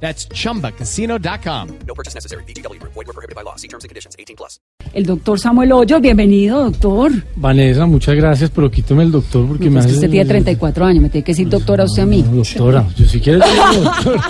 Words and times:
That's 0.00 0.28
chumbacasino.com. 0.28 1.68
No 1.86 1.94
purchase 1.94 2.14
necessary. 2.14 2.44
BGW. 2.44 2.78
Void 2.82 3.06
were 3.06 3.12
prohibited 3.14 3.34
by 3.34 3.42
law. 3.42 3.56
See 3.56 3.66
terms 3.68 3.84
and 3.84 3.88
conditions. 3.88 4.14
18 4.18 4.36
plus. 4.36 4.60
El 4.92 5.04
doctor 5.04 5.38
Samuel 5.38 5.72
Hoyo, 5.72 6.00
bienvenido, 6.00 6.64
doctor. 6.70 7.10
Vanessa, 7.36 7.86
muchas 7.86 8.14
gracias, 8.14 8.50
pero 8.50 8.70
quítame 8.70 9.02
el 9.04 9.10
doctor 9.12 9.46
porque 9.46 9.64
me 9.70 9.72
Pues 9.76 9.86
que 9.86 9.90
hace... 9.90 9.98
usted 9.98 10.10
tiene 10.10 10.26
34 10.28 10.84
años, 10.86 11.02
me 11.02 11.08
tiene 11.10 11.24
que 11.24 11.32
decir 11.32 11.48
doctora 11.48 11.84
usted 11.84 12.02
a 12.02 12.06
mí. 12.06 12.22
No, 12.22 12.36
doctora, 12.36 12.86
yo 12.96 13.04
si 13.06 13.20
quieres 13.20 13.42
digo 13.44 13.82
doctora. 13.90 14.22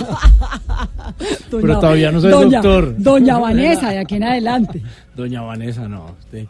Pero 1.49 1.79
todavía 1.79 2.11
no 2.11 2.21
soy 2.21 2.31
doña, 2.31 2.61
doctor. 2.61 2.95
Doña 2.97 3.37
Vanessa, 3.39 3.89
de 3.91 3.99
aquí 3.99 4.15
en 4.15 4.23
adelante. 4.23 4.81
Doña 5.15 5.41
Vanessa, 5.41 5.87
no. 5.87 6.15
usted 6.19 6.45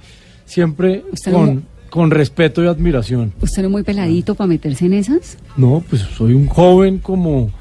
siempre 0.46 1.04
Usted 1.12 1.32
con, 1.32 1.56
no- 1.56 1.62
con 1.90 2.12
respeto 2.12 2.64
y 2.64 2.68
admiración. 2.68 3.34
¿Usted 3.42 3.62
no 3.62 3.68
es 3.68 3.72
muy 3.72 3.84
peladito 3.84 4.36
para 4.36 4.48
meterse 4.48 4.86
en 4.86 4.94
esas? 4.94 5.38
No, 5.58 5.84
pues 5.90 6.02
soy 6.02 6.34
un 6.34 6.48
joven 6.48 6.98
como, 7.00 7.52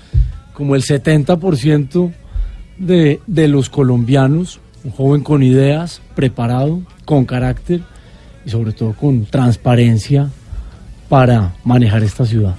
como 0.56 0.74
el 0.74 0.82
70% 0.82 2.12
de, 2.78 3.20
de 3.26 3.48
los 3.48 3.68
colombianos, 3.68 4.58
un 4.84 4.90
joven 4.90 5.22
con 5.22 5.42
ideas, 5.42 6.00
preparado, 6.14 6.80
con 7.04 7.26
carácter 7.26 7.82
y 8.46 8.50
sobre 8.50 8.72
todo 8.72 8.94
con 8.94 9.26
transparencia 9.26 10.30
para 11.10 11.54
manejar 11.62 12.02
esta 12.02 12.24
ciudad. 12.24 12.54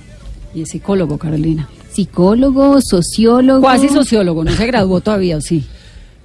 Y 0.53 0.61
es 0.61 0.69
psicólogo, 0.69 1.17
Carolina. 1.17 1.67
Psicólogo, 1.89 2.79
sociólogo. 2.81 3.61
Cuasi 3.61 3.89
sociólogo, 3.89 4.43
no 4.43 4.51
se 4.51 4.67
graduó 4.67 5.01
todavía, 5.01 5.37
¿o 5.37 5.41
sí? 5.41 5.65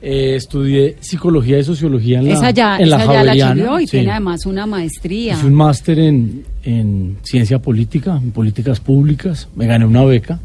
Eh, 0.02 0.34
estudié 0.36 0.98
psicología 1.00 1.58
y 1.58 1.64
sociología 1.64 2.18
en 2.18 2.28
la, 2.28 2.34
esa 2.34 2.50
ya, 2.50 2.76
en 2.78 2.90
la 2.90 2.96
esa 2.96 3.06
ya 3.06 3.12
la 3.12 3.18
Javeriana, 3.18 3.52
estudió 3.52 3.80
y 3.80 3.86
sí. 3.86 3.90
tiene 3.92 4.10
además 4.10 4.44
una 4.44 4.66
maestría. 4.66 5.34
Hice 5.34 5.46
un 5.46 5.54
máster 5.54 5.98
en, 6.00 6.44
en 6.64 7.16
ciencia 7.22 7.60
política, 7.60 8.20
en 8.22 8.30
políticas 8.30 8.78
públicas. 8.78 9.48
Me 9.56 9.66
gané 9.66 9.86
una 9.86 10.04
beca 10.04 10.38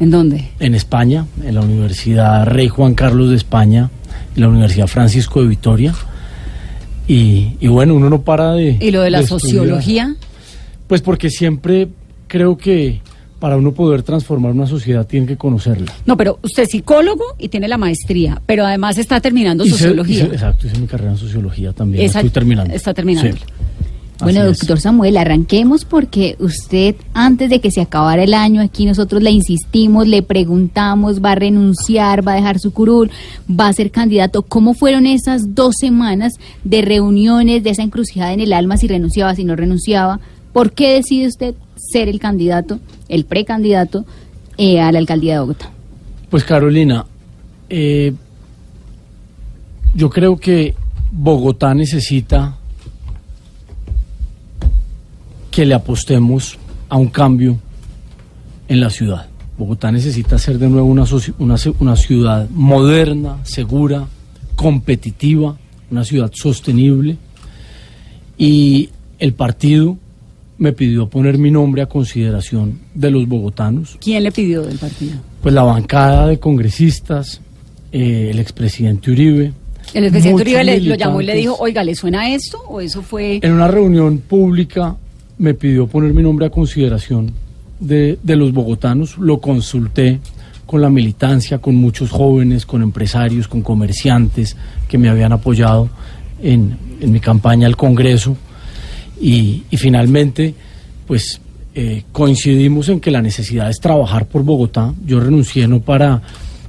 ¿En 0.00 0.10
dónde? 0.10 0.48
en 0.60 0.74
España, 0.74 1.26
en 1.44 1.54
la 1.54 1.60
Universidad 1.60 2.46
Rey 2.46 2.68
Juan 2.68 2.94
Carlos 2.94 3.30
de 3.30 3.36
España, 3.36 3.90
en 4.36 4.42
la 4.42 4.48
Universidad 4.48 4.86
Francisco 4.86 5.42
de 5.42 5.48
Vitoria. 5.48 5.94
Y, 7.06 7.56
y 7.60 7.68
bueno, 7.68 7.94
uno 7.94 8.10
no 8.10 8.22
para 8.22 8.52
de... 8.52 8.76
¿Y 8.80 8.90
lo 8.90 9.00
de 9.00 9.10
la 9.10 9.22
sociología? 9.26 10.14
Pues 10.86 11.00
porque 11.00 11.30
siempre 11.30 11.88
creo 12.26 12.56
que 12.58 13.00
para 13.38 13.56
uno 13.56 13.72
poder 13.72 14.02
transformar 14.02 14.52
una 14.52 14.66
sociedad 14.66 15.06
tiene 15.06 15.26
que 15.26 15.36
conocerla. 15.36 15.92
No, 16.06 16.16
pero 16.16 16.38
usted 16.42 16.64
es 16.64 16.70
psicólogo 16.70 17.24
y 17.38 17.48
tiene 17.48 17.68
la 17.68 17.78
maestría, 17.78 18.42
pero 18.46 18.66
además 18.66 18.98
está 18.98 19.20
terminando 19.20 19.64
sociología. 19.64 20.24
exacto, 20.24 20.66
hice 20.66 20.78
mi 20.78 20.86
carrera 20.86 21.12
en 21.12 21.16
sociología 21.18 21.72
también. 21.72 22.02
la 22.02 22.06
Esa- 22.10 22.18
estoy 22.20 22.30
terminando. 22.30 22.74
está 22.74 22.92
terminando. 22.92 23.36
Sí. 23.36 23.42
Bueno, 24.20 24.40
Así 24.40 24.50
es. 24.50 24.58
doctor 24.58 24.80
Samuel, 24.80 25.16
arranquemos 25.16 25.84
porque 25.84 26.36
usted, 26.40 26.96
antes 27.14 27.50
de 27.50 27.60
que 27.60 27.70
se 27.70 27.80
acabara 27.80 28.24
el 28.24 28.34
año, 28.34 28.60
aquí 28.60 28.84
nosotros 28.84 29.22
le 29.22 29.30
insistimos, 29.30 30.08
le 30.08 30.22
preguntamos, 30.22 31.22
va 31.22 31.32
a 31.32 31.34
renunciar, 31.36 32.26
va 32.26 32.32
a 32.32 32.36
dejar 32.36 32.58
su 32.58 32.72
curul, 32.72 33.10
va 33.48 33.68
a 33.68 33.72
ser 33.72 33.92
candidato. 33.92 34.42
¿Cómo 34.42 34.74
fueron 34.74 35.06
esas 35.06 35.54
dos 35.54 35.76
semanas 35.78 36.34
de 36.64 36.82
reuniones, 36.82 37.62
de 37.62 37.70
esa 37.70 37.82
encrucijada 37.82 38.32
en 38.32 38.40
el 38.40 38.52
alma, 38.52 38.76
si 38.76 38.88
renunciaba, 38.88 39.36
si 39.36 39.44
no 39.44 39.54
renunciaba? 39.54 40.18
¿Por 40.52 40.72
qué 40.72 40.94
decide 40.94 41.28
usted 41.28 41.54
ser 41.76 42.08
el 42.08 42.18
candidato, 42.18 42.80
el 43.08 43.24
precandidato 43.24 44.04
eh, 44.56 44.80
a 44.80 44.90
la 44.90 44.98
alcaldía 44.98 45.34
de 45.34 45.40
Bogotá? 45.40 45.70
Pues 46.28 46.42
Carolina, 46.42 47.06
eh, 47.70 48.12
yo 49.94 50.10
creo 50.10 50.36
que 50.36 50.74
Bogotá 51.12 51.72
necesita 51.72 52.57
que 55.58 55.66
le 55.66 55.74
apostemos 55.74 56.56
a 56.88 56.96
un 56.96 57.08
cambio 57.08 57.58
en 58.68 58.78
la 58.80 58.90
ciudad. 58.90 59.26
Bogotá 59.58 59.90
necesita 59.90 60.38
ser 60.38 60.56
de 60.56 60.68
nuevo 60.68 60.86
una, 60.86 61.02
una, 61.40 61.54
ci- 61.56 61.74
una 61.80 61.96
ciudad 61.96 62.48
moderna, 62.50 63.38
segura, 63.42 64.06
competitiva, 64.54 65.58
una 65.90 66.04
ciudad 66.04 66.30
sostenible. 66.32 67.16
Y 68.38 68.90
el 69.18 69.32
partido 69.32 69.96
me 70.58 70.72
pidió 70.72 71.08
poner 71.08 71.38
mi 71.38 71.50
nombre 71.50 71.82
a 71.82 71.86
consideración 71.86 72.78
de 72.94 73.10
los 73.10 73.26
bogotanos. 73.26 73.96
¿Quién 74.00 74.22
le 74.22 74.30
pidió 74.30 74.62
del 74.62 74.78
partido? 74.78 75.14
Pues 75.42 75.52
la 75.52 75.64
bancada 75.64 76.28
de 76.28 76.38
congresistas, 76.38 77.40
eh, 77.90 78.28
el 78.30 78.38
expresidente 78.38 79.10
Uribe. 79.10 79.46
El 79.92 80.02
presidente 80.12 80.30
muchos 80.30 80.40
Uribe 80.42 80.62
le- 80.62 80.80
lo 80.82 80.94
llamó 80.94 81.20
y 81.20 81.24
le 81.26 81.34
dijo, 81.34 81.56
oiga, 81.58 81.82
¿le 81.82 81.96
suena 81.96 82.32
esto? 82.32 82.60
¿O 82.68 82.80
eso 82.80 83.02
fue...? 83.02 83.40
En 83.42 83.54
una 83.54 83.66
reunión 83.66 84.18
pública 84.18 84.94
me 85.38 85.54
pidió 85.54 85.86
poner 85.86 86.12
mi 86.14 86.22
nombre 86.22 86.46
a 86.46 86.50
consideración 86.50 87.32
de, 87.80 88.18
de 88.22 88.36
los 88.36 88.52
bogotanos. 88.52 89.18
Lo 89.18 89.40
consulté 89.40 90.20
con 90.66 90.80
la 90.80 90.90
militancia, 90.90 91.58
con 91.58 91.76
muchos 91.76 92.10
jóvenes, 92.10 92.66
con 92.66 92.82
empresarios, 92.82 93.48
con 93.48 93.62
comerciantes 93.62 94.56
que 94.86 94.98
me 94.98 95.08
habían 95.08 95.32
apoyado 95.32 95.88
en, 96.42 96.76
en 97.00 97.12
mi 97.12 97.20
campaña 97.20 97.66
al 97.66 97.76
Congreso. 97.76 98.36
Y, 99.20 99.64
y 99.70 99.76
finalmente, 99.76 100.54
pues 101.06 101.40
eh, 101.74 102.04
coincidimos 102.12 102.88
en 102.88 103.00
que 103.00 103.10
la 103.10 103.22
necesidad 103.22 103.70
es 103.70 103.80
trabajar 103.80 104.26
por 104.26 104.42
Bogotá. 104.42 104.92
Yo 105.06 105.20
renuncié 105.20 105.68
no 105.68 105.80
para 105.80 106.20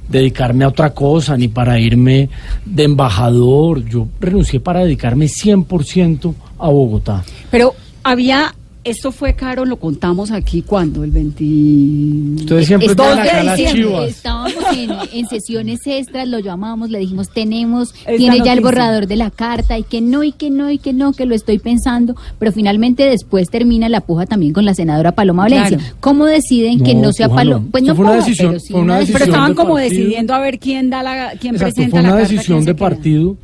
dedicarme 0.08 0.64
a 0.64 0.68
otra 0.68 0.94
cosa, 0.94 1.36
ni 1.36 1.48
para 1.48 1.78
irme 1.78 2.28
de 2.64 2.84
embajador. 2.84 3.84
Yo 3.84 4.08
renuncié 4.20 4.60
para 4.60 4.84
dedicarme 4.84 5.26
100% 5.26 6.34
a 6.58 6.68
Bogotá. 6.68 7.24
Pero 7.50 7.74
había... 8.02 8.54
Esto 8.82 9.12
fue 9.12 9.34
caro, 9.34 9.66
lo 9.66 9.76
contamos 9.76 10.30
aquí 10.30 10.62
cuando, 10.62 11.04
el 11.04 11.10
20... 11.10 12.40
Ustedes 12.44 12.66
siempre 12.66 12.88
Es 12.88 12.96
2 12.96 13.06
tienen 13.22 13.44
de 13.46 13.50
diciembre. 13.52 13.82
chivas. 13.82 14.08
Estábamos 14.08 14.54
en, 14.74 14.90
en 15.12 15.28
sesiones 15.28 15.80
extras, 15.84 16.26
lo 16.26 16.38
llamamos, 16.38 16.88
le 16.88 16.98
dijimos, 16.98 17.28
tenemos, 17.28 17.92
Esta 17.94 18.16
tiene 18.16 18.40
ya 18.42 18.54
el 18.54 18.62
borrador 18.62 19.06
de 19.06 19.16
la 19.16 19.30
carta, 19.30 19.76
y 19.76 19.82
que 19.82 20.00
no, 20.00 20.24
y 20.24 20.32
que 20.32 20.48
no, 20.48 20.70
y 20.70 20.78
que 20.78 20.94
no, 20.94 21.12
que 21.12 21.26
lo 21.26 21.34
estoy 21.34 21.58
pensando, 21.58 22.16
pero 22.38 22.52
finalmente 22.52 23.02
después 23.04 23.50
termina 23.50 23.90
la 23.90 24.00
puja 24.00 24.24
también 24.24 24.54
con 24.54 24.64
la 24.64 24.72
senadora 24.72 25.12
Paloma 25.12 25.42
Valencia. 25.42 25.76
Claro. 25.76 25.94
¿Cómo 26.00 26.24
deciden 26.24 26.82
que 26.82 26.94
No, 26.94 27.12
sea. 27.12 27.28
Paloma? 27.28 27.66
Pues 27.70 27.84
no 27.84 27.94
fue 27.94 28.04
una 28.06 28.14
puja, 28.14 28.24
decisión- 28.26 28.48
pero 28.52 28.60
sí 28.60 28.72
fue 28.72 28.80
una 28.80 28.92
una 28.94 29.00
decisión 29.00 29.18
Pero 29.20 29.30
estaban 29.32 29.50
de 29.50 29.56
como 29.56 29.74
partido. 29.74 29.90
decidiendo 30.00 30.34
a 30.34 30.38
ver 30.40 30.58
quién 30.58 30.88
da 30.88 31.02
la, 31.02 31.32
quién 31.38 31.54
Exacto, 31.54 31.74
presenta 31.74 31.90
fue 31.90 32.02
la 32.02 32.08
carta, 32.16 32.28
decisión 32.28 32.64
de 32.64 32.74
partido. 32.74 33.36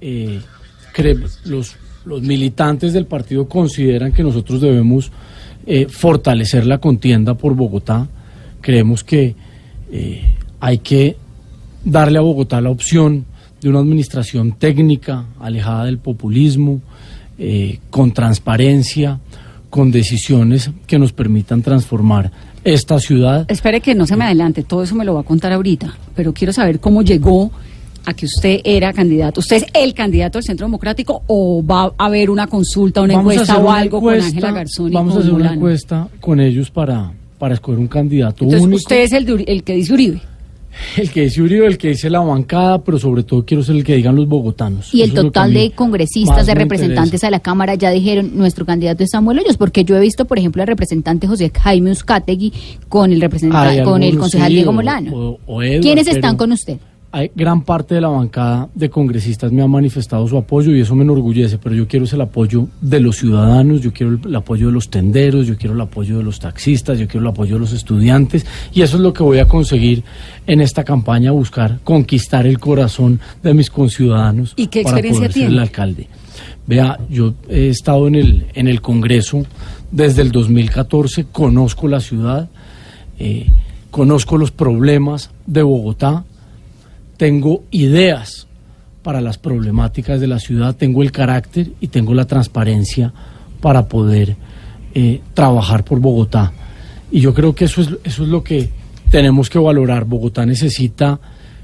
eh, 0.00 0.40
cre- 0.94 1.28
los, 1.44 1.74
los 2.10 2.22
militantes 2.22 2.92
del 2.92 3.06
partido 3.06 3.48
consideran 3.48 4.12
que 4.12 4.24
nosotros 4.24 4.60
debemos 4.60 5.12
eh, 5.64 5.86
fortalecer 5.88 6.66
la 6.66 6.78
contienda 6.78 7.34
por 7.34 7.54
Bogotá. 7.54 8.08
Creemos 8.60 9.04
que 9.04 9.36
eh, 9.92 10.34
hay 10.58 10.78
que 10.78 11.16
darle 11.84 12.18
a 12.18 12.22
Bogotá 12.22 12.60
la 12.60 12.70
opción 12.70 13.26
de 13.60 13.68
una 13.68 13.78
administración 13.78 14.52
técnica, 14.58 15.26
alejada 15.38 15.84
del 15.84 15.98
populismo, 15.98 16.80
eh, 17.38 17.78
con 17.90 18.10
transparencia, 18.10 19.20
con 19.70 19.92
decisiones 19.92 20.68
que 20.88 20.98
nos 20.98 21.12
permitan 21.12 21.62
transformar 21.62 22.32
esta 22.64 22.98
ciudad 22.98 23.46
Espere 23.48 23.80
que 23.80 23.94
no 23.94 24.04
se 24.06 24.16
me 24.16 24.24
adelante, 24.24 24.64
todo 24.64 24.82
eso 24.82 24.96
me 24.96 25.04
lo 25.04 25.14
va 25.14 25.20
a 25.20 25.24
contar 25.24 25.52
ahorita, 25.52 25.94
pero 26.16 26.34
quiero 26.34 26.52
saber 26.52 26.80
cómo 26.80 27.02
llegó 27.02 27.52
a 28.06 28.14
que 28.14 28.26
usted 28.26 28.60
era 28.64 28.92
candidato. 28.92 29.40
¿Usted 29.40 29.56
es 29.56 29.66
el 29.74 29.94
candidato 29.94 30.38
del 30.38 30.44
Centro 30.44 30.66
Democrático 30.66 31.22
o 31.26 31.64
va 31.64 31.92
a 31.98 32.06
haber 32.06 32.30
una 32.30 32.46
consulta, 32.46 33.02
una 33.02 33.14
Vamos 33.16 33.30
a 33.30 33.34
encuesta 33.34 33.58
o 33.58 33.70
algo 33.70 33.98
encuesta, 33.98 34.24
con 34.24 34.34
Ángela 34.36 34.52
Garzón 34.52 34.88
y 34.90 34.94
Vamos 34.94 35.12
a 35.12 35.16
con 35.16 35.22
hacer 35.22 35.34
una 35.34 35.54
encuesta 35.54 36.08
con 36.20 36.40
ellos 36.40 36.70
para, 36.70 37.12
para 37.38 37.54
escoger 37.54 37.78
un 37.78 37.88
candidato 37.88 38.44
Entonces, 38.44 38.62
único. 38.66 38.76
usted 38.78 39.02
es 39.02 39.12
el, 39.12 39.24
de 39.26 39.44
el 39.46 39.62
que 39.62 39.74
dice 39.74 39.92
Uribe. 39.92 40.20
El 40.96 41.10
que 41.10 41.22
dice 41.22 41.42
Uribe, 41.42 41.66
el 41.66 41.76
que 41.78 41.88
dice 41.88 42.08
la 42.08 42.20
bancada, 42.20 42.80
pero 42.82 42.96
sobre 42.96 43.24
todo 43.24 43.44
quiero 43.44 43.62
ser 43.64 43.74
el 43.74 43.82
que 43.82 43.96
digan 43.96 44.14
los 44.14 44.28
bogotanos. 44.28 44.94
Y 44.94 45.02
el 45.02 45.10
Eso 45.10 45.20
a 45.20 45.22
total 45.24 45.52
de 45.52 45.72
congresistas, 45.72 46.46
de 46.46 46.54
representantes 46.54 47.24
a 47.24 47.30
la 47.30 47.40
Cámara 47.40 47.74
ya 47.74 47.90
dijeron, 47.90 48.30
nuestro 48.36 48.64
candidato 48.64 49.02
es 49.02 49.10
Samuel 49.10 49.40
Hoyos, 49.40 49.56
porque 49.56 49.84
yo 49.84 49.96
he 49.96 50.00
visto, 50.00 50.26
por 50.26 50.38
ejemplo, 50.38 50.62
al 50.62 50.68
representante 50.68 51.26
José 51.26 51.50
Jaime 51.60 51.90
Uzcategui 51.90 52.52
con 52.88 53.12
el 53.12 53.20
representante, 53.20 53.82
con 53.82 54.02
el 54.04 54.16
concejal 54.16 54.48
sí, 54.48 54.54
Diego 54.54 54.70
o- 54.70 54.74
Molano. 54.74 55.12
o- 55.14 55.38
o 55.46 55.62
Edward, 55.62 55.80
¿Quiénes 55.82 56.04
pero- 56.06 56.16
están 56.16 56.36
con 56.36 56.52
usted? 56.52 56.78
Hay 57.12 57.30
gran 57.34 57.62
parte 57.62 57.96
de 57.96 58.00
la 58.00 58.08
bancada 58.08 58.68
de 58.74 58.88
congresistas 58.88 59.50
me 59.50 59.62
ha 59.62 59.66
manifestado 59.66 60.26
su 60.28 60.36
apoyo 60.36 60.74
y 60.74 60.80
eso 60.80 60.94
me 60.94 61.02
enorgullece, 61.02 61.58
pero 61.58 61.74
yo 61.74 61.88
quiero 61.88 62.04
es 62.04 62.12
el 62.12 62.20
apoyo 62.20 62.68
de 62.80 63.00
los 63.00 63.16
ciudadanos, 63.16 63.80
yo 63.80 63.92
quiero 63.92 64.12
el, 64.12 64.20
el, 64.24 64.36
apoyo 64.36 64.68
de 64.68 64.72
los 64.72 64.90
tenderos, 64.90 65.46
yo 65.46 65.56
quiero 65.56 65.74
el 65.74 65.80
apoyo 65.80 66.18
de 66.18 66.22
los 66.22 66.38
taxistas, 66.38 66.98
yo 66.98 67.08
quiero 67.08 67.26
el 67.26 67.32
apoyo 67.32 67.54
de 67.54 67.60
los 67.60 67.72
estudiantes 67.72 68.46
y 68.72 68.82
eso 68.82 68.96
es 68.96 69.02
lo 69.02 69.12
que 69.12 69.22
voy 69.22 69.38
a 69.38 69.48
conseguir 69.48 70.04
en 70.46 70.60
esta 70.60 70.84
campaña, 70.84 71.32
buscar 71.32 71.80
conquistar 71.82 72.46
el 72.46 72.58
corazón 72.58 73.20
de 73.42 73.54
mis 73.54 73.70
conciudadanos 73.70 74.54
¿Y 74.56 74.68
qué 74.68 74.82
para 74.82 74.96
experiencia 74.96 75.20
poder 75.20 75.32
ser 75.32 75.40
tiene? 75.40 75.54
el 75.54 75.58
alcalde. 75.58 76.08
Vea, 76.66 76.98
yo 77.08 77.34
he 77.48 77.68
estado 77.68 78.06
en 78.06 78.14
el, 78.14 78.46
en 78.54 78.68
el 78.68 78.80
Congreso 78.80 79.44
desde 79.90 80.22
el 80.22 80.30
2014, 80.30 81.26
conozco 81.32 81.88
la 81.88 81.98
ciudad, 81.98 82.48
eh, 83.18 83.48
conozco 83.90 84.38
los 84.38 84.52
problemas 84.52 85.30
de 85.46 85.62
Bogotá, 85.62 86.24
tengo 87.20 87.64
ideas 87.70 88.46
para 89.02 89.20
las 89.20 89.36
problemáticas 89.36 90.22
de 90.22 90.26
la 90.26 90.38
ciudad, 90.38 90.74
tengo 90.74 91.02
el 91.02 91.12
carácter 91.12 91.70
y 91.78 91.88
tengo 91.88 92.14
la 92.14 92.26
transparencia 92.26 93.12
para 93.60 93.88
poder 93.88 94.36
eh, 94.94 95.20
trabajar 95.34 95.84
por 95.84 96.00
Bogotá. 96.00 96.50
Y 97.12 97.20
yo 97.20 97.34
creo 97.34 97.54
que 97.54 97.66
eso 97.66 97.82
es, 97.82 97.88
eso 98.04 98.22
es 98.22 98.28
lo 98.30 98.42
que 98.42 98.70
tenemos 99.10 99.50
que 99.50 99.58
valorar. 99.58 100.06
Bogotá 100.06 100.46
necesita 100.46 101.20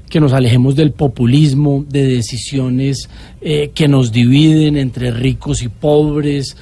que 0.07 0.19
nos 0.19 0.31
alejemos 0.31 0.75
del 0.75 0.91
populismo, 0.91 1.83
de 1.89 2.05
decisiones 2.05 3.09
eh, 3.41 3.71
que 3.73 3.87
nos 3.87 4.11
dividen 4.11 4.77
entre 4.77 5.09
ricos 5.09 5.63
y 5.63 5.69
pobres, 5.69 6.55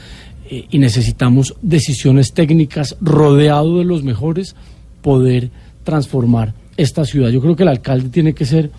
eh, 0.49 0.67
y 0.71 0.79
necesitamos 0.79 1.53
decisiones 1.61 2.31
técnicas 2.31 2.95
rodeado 3.01 3.79
de 3.79 3.83
los 3.83 4.03
mejores, 4.03 4.55
poder 5.01 5.49
transformar 5.83 6.53
esta 6.77 7.05
ciudad. 7.05 7.29
Yo 7.29 7.41
creo 7.41 7.55
que 7.55 7.63
el 7.63 7.69
alcalde 7.69 8.09
tiene 8.09 8.33
que 8.33 8.45
ser 8.45 8.71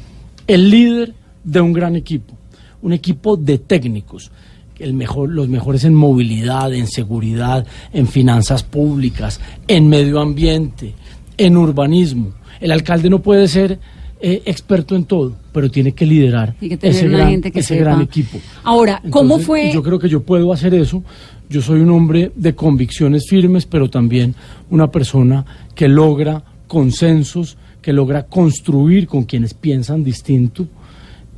el 0.46 0.70
líder 0.70 1.14
de 1.44 1.60
un 1.60 1.72
gran 1.72 1.96
equipo, 1.96 2.34
un 2.82 2.92
equipo 2.92 3.36
de 3.36 3.58
técnicos, 3.58 4.30
el 4.78 4.92
mejor, 4.94 5.30
los 5.30 5.48
mejores 5.48 5.84
en 5.84 5.94
movilidad, 5.94 6.72
en 6.74 6.86
seguridad, 6.86 7.66
en 7.92 8.06
finanzas 8.06 8.62
públicas, 8.62 9.40
en 9.68 9.88
medio 9.88 10.20
ambiente, 10.20 10.94
en 11.36 11.56
urbanismo. 11.56 12.32
El 12.60 12.72
alcalde 12.72 13.08
no 13.08 13.20
puede 13.20 13.48
ser 13.48 13.78
eh, 14.20 14.42
experto 14.46 14.96
en 14.96 15.04
todo, 15.04 15.36
pero 15.52 15.70
tiene 15.70 15.92
que 15.92 16.06
liderar 16.06 16.54
que 16.56 16.78
ese, 16.80 17.08
gran, 17.08 17.30
gente 17.30 17.52
que 17.52 17.60
ese 17.60 17.74
sepa. 17.76 17.90
gran 17.90 18.02
equipo. 18.02 18.38
Ahora, 18.64 19.00
¿cómo 19.10 19.36
Entonces, 19.36 19.46
fue? 19.46 19.70
Yo 19.72 19.82
creo 19.82 19.98
que 19.98 20.08
yo 20.08 20.22
puedo 20.22 20.52
hacer 20.52 20.74
eso. 20.74 21.02
Yo 21.48 21.62
soy 21.62 21.80
un 21.80 21.90
hombre 21.90 22.32
de 22.34 22.54
convicciones 22.54 23.26
firmes, 23.28 23.66
pero 23.66 23.88
también 23.88 24.34
una 24.70 24.90
persona 24.90 25.44
que 25.74 25.86
logra 25.86 26.42
consensos, 26.66 27.56
que 27.86 27.92
logra 27.92 28.24
construir 28.24 29.06
con 29.06 29.22
quienes 29.22 29.54
piensan 29.54 30.02
distinto. 30.02 30.66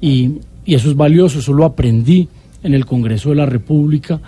Y, 0.00 0.31
y 0.65 0.75
eso 0.75 0.89
es 0.89 0.97
valioso, 0.97 1.41
eso 1.41 1.53
lo 1.53 1.67
aprendí 1.67 2.27
en 2.62 2.73
el 2.73 2.87
Congreso 2.87 3.29
de 3.29 3.35
la 3.35 3.45
República 3.45 4.19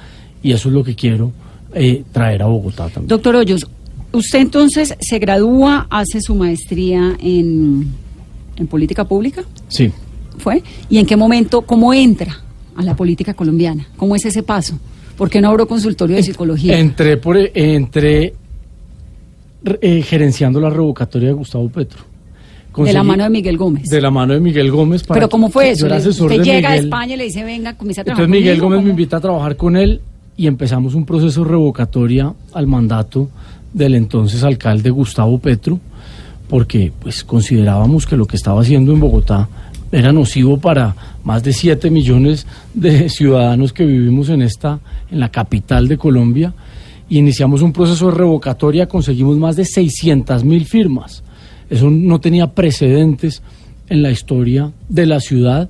y 0.42 0.52
eso 0.52 0.68
es 0.68 0.74
lo 0.74 0.84
que 0.84 0.94
quiero 0.94 1.32
eh, 1.72 2.04
traer 2.12 2.42
a 2.42 2.46
Bogotá 2.46 2.90
también. 2.90 3.08
Doctor 3.08 3.36
Hoyos, 3.36 3.66
usted 4.12 4.40
entonces 4.40 4.94
se 5.00 5.18
gradúa, 5.18 5.86
hace 5.88 6.20
su 6.20 6.34
maestría 6.34 7.16
en, 7.22 7.86
en 8.56 8.66
política 8.66 9.04
pública, 9.08 9.42
Sí. 9.68 9.90
¿fue? 10.36 10.62
¿Y 10.90 10.98
en 10.98 11.06
qué 11.06 11.16
momento, 11.16 11.62
cómo 11.62 11.94
entra 11.94 12.38
a 12.76 12.82
la 12.82 12.94
política 12.94 13.32
colombiana? 13.32 13.88
¿Cómo 13.96 14.14
es 14.14 14.26
ese 14.26 14.42
paso? 14.42 14.78
¿Por 15.16 15.30
qué 15.30 15.40
no 15.40 15.48
abro 15.48 15.66
consultorio 15.66 16.16
de 16.16 16.22
psicología? 16.22 16.78
Entré, 16.78 17.16
por, 17.16 17.38
entré 17.38 18.34
eh, 19.80 20.02
gerenciando 20.02 20.60
la 20.60 20.68
revocatoria 20.68 21.28
de 21.28 21.34
Gustavo 21.34 21.66
Petro. 21.70 22.09
De 22.76 22.92
la 22.92 23.02
mano 23.02 23.24
de 23.24 23.30
Miguel 23.30 23.56
Gómez. 23.56 23.88
De 23.88 24.00
la 24.00 24.10
mano 24.10 24.34
de 24.34 24.40
Miguel 24.40 24.70
Gómez. 24.70 25.02
para 25.02 25.18
Pero 25.18 25.28
¿cómo 25.28 25.50
fue 25.50 25.70
eso? 25.70 25.86
Usted 25.86 26.42
llega 26.42 26.70
a 26.70 26.76
España 26.76 27.14
y 27.14 27.16
le 27.16 27.24
dice, 27.24 27.44
venga, 27.44 27.76
comienza 27.76 28.02
a 28.02 28.04
trabajar 28.04 28.24
Entonces 28.24 28.42
Miguel 28.42 28.60
Gómez 28.60 28.82
me 28.82 28.90
invita 28.90 29.16
a 29.16 29.20
trabajar 29.20 29.56
con 29.56 29.76
él 29.76 30.00
y 30.36 30.46
empezamos 30.46 30.94
un 30.94 31.04
proceso 31.04 31.44
revocatoria 31.44 32.32
al 32.54 32.66
mandato 32.66 33.28
del 33.72 33.94
entonces 33.94 34.42
alcalde 34.42 34.90
Gustavo 34.90 35.38
Petro, 35.38 35.78
porque 36.48 36.92
pues 36.98 37.24
considerábamos 37.24 38.06
que 38.06 38.16
lo 38.16 38.26
que 38.26 38.36
estaba 38.36 38.60
haciendo 38.60 38.92
en 38.92 39.00
Bogotá 39.00 39.48
era 39.92 40.12
nocivo 40.12 40.58
para 40.58 40.94
más 41.24 41.42
de 41.42 41.52
7 41.52 41.90
millones 41.90 42.46
de 42.74 43.08
ciudadanos 43.10 43.72
que 43.72 43.84
vivimos 43.84 44.28
en 44.28 44.42
esta 44.42 44.80
en 45.10 45.20
la 45.20 45.28
capital 45.30 45.88
de 45.88 45.98
Colombia 45.98 46.54
y 47.08 47.18
iniciamos 47.18 47.60
un 47.60 47.72
proceso 47.72 48.06
de 48.06 48.16
revocatoria, 48.16 48.86
conseguimos 48.86 49.36
más 49.36 49.56
de 49.56 49.64
600 49.64 50.44
mil 50.44 50.64
firmas. 50.64 51.24
Eso 51.70 51.88
no 51.88 52.20
tenía 52.20 52.48
precedentes 52.48 53.42
en 53.88 54.02
la 54.02 54.10
historia 54.10 54.70
de 54.88 55.06
la 55.06 55.20
ciudad, 55.20 55.68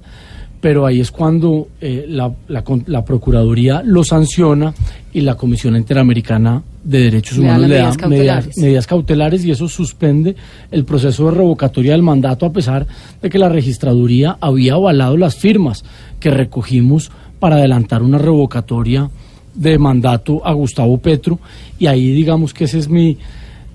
pero 0.60 0.84
ahí 0.86 1.00
es 1.00 1.10
cuando 1.10 1.68
eh, 1.80 2.04
la, 2.08 2.32
la 2.48 2.62
con- 2.64 2.84
la 2.86 3.04
Procuraduría 3.04 3.82
lo 3.84 4.02
sanciona 4.04 4.74
y 5.12 5.20
la 5.22 5.34
Comisión 5.36 5.76
Interamericana 5.76 6.62
de 6.84 7.00
Derechos 7.04 7.38
Le 7.38 7.44
Humanos 7.44 7.68
le 7.68 7.74
da 7.76 7.80
medidas 7.84 7.96
medidas, 7.96 7.96
cautelares. 8.44 8.58
medidas 8.58 8.86
cautelares 8.86 9.44
y 9.44 9.50
eso 9.50 9.68
suspende 9.68 10.36
el 10.70 10.84
proceso 10.84 11.26
de 11.26 11.36
revocatoria 11.36 11.92
del 11.92 12.02
mandato 12.02 12.44
a 12.46 12.52
pesar 12.52 12.86
de 13.20 13.28
que 13.30 13.38
la 13.38 13.48
registraduría 13.48 14.36
había 14.40 14.74
avalado 14.74 15.16
las 15.16 15.36
firmas 15.36 15.84
que 16.20 16.30
recogimos 16.30 17.10
para 17.38 17.56
adelantar 17.56 18.02
una 18.02 18.18
revocatoria 18.18 19.10
de 19.54 19.78
mandato 19.78 20.46
a 20.46 20.52
Gustavo 20.52 20.98
Petro 20.98 21.38
y 21.78 21.86
ahí 21.86 22.12
digamos 22.12 22.52
que 22.54 22.64
ese 22.64 22.78
es 22.78 22.88
mi, 22.88 23.16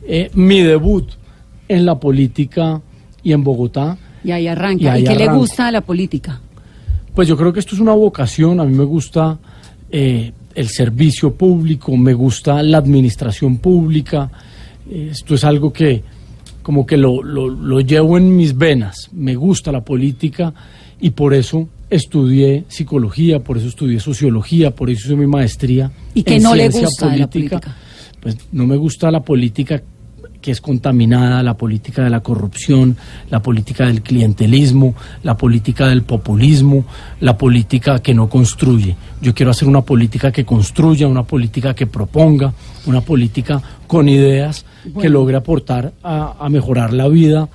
eh, 0.08 0.30
mi 0.36 0.62
debut 0.62 1.10
en 1.68 1.86
la 1.86 2.00
política 2.00 2.82
y 3.24 3.32
en 3.34 3.44
Bogotá. 3.44 3.98
Y 4.24 4.32
ahí 4.32 4.48
arranca. 4.48 4.82
Y 4.84 4.86
¿Y, 4.86 4.88
ahí 4.88 5.04
qué 5.04 5.16
le 5.16 5.32
gusta 5.34 5.68
de 5.68 5.72
la 5.74 5.82
política? 5.82 6.40
Pues 7.14 7.28
yo 7.28 7.38
creo 7.38 7.54
que 7.54 7.60
esto 7.60 7.76
es 7.76 7.82
una 7.82 7.94
vocación, 7.94 8.60
a 8.60 8.66
mí 8.66 8.74
me 8.76 8.84
gusta 8.84 9.38
eh, 9.90 10.32
el 10.54 10.68
servicio 10.68 11.34
público, 11.34 11.96
me 11.96 12.14
gusta 12.14 12.62
la 12.62 12.78
administración 12.80 13.58
pública, 13.58 14.30
eh, 14.90 15.10
esto 15.12 15.36
es 15.36 15.44
algo 15.44 15.72
que 15.72 16.04
como 16.62 16.86
que 16.86 16.98
lo, 16.98 17.22
lo- 17.24 17.48
lo 17.50 17.80
llevo 17.80 18.18
en 18.18 18.36
mis 18.36 18.58
venas, 18.58 19.10
me 19.14 19.36
gusta 19.36 19.72
la 19.72 19.82
política 19.86 20.54
y 21.00 21.12
por 21.12 21.34
eso 21.36 21.70
estudié 21.90 22.66
psicología, 22.68 23.40
por 23.44 23.58
eso 23.60 23.68
estudié 23.68 24.00
sociología, 24.00 24.72
por 24.72 24.90
eso 24.90 25.08
hice 25.08 25.16
mi 25.16 25.28
maestría. 25.28 25.92
¿Y 26.16 26.24
qué 26.24 26.36
en 26.38 26.44
no 26.44 26.56
le 26.56 26.70
gusta 26.70 27.10
de 27.10 27.18
la 27.20 27.28
política? 27.30 27.76
Pues 28.20 28.38
no 28.52 28.66
me 28.66 28.76
gusta 28.76 29.12
la 29.12 29.22
política 29.22 29.82
que 30.46 30.52
es 30.52 30.62
contaminada, 30.62 31.42
la 31.42 31.58
política 31.58 32.04
de 32.04 32.12
la 32.12 32.20
corrupción, 32.20 32.96
la 33.32 33.42
política 33.42 33.88
del 33.88 34.04
clientelismo, 34.04 34.94
la 35.24 35.36
política 35.36 35.88
del 35.88 36.04
populismo, 36.04 36.86
la 37.20 37.36
política 37.36 37.98
que 37.98 38.14
no 38.14 38.30
construye. 38.30 38.96
Yo 39.24 39.34
quiero 39.34 39.50
hacer 39.50 39.68
una 39.68 39.82
política 39.82 40.32
que 40.32 40.46
construya, 40.46 41.08
una 41.08 41.24
política 41.24 41.74
que 41.74 41.88
proponga, 41.88 42.54
una 42.86 43.02
política 43.02 43.60
con 43.88 44.08
ideas 44.08 44.68
que 45.02 45.10
logre 45.10 45.36
aportar 45.36 45.94
a, 46.04 46.36
a 46.40 46.48
mejorar 46.48 46.94
la 46.94 47.08
vida, 47.08 47.50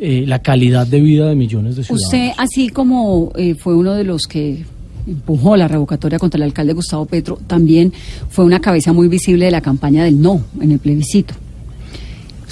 eh, 0.00 0.24
la 0.26 0.40
calidad 0.40 0.84
de 0.84 1.00
vida 1.00 1.28
de 1.28 1.36
millones 1.36 1.76
de 1.76 1.84
ciudadanos. 1.84 2.12
Usted, 2.12 2.32
así 2.38 2.70
como 2.70 3.30
eh, 3.36 3.54
fue 3.54 3.76
uno 3.76 3.94
de 3.94 4.02
los 4.02 4.26
que 4.26 4.64
empujó 5.06 5.56
la 5.56 5.68
revocatoria 5.68 6.18
contra 6.18 6.38
el 6.38 6.42
alcalde 6.42 6.72
Gustavo 6.72 7.06
Petro, 7.06 7.38
también 7.46 7.92
fue 8.30 8.44
una 8.44 8.58
cabeza 8.58 8.92
muy 8.92 9.06
visible 9.06 9.44
de 9.44 9.52
la 9.52 9.60
campaña 9.60 10.02
del 10.02 10.20
no 10.20 10.40
en 10.60 10.72
el 10.72 10.80
plebiscito. 10.80 11.34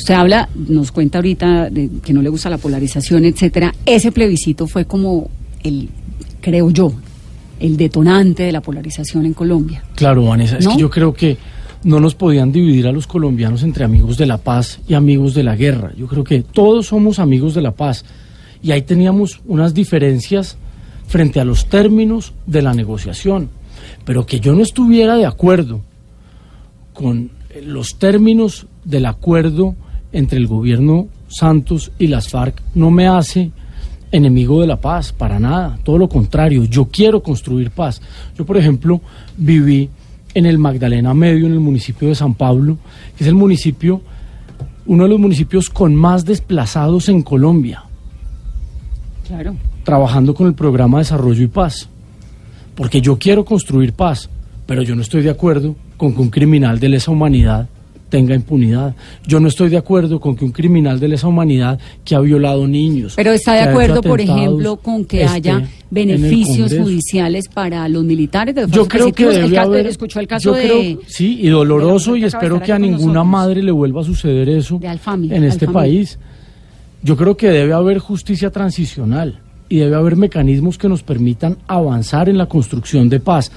Usted 0.01 0.15
habla, 0.15 0.49
nos 0.55 0.93
cuenta 0.93 1.19
ahorita 1.19 1.69
de 1.69 1.91
que 2.03 2.15
no 2.15 2.23
le 2.23 2.31
gusta 2.31 2.49
la 2.49 2.57
polarización, 2.57 3.27
etcétera. 3.27 3.75
Ese 3.85 4.11
plebiscito 4.11 4.67
fue 4.67 4.87
como 4.87 5.29
el, 5.63 5.91
creo 6.41 6.71
yo, 6.71 6.91
el 7.61 7.77
detonante 7.77 8.45
de 8.45 8.51
la 8.51 8.63
polarización 8.63 9.27
en 9.27 9.35
Colombia. 9.35 9.85
Claro, 9.97 10.25
Vanessa, 10.25 10.57
es 10.57 10.67
que 10.67 10.79
yo 10.79 10.89
creo 10.89 11.13
que 11.13 11.37
no 11.85 12.01
nos 12.01 12.15
podían 12.15 12.51
dividir 12.51 12.87
a 12.87 12.93
los 12.93 13.07
colombianos 13.07 13.63
entre 13.63 13.85
amigos 13.85 14.17
de 14.17 14.25
la 14.25 14.39
paz 14.39 14.81
y 14.89 14.95
amigos 14.95 15.35
de 15.35 15.43
la 15.43 15.55
guerra. 15.55 15.93
Yo 15.95 16.07
creo 16.07 16.25
que 16.25 16.41
todos 16.45 16.87
somos 16.87 17.19
amigos 17.19 17.53
de 17.53 17.61
la 17.61 17.73
paz. 17.73 18.07
Y 18.63 18.71
ahí 18.71 18.81
teníamos 18.81 19.43
unas 19.45 19.75
diferencias 19.75 20.57
frente 21.09 21.41
a 21.41 21.45
los 21.45 21.67
términos 21.67 22.33
de 22.47 22.63
la 22.63 22.73
negociación. 22.73 23.51
Pero 24.07 24.25
que 24.25 24.41
yo 24.41 24.55
no 24.55 24.63
estuviera 24.63 25.17
de 25.17 25.27
acuerdo 25.27 25.83
con 26.95 27.33
los 27.63 27.99
términos 27.99 28.67
del 28.87 29.05
acuerdo 29.05 29.77
entre 30.13 30.39
el 30.39 30.47
gobierno 30.47 31.09
Santos 31.29 31.93
y 31.99 32.09
las 32.09 32.29
FARC 32.29 32.61
no 32.75 32.91
me 32.91 33.07
hace 33.07 33.51
enemigo 34.13 34.61
de 34.61 34.67
la 34.67 34.81
paz, 34.81 35.13
para 35.13 35.39
nada, 35.39 35.79
todo 35.85 35.97
lo 35.97 36.09
contrario, 36.09 36.65
yo 36.65 36.87
quiero 36.87 37.23
construir 37.23 37.71
paz. 37.71 38.03
Yo, 38.37 38.45
por 38.45 38.57
ejemplo, 38.57 39.01
viví 39.37 39.89
en 40.35 40.47
el 40.47 40.59
Magdalena 40.59 41.15
Medio, 41.15 41.47
en 41.47 41.53
el 41.53 41.61
municipio 41.61 42.09
de 42.09 42.15
San 42.17 42.35
Pablo, 42.35 42.79
que 43.17 43.25
es 43.25 43.29
el 43.29 43.37
municipio, 43.37 44.03
uno 44.87 45.05
de 45.05 45.11
los 45.11 45.21
municipios 45.21 45.71
con 45.71 45.95
más 45.95 46.25
desplazados 46.25 47.09
en 47.09 47.23
Colombia, 47.23 47.85
Claro. 49.27 49.55
trabajando 49.85 50.35
con 50.35 50.49
el 50.49 50.55
programa 50.55 50.99
Desarrollo 50.99 51.45
y 51.45 51.49
Paz, 51.49 51.89
porque 52.75 53.01
yo 53.01 53.19
quiero 53.19 53.45
construir 53.45 53.93
paz, 53.93 54.29
pero 54.67 54.83
yo 54.83 54.97
no 54.97 55.03
estoy 55.03 55.23
de 55.23 55.31
acuerdo 55.31 55.77
con 55.97 56.15
que 56.15 56.21
un 56.23 56.31
criminal 56.31 56.81
de 56.81 56.89
lesa 56.89 57.11
humanidad 57.13 57.69
tenga 58.11 58.35
impunidad. 58.35 58.95
Yo 59.27 59.41
no 59.41 59.49
estoy 59.49 59.71
de 59.71 59.79
acuerdo 59.79 60.21
con 60.21 60.37
que 60.37 60.45
un 60.45 60.53
criminal 60.53 61.01
de 61.01 61.09
lesa 61.09 61.29
humanidad 61.29 61.79
que 62.05 62.15
ha 62.15 62.21
violado 62.21 62.69
niños. 62.69 63.15
Pero 63.17 63.33
está 63.33 63.55
de 63.55 63.61
acuerdo, 63.61 64.03
por 64.03 64.21
ejemplo, 64.21 64.77
con 64.77 65.05
que 65.07 65.25
haya 65.25 65.63
beneficios 65.91 66.75
judiciales 66.77 67.49
para 67.49 67.89
los 67.89 68.05
militares 68.05 68.55
de 68.55 68.63
los 68.63 68.71
Yo 68.71 68.87
creo 68.87 69.07
que 69.13 69.25
positivos. 69.25 69.35
El 69.37 69.43
debe 69.43 69.55
caso- 69.57 69.69
haber. 69.71 69.87
escuchó 69.87 70.21
el 70.21 70.27
caso 70.27 70.45
yo 70.51 70.55
de 70.55 70.63
creo- 70.63 70.99
sí, 71.07 71.39
y 71.41 71.49
doloroso, 71.49 72.13
de 72.13 72.19
y 72.21 72.25
espero 72.25 72.59
de 72.59 72.63
que 72.67 72.73
a 72.73 72.79
ninguna 72.79 72.99
nosotros. 73.15 73.27
madre 73.27 73.63
le 73.63 73.71
vuelva 73.73 74.01
a 74.03 74.05
suceder 74.05 74.49
eso 74.49 74.79
De 74.79 74.89
Alfami, 74.89 75.33
en 75.33 75.45
este 75.45 75.65
Alfami. 75.67 75.75
país. 75.89 76.19
Yo 77.03 77.17
creo 77.17 77.37
que 77.37 77.49
debe 77.49 77.73
haber 77.73 77.99
justicia 77.99 78.51
transicional 78.51 79.41
y 79.69 79.77
debe 79.79 79.97
haber 79.97 80.17
mecanismos 80.17 80.77
que 80.77 80.89
nos 80.89 81.03
permitan 81.03 81.57
avanzar 81.67 82.29
en 82.29 82.37
la 82.37 82.47
construcción 82.47 83.09
de 83.09 83.21
paz, 83.21 83.51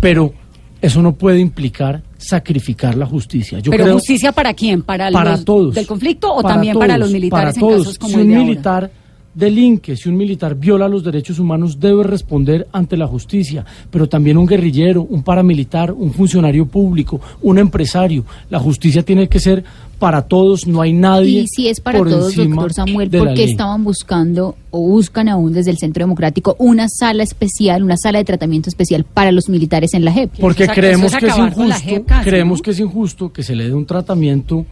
pero 0.00 0.34
eso 0.80 1.02
no 1.02 1.14
puede 1.14 1.40
implicar 1.40 2.02
sacrificar 2.16 2.96
la 2.96 3.06
justicia. 3.06 3.58
Yo 3.58 3.70
Pero 3.70 3.84
creo 3.84 3.94
justicia 3.94 4.32
para 4.32 4.54
quién? 4.54 4.82
¿Para, 4.82 5.10
para 5.10 5.32
los 5.32 5.44
todos 5.44 5.74
del 5.74 5.86
conflicto 5.86 6.32
o 6.32 6.42
para 6.42 6.54
también 6.54 6.78
para 6.78 6.98
los 6.98 7.10
militares 7.10 7.54
para 7.54 7.54
en 7.54 7.60
todos. 7.60 7.86
casos 7.86 7.98
como 7.98 8.14
si 8.14 8.20
el 8.20 8.22
un 8.22 8.28
de 8.30 8.68
ahora? 8.68 8.90
Delinque, 9.34 9.96
si 9.96 10.08
un 10.08 10.16
militar 10.16 10.54
viola 10.54 10.88
los 10.88 11.04
derechos 11.04 11.38
humanos, 11.38 11.78
debe 11.78 12.02
responder 12.02 12.66
ante 12.72 12.96
la 12.96 13.06
justicia. 13.06 13.64
Pero 13.90 14.08
también 14.08 14.36
un 14.36 14.46
guerrillero, 14.46 15.02
un 15.02 15.22
paramilitar, 15.22 15.92
un 15.92 16.12
funcionario 16.12 16.66
público, 16.66 17.20
un 17.42 17.58
empresario. 17.58 18.24
La 18.48 18.58
justicia 18.58 19.02
tiene 19.02 19.28
que 19.28 19.40
ser 19.40 19.64
para 19.98 20.22
todos, 20.22 20.66
no 20.66 20.80
hay 20.80 20.92
nadie. 20.94 21.42
Y 21.42 21.46
si 21.46 21.68
es 21.68 21.80
para 21.80 21.98
por 21.98 22.08
todos, 22.08 22.34
doctor 22.34 22.72
Samuel, 22.72 23.10
de 23.10 23.18
¿por 23.18 23.28
la 23.28 23.34
qué 23.34 23.42
ley. 23.42 23.50
estaban 23.50 23.84
buscando 23.84 24.56
o 24.70 24.80
buscan 24.80 25.28
aún 25.28 25.52
desde 25.52 25.70
el 25.70 25.78
Centro 25.78 26.02
Democrático 26.02 26.56
una 26.58 26.88
sala 26.88 27.22
especial, 27.22 27.82
una 27.82 27.98
sala 27.98 28.18
de 28.18 28.24
tratamiento 28.24 28.70
especial 28.70 29.04
para 29.04 29.30
los 29.30 29.48
militares 29.48 29.92
en 29.92 30.06
la 30.06 30.12
JEP? 30.12 30.32
Porque 30.40 30.66
creemos 30.68 31.12
es 31.12 31.18
que 31.18 31.26
es 31.26 31.38
injusto, 31.38 31.80
JEP 31.84 32.06
casi, 32.06 32.30
creemos 32.30 32.58
¿no? 32.58 32.62
que 32.62 32.70
es 32.70 32.80
injusto 32.80 33.32
que 33.32 33.42
se 33.42 33.54
le 33.54 33.68
dé 33.68 33.74
un 33.74 33.84
tratamiento 33.84 34.64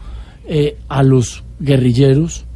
eh, 0.46 0.78
a 0.88 1.02
los 1.02 1.44
guerrilleros 1.60 2.46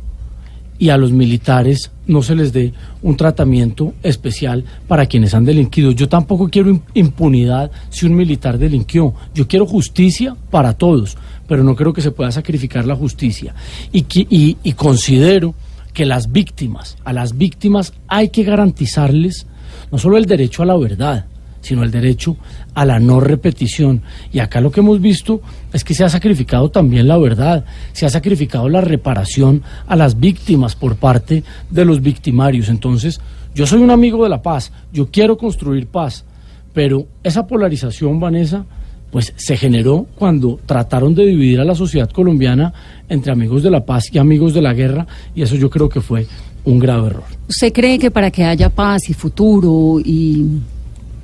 y 0.82 0.88
a 0.90 0.96
los 0.96 1.12
militares 1.12 1.92
no 2.08 2.22
se 2.22 2.34
les 2.34 2.52
dé 2.52 2.72
un 3.02 3.16
tratamiento 3.16 3.94
especial 4.02 4.64
para 4.88 5.06
quienes 5.06 5.32
han 5.32 5.44
delinquido. 5.44 5.92
Yo 5.92 6.08
tampoco 6.08 6.48
quiero 6.48 6.70
im- 6.70 6.80
impunidad 6.94 7.70
si 7.88 8.04
un 8.04 8.16
militar 8.16 8.58
delinquió. 8.58 9.14
Yo 9.32 9.46
quiero 9.46 9.64
justicia 9.64 10.34
para 10.50 10.72
todos, 10.72 11.16
pero 11.46 11.62
no 11.62 11.76
creo 11.76 11.92
que 11.92 12.02
se 12.02 12.10
pueda 12.10 12.32
sacrificar 12.32 12.84
la 12.84 12.96
justicia. 12.96 13.54
Y- 13.92 14.56
y 14.60 14.72
considero 14.72 15.54
que 15.94 16.04
las 16.04 16.32
víctimas, 16.32 16.96
a 17.04 17.12
las 17.12 17.36
víctimas 17.38 17.92
hay 18.08 18.30
que 18.30 18.42
garantizarles 18.42 19.46
no 19.92 19.98
solo 19.98 20.16
el 20.16 20.26
derecho 20.26 20.64
a 20.64 20.66
la 20.66 20.76
verdad, 20.76 21.26
sino 21.62 21.82
el 21.82 21.90
derecho 21.90 22.36
a 22.74 22.84
la 22.84 23.00
no 23.00 23.20
repetición. 23.20 24.02
Y 24.32 24.40
acá 24.40 24.60
lo 24.60 24.70
que 24.70 24.80
hemos 24.80 25.00
visto 25.00 25.40
es 25.72 25.84
que 25.84 25.94
se 25.94 26.04
ha 26.04 26.08
sacrificado 26.08 26.70
también 26.70 27.08
la 27.08 27.16
verdad, 27.16 27.64
se 27.92 28.04
ha 28.04 28.10
sacrificado 28.10 28.68
la 28.68 28.82
reparación 28.82 29.62
a 29.86 29.96
las 29.96 30.20
víctimas 30.20 30.76
por 30.76 30.96
parte 30.96 31.42
de 31.70 31.84
los 31.84 32.02
victimarios. 32.02 32.68
Entonces, 32.68 33.20
yo 33.54 33.66
soy 33.66 33.80
un 33.80 33.90
amigo 33.90 34.22
de 34.22 34.30
la 34.30 34.42
paz, 34.42 34.72
yo 34.92 35.10
quiero 35.10 35.38
construir 35.38 35.86
paz, 35.86 36.24
pero 36.72 37.06
esa 37.22 37.46
polarización, 37.46 38.18
Vanessa, 38.20 38.64
pues 39.10 39.34
se 39.36 39.58
generó 39.58 40.06
cuando 40.14 40.58
trataron 40.64 41.14
de 41.14 41.26
dividir 41.26 41.60
a 41.60 41.64
la 41.64 41.74
sociedad 41.74 42.10
colombiana 42.10 42.72
entre 43.10 43.30
amigos 43.30 43.62
de 43.62 43.70
la 43.70 43.84
paz 43.84 44.08
y 44.10 44.18
amigos 44.18 44.54
de 44.54 44.62
la 44.62 44.72
guerra, 44.72 45.06
y 45.34 45.42
eso 45.42 45.54
yo 45.54 45.68
creo 45.68 45.88
que 45.88 46.00
fue 46.00 46.26
un 46.64 46.78
grave 46.78 47.08
error. 47.08 47.24
¿Usted 47.48 47.72
cree 47.72 47.98
que 47.98 48.10
para 48.10 48.30
que 48.30 48.44
haya 48.44 48.70
paz 48.70 49.10
y 49.10 49.14
futuro 49.14 50.00
y 50.02 50.46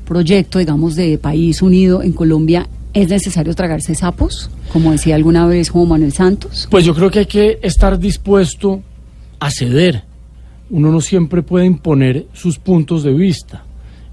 proyecto, 0.08 0.58
digamos, 0.58 0.96
de 0.96 1.18
país 1.18 1.60
unido 1.60 2.02
en 2.02 2.12
Colombia, 2.12 2.66
es 2.94 3.10
necesario 3.10 3.54
tragarse 3.54 3.94
sapos? 3.94 4.50
Como 4.72 4.90
decía 4.90 5.14
alguna 5.14 5.46
vez 5.46 5.68
Juan 5.68 5.88
Manuel 5.88 6.12
Santos. 6.12 6.66
Pues 6.70 6.84
yo 6.84 6.94
creo 6.94 7.10
que 7.10 7.20
hay 7.20 7.26
que 7.26 7.58
estar 7.62 7.98
dispuesto 7.98 8.82
a 9.38 9.50
ceder. 9.50 10.02
Uno 10.70 10.90
no 10.90 11.00
siempre 11.02 11.42
puede 11.42 11.66
imponer 11.66 12.26
sus 12.32 12.58
puntos 12.58 13.02
de 13.02 13.12
vista 13.12 13.64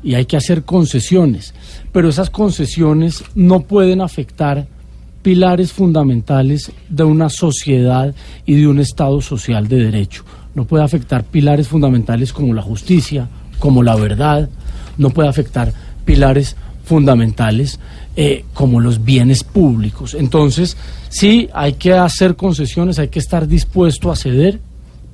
y 0.04 0.14
hay 0.14 0.26
que 0.26 0.38
hacer 0.38 0.64
concesiones, 0.64 1.54
pero 1.92 2.10
esas 2.10 2.30
concesiones 2.30 3.24
no 3.34 3.62
pueden 3.62 4.02
afectar 4.02 4.68
pilares 5.24 5.72
fundamentales 5.72 6.72
de 6.90 7.04
una 7.04 7.30
sociedad 7.30 8.14
y 8.46 8.56
de 8.56 8.68
un 8.68 8.80
Estado 8.80 9.22
social 9.22 9.68
de 9.68 9.78
derecho. 9.78 10.24
No 10.54 10.66
puede 10.66 10.84
afectar 10.84 11.24
pilares 11.24 11.68
fundamentales 11.68 12.32
como 12.32 12.54
la 12.54 12.62
justicia, 12.62 13.28
como 13.58 13.82
la 13.82 13.96
verdad, 13.96 14.50
no 14.98 15.10
puede 15.10 15.28
afectar 15.28 15.74
pilares 16.06 16.56
fundamentales 16.86 17.80
eh, 18.16 18.46
como 18.54 18.80
los 18.80 19.04
bienes 19.04 19.44
públicos. 19.44 20.14
Entonces, 20.14 20.78
sí, 21.10 21.50
hay 21.54 21.74
que 21.74 21.94
hacer 21.94 22.36
concesiones, 22.36 23.00
hay 23.00 23.10
que 23.10 23.20
estar 23.20 23.48
dispuesto 23.48 24.12
a 24.12 24.16
ceder, 24.16 24.62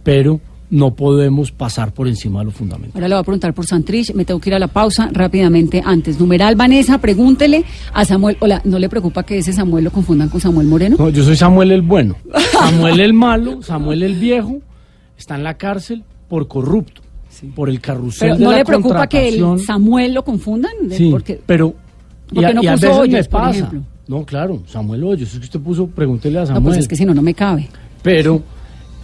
pero 0.03 0.39
no 0.71 0.95
podemos 0.95 1.51
pasar 1.51 1.93
por 1.93 2.07
encima 2.07 2.39
de 2.39 2.45
lo 2.45 2.51
fundamental. 2.51 2.93
Ahora 2.95 3.07
le 3.09 3.15
voy 3.15 3.21
a 3.21 3.23
preguntar 3.23 3.53
por 3.53 3.65
Santrich, 3.65 4.13
me 4.13 4.23
tengo 4.23 4.39
que 4.39 4.49
ir 4.49 4.55
a 4.55 4.59
la 4.59 4.67
pausa 4.67 5.09
rápidamente 5.11 5.81
antes. 5.85 6.19
Numeral 6.19 6.55
Vanessa, 6.55 6.97
pregúntele 6.99 7.65
a 7.93 8.05
Samuel. 8.05 8.37
Hola, 8.39 8.61
¿no 8.63 8.79
le 8.79 8.87
preocupa 8.87 9.23
que 9.23 9.37
ese 9.37 9.51
Samuel 9.51 9.83
lo 9.83 9.91
confundan 9.91 10.29
con 10.29 10.39
Samuel 10.39 10.67
Moreno? 10.67 10.95
No, 10.97 11.09
yo 11.09 11.23
soy 11.23 11.35
Samuel 11.35 11.71
el 11.71 11.81
bueno, 11.81 12.15
Samuel 12.53 12.99
el 13.01 13.13
malo, 13.13 13.61
Samuel 13.61 14.03
el 14.03 14.15
viejo, 14.15 14.59
está 15.17 15.35
en 15.35 15.43
la 15.43 15.55
cárcel 15.55 16.03
por 16.29 16.47
corrupto, 16.47 17.01
por 17.55 17.69
el 17.69 17.79
carrusel 17.81 18.29
Pero 18.29 18.37
de 18.37 18.43
¿no 18.45 18.51
la 18.51 18.57
le 18.57 18.65
preocupa 18.65 19.07
que 19.07 19.29
el. 19.29 19.59
Samuel 19.59 20.13
lo 20.13 20.23
confundan? 20.23 20.71
De- 20.83 20.95
Sí, 20.97 21.09
porque, 21.11 21.39
pero 21.45 21.73
¿Por 22.33 22.45
qué 22.45 22.53
no 22.53 22.61
a 22.61 22.63
puso 22.73 22.87
veces 22.87 22.97
Hoyos, 22.97 23.13
me 23.13 23.23
por 23.25 23.41
pasa. 23.41 23.57
ejemplo? 23.59 23.81
No, 24.07 24.25
claro, 24.25 24.61
Samuel 24.67 25.03
Hoyos, 25.03 25.33
es 25.33 25.39
que 25.39 25.45
usted 25.45 25.59
puso, 25.59 25.87
pregúntele 25.87 26.37
a 26.37 26.41
no, 26.41 26.47
Samuel. 26.47 26.63
pues 26.63 26.77
es 26.77 26.87
que 26.87 26.95
si 26.95 27.05
no, 27.05 27.13
no 27.13 27.21
me 27.21 27.33
cabe. 27.33 27.69
Pero 28.01 28.41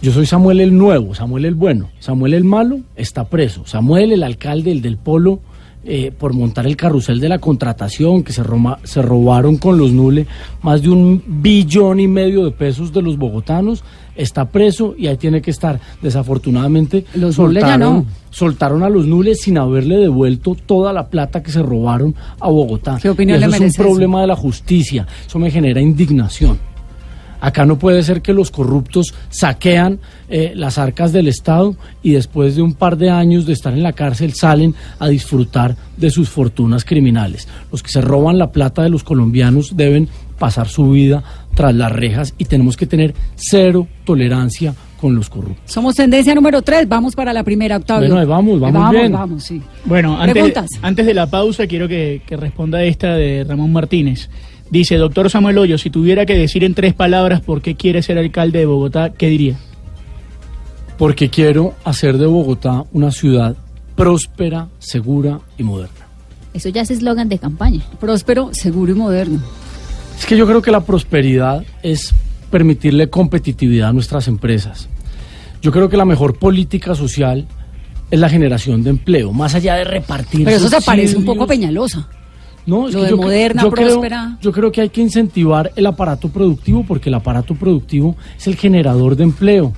yo 0.02 0.12
soy 0.12 0.26
Samuel 0.26 0.60
el 0.60 0.76
nuevo, 0.76 1.14
Samuel 1.14 1.44
el 1.46 1.54
bueno. 1.54 1.88
Samuel 1.98 2.34
el 2.34 2.44
malo 2.44 2.80
está 2.96 3.24
preso. 3.24 3.64
Samuel 3.66 4.12
el 4.12 4.22
alcalde, 4.22 4.70
el 4.72 4.82
del 4.82 4.96
polo, 4.98 5.40
eh, 5.84 6.12
por 6.16 6.34
montar 6.34 6.66
el 6.66 6.76
carrusel 6.76 7.20
de 7.20 7.28
la 7.28 7.38
contratación, 7.38 8.22
que 8.22 8.32
se, 8.32 8.42
roma- 8.42 8.78
se 8.84 9.00
robaron 9.00 9.56
con 9.56 9.78
los 9.78 9.92
nule 9.92 10.26
más 10.62 10.82
de 10.82 10.90
un 10.90 11.22
billón 11.26 12.00
y 12.00 12.08
medio 12.08 12.44
de 12.44 12.50
pesos 12.50 12.92
de 12.92 13.00
los 13.00 13.16
bogotanos, 13.16 13.84
está 14.18 14.44
preso 14.50 14.94
y 14.98 15.06
ahí 15.06 15.16
tiene 15.16 15.40
que 15.40 15.50
estar. 15.50 15.80
Desafortunadamente, 16.02 17.04
Los 17.14 17.38
no. 17.38 18.04
soltaron 18.30 18.82
a 18.82 18.90
los 18.90 19.06
nules 19.06 19.40
sin 19.40 19.56
haberle 19.56 19.96
devuelto 19.96 20.54
toda 20.54 20.92
la 20.92 21.08
plata 21.08 21.42
que 21.42 21.50
se 21.50 21.62
robaron 21.62 22.14
a 22.40 22.48
Bogotá. 22.48 22.98
¿Qué 23.00 23.08
opinión 23.08 23.40
Y 23.40 23.44
eso 23.44 23.50
le 23.50 23.56
es 23.56 23.60
un 23.60 23.66
eso? 23.68 23.82
problema 23.82 24.20
de 24.20 24.26
la 24.26 24.36
justicia. 24.36 25.06
Eso 25.26 25.38
me 25.38 25.50
genera 25.50 25.80
indignación. 25.80 26.58
Acá 27.40 27.64
no 27.64 27.78
puede 27.78 28.02
ser 28.02 28.20
que 28.20 28.32
los 28.32 28.50
corruptos 28.50 29.14
saquean 29.30 30.00
eh, 30.28 30.52
las 30.56 30.76
arcas 30.76 31.12
del 31.12 31.28
Estado 31.28 31.76
y 32.02 32.10
después 32.12 32.56
de 32.56 32.62
un 32.62 32.74
par 32.74 32.96
de 32.96 33.10
años 33.10 33.46
de 33.46 33.52
estar 33.52 33.72
en 33.72 33.84
la 33.84 33.92
cárcel 33.92 34.32
salen 34.34 34.74
a 34.98 35.06
disfrutar 35.06 35.76
de 35.96 36.10
sus 36.10 36.28
fortunas 36.28 36.84
criminales. 36.84 37.46
Los 37.70 37.84
que 37.84 37.92
se 37.92 38.00
roban 38.00 38.38
la 38.38 38.50
plata 38.50 38.82
de 38.82 38.88
los 38.88 39.04
colombianos 39.04 39.76
deben 39.76 40.08
pasar 40.38 40.68
su 40.68 40.90
vida 40.90 41.22
tras 41.54 41.74
las 41.74 41.92
rejas 41.92 42.34
y 42.38 42.44
tenemos 42.44 42.76
que 42.76 42.86
tener 42.86 43.14
cero 43.34 43.86
tolerancia 44.04 44.74
con 45.00 45.14
los 45.14 45.28
corruptos. 45.28 45.58
Somos 45.66 45.94
tendencia 45.94 46.34
número 46.34 46.62
3, 46.62 46.88
vamos 46.88 47.14
para 47.14 47.32
la 47.32 47.44
primera, 47.44 47.76
Octavio. 47.76 48.08
Bueno, 48.08 48.26
vamos, 48.26 48.60
vamos 48.60 48.80
vamos, 48.80 48.92
bien. 48.92 49.12
Vamos, 49.12 49.44
sí. 49.44 49.62
Bueno, 49.84 50.18
antes, 50.18 50.32
Preguntas. 50.32 50.70
antes 50.82 51.06
de 51.06 51.14
la 51.14 51.26
pausa 51.26 51.66
quiero 51.66 51.88
que, 51.88 52.22
que 52.26 52.36
responda 52.36 52.82
esta 52.82 53.14
de 53.14 53.44
Ramón 53.44 53.72
Martínez. 53.72 54.28
Dice, 54.70 54.96
doctor 54.96 55.30
Samuel 55.30 55.58
Hoyo, 55.58 55.78
si 55.78 55.88
tuviera 55.88 56.26
que 56.26 56.34
decir 56.34 56.62
en 56.62 56.74
tres 56.74 56.92
palabras 56.94 57.40
por 57.40 57.62
qué 57.62 57.74
quiere 57.74 58.02
ser 58.02 58.18
alcalde 58.18 58.58
de 58.58 58.66
Bogotá, 58.66 59.10
¿qué 59.10 59.28
diría? 59.28 59.56
Porque 60.98 61.30
quiero 61.30 61.74
hacer 61.84 62.18
de 62.18 62.26
Bogotá 62.26 62.84
una 62.92 63.10
ciudad 63.10 63.56
próspera, 63.96 64.68
segura 64.78 65.40
y 65.56 65.62
moderna. 65.62 66.06
Eso 66.52 66.68
ya 66.68 66.82
es 66.82 66.90
eslogan 66.90 67.28
de 67.28 67.38
campaña. 67.38 67.82
Próspero, 68.00 68.50
seguro 68.52 68.92
y 68.92 68.94
moderno. 68.94 69.40
Es 70.18 70.26
que 70.26 70.36
yo 70.36 70.46
creo 70.46 70.62
que 70.62 70.70
la 70.70 70.80
prosperidad 70.84 71.64
es 71.82 72.14
permitirle 72.50 73.08
competitividad 73.08 73.90
a 73.90 73.92
nuestras 73.92 74.28
empresas. 74.28 74.88
Yo 75.62 75.70
creo 75.72 75.88
que 75.88 75.96
la 75.96 76.04
mejor 76.04 76.38
política 76.38 76.94
social 76.94 77.46
es 78.10 78.18
la 78.18 78.28
generación 78.28 78.82
de 78.82 78.90
empleo, 78.90 79.32
más 79.32 79.54
allá 79.54 79.74
de 79.74 79.84
repartir. 79.84 80.44
Pero 80.44 80.56
eso 80.56 80.68
se 80.68 80.80
parece 80.80 81.16
un 81.16 81.24
poco 81.24 81.44
a 81.44 81.46
Peñalosa. 81.46 82.08
No, 82.66 82.88
es 82.88 82.94
Lo 82.94 83.00
que 83.00 83.04
de 83.06 83.10
yo 83.12 83.16
moderna, 83.16 83.62
yo 83.62 83.70
creo- 83.70 83.86
próspera. 83.88 84.38
yo 84.42 84.52
creo 84.52 84.70
que 84.72 84.80
hay 84.82 84.88
que 84.90 85.00
incentivar 85.00 85.72
el 85.74 85.86
aparato 85.86 86.28
productivo 86.28 86.84
porque 86.86 87.08
el 87.08 87.14
aparato 87.14 87.54
productivo 87.54 88.14
es 88.36 88.46
el 88.46 88.56
generador 88.56 89.16
de 89.16 89.24
empleo. 89.24 89.72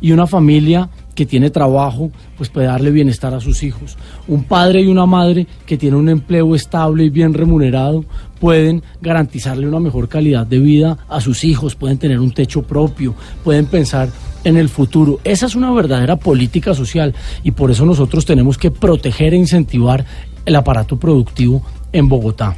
Y 0.00 0.10
una 0.10 0.26
familia 0.26 0.88
que 1.14 1.26
tiene 1.26 1.50
trabajo, 1.50 2.10
pues 2.36 2.48
puede 2.48 2.66
darle 2.66 2.90
bienestar 2.90 3.34
a 3.34 3.40
sus 3.40 3.62
hijos. 3.62 3.96
Un 4.28 4.44
padre 4.44 4.82
y 4.82 4.86
una 4.86 5.06
madre 5.06 5.46
que 5.66 5.76
tienen 5.76 6.00
un 6.00 6.08
empleo 6.08 6.54
estable 6.54 7.04
y 7.04 7.10
bien 7.10 7.34
remunerado 7.34 8.04
pueden 8.40 8.82
garantizarle 9.00 9.68
una 9.68 9.78
mejor 9.78 10.08
calidad 10.08 10.46
de 10.46 10.58
vida 10.58 10.98
a 11.08 11.20
sus 11.20 11.44
hijos, 11.44 11.76
pueden 11.76 11.98
tener 11.98 12.18
un 12.18 12.32
techo 12.32 12.62
propio, 12.62 13.14
pueden 13.44 13.66
pensar 13.66 14.08
en 14.44 14.56
el 14.56 14.68
futuro. 14.68 15.20
Esa 15.22 15.46
es 15.46 15.54
una 15.54 15.70
verdadera 15.70 16.16
política 16.16 16.74
social 16.74 17.14
y 17.44 17.52
por 17.52 17.70
eso 17.70 17.86
nosotros 17.86 18.24
tenemos 18.24 18.58
que 18.58 18.70
proteger 18.70 19.34
e 19.34 19.36
incentivar 19.36 20.04
el 20.44 20.56
aparato 20.56 20.98
productivo 20.98 21.62
en 21.92 22.08
Bogotá. 22.08 22.56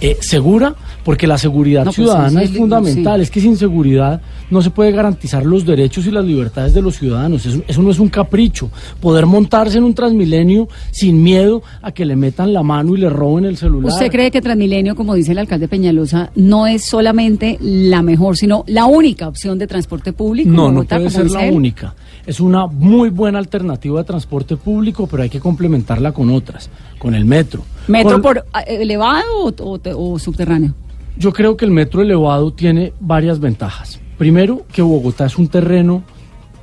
Eh, 0.00 0.16
segura 0.20 0.76
porque 1.08 1.26
la 1.26 1.38
seguridad 1.38 1.86
No, 1.86 1.90
pues, 1.90 1.94
ciudadana 1.94 2.42
es 2.42 2.50
fundamental. 2.50 3.16
sí. 3.16 3.22
Es 3.22 3.30
que 3.30 3.40
sin 3.40 3.56
seguridad 3.56 4.20
no 4.50 4.60
se 4.60 4.68
puede 4.68 4.92
garantizar 4.92 5.42
los 5.46 5.64
derechos 5.64 6.06
y 6.06 6.10
las 6.10 6.22
libertades 6.22 6.74
de 6.74 6.82
los 6.82 6.96
ciudadanos. 6.98 7.46
Eso, 7.46 7.62
eso 7.66 7.80
no 7.82 7.90
es 7.90 7.98
un 7.98 8.10
capricho. 8.10 8.70
Poder 9.00 9.24
montarse 9.24 9.78
en 9.78 9.84
un 9.84 9.94
Transmilenio 9.94 10.68
sin 10.90 11.22
miedo 11.22 11.62
a 11.80 11.92
que 11.92 12.04
le 12.04 12.14
metan 12.14 12.52
la 12.52 12.62
mano 12.62 12.94
y 12.94 12.98
le 12.98 13.08
roben 13.08 13.46
el 13.46 13.56
celular. 13.56 13.90
¿Usted 13.90 14.10
cree 14.10 14.30
que 14.30 14.42
Transmilenio, 14.42 14.94
como 14.94 15.14
dice 15.14 15.32
el 15.32 15.38
alcalde 15.38 15.66
Peñalosa, 15.66 16.30
no 16.34 16.66
es 16.66 16.84
solamente 16.84 17.56
la 17.62 18.02
mejor, 18.02 18.36
sino 18.36 18.64
la 18.66 18.84
única 18.84 19.28
opción 19.28 19.58
de 19.58 19.66
transporte 19.66 20.12
público? 20.12 20.50
No, 20.50 20.70
no 20.70 20.84
puede 20.84 21.08
ser 21.08 21.30
la 21.30 21.46
él? 21.46 21.54
única. 21.54 21.94
Es 22.26 22.38
una 22.38 22.66
muy 22.66 23.08
buena 23.08 23.38
alternativa 23.38 23.98
de 24.00 24.04
transporte 24.04 24.58
público, 24.58 25.06
pero 25.06 25.22
hay 25.22 25.30
que 25.30 25.40
complementarla 25.40 26.12
con 26.12 26.28
otras, 26.28 26.68
con 26.98 27.14
el 27.14 27.24
metro. 27.24 27.62
¿Metro 27.86 28.10
Con- 28.12 28.20
por 28.20 28.36
eh, 28.36 28.42
elevado 28.82 29.24
o, 29.44 29.48
o- 29.58 30.12
o 30.12 30.18
subterráneo? 30.18 30.74
Yo 31.18 31.32
creo 31.32 31.56
que 31.56 31.64
el 31.64 31.72
metro 31.72 32.00
elevado 32.00 32.52
tiene 32.52 32.92
varias 33.00 33.40
ventajas. 33.40 33.98
Primero, 34.18 34.64
que 34.72 34.82
Bogotá 34.82 35.26
es 35.26 35.36
un 35.36 35.48
terreno 35.48 36.04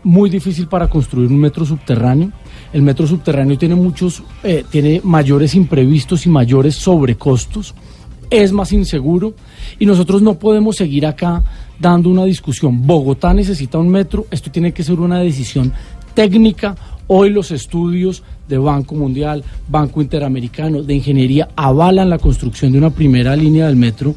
muy 0.01 0.29
difícil 0.29 0.67
para 0.67 0.87
construir 0.87 1.29
un 1.29 1.39
metro 1.39 1.65
subterráneo. 1.65 2.31
El 2.71 2.81
metro 2.81 3.05
subterráneo 3.05 3.57
tiene 3.57 3.75
muchos, 3.75 4.23
eh, 4.45 4.63
tiene 4.69 5.01
mayores 5.03 5.55
imprevistos 5.55 6.25
y 6.25 6.29
mayores 6.29 6.75
sobrecostos. 6.75 7.75
Es 8.29 8.53
más 8.53 8.71
inseguro 8.71 9.33
y 9.77 9.85
nosotros 9.85 10.21
no 10.21 10.35
podemos 10.35 10.77
seguir 10.77 11.05
acá 11.05 11.43
dando 11.77 12.07
una 12.07 12.23
discusión. 12.23 12.87
Bogotá 12.87 13.33
necesita 13.33 13.77
un 13.77 13.89
metro. 13.89 14.25
Esto 14.31 14.49
tiene 14.51 14.71
que 14.71 14.85
ser 14.85 15.01
una 15.01 15.19
decisión 15.19 15.73
técnica. 16.13 16.77
Hoy 17.07 17.29
los 17.29 17.51
estudios 17.51 18.23
de 18.47 18.57
Banco 18.57 18.95
Mundial, 18.95 19.43
Banco 19.67 20.01
Interamericano, 20.01 20.81
de 20.81 20.93
Ingeniería 20.93 21.49
avalan 21.57 22.09
la 22.09 22.19
construcción 22.19 22.71
de 22.71 22.77
una 22.77 22.89
primera 22.89 23.35
línea 23.35 23.67
del 23.67 23.75
metro 23.75 24.15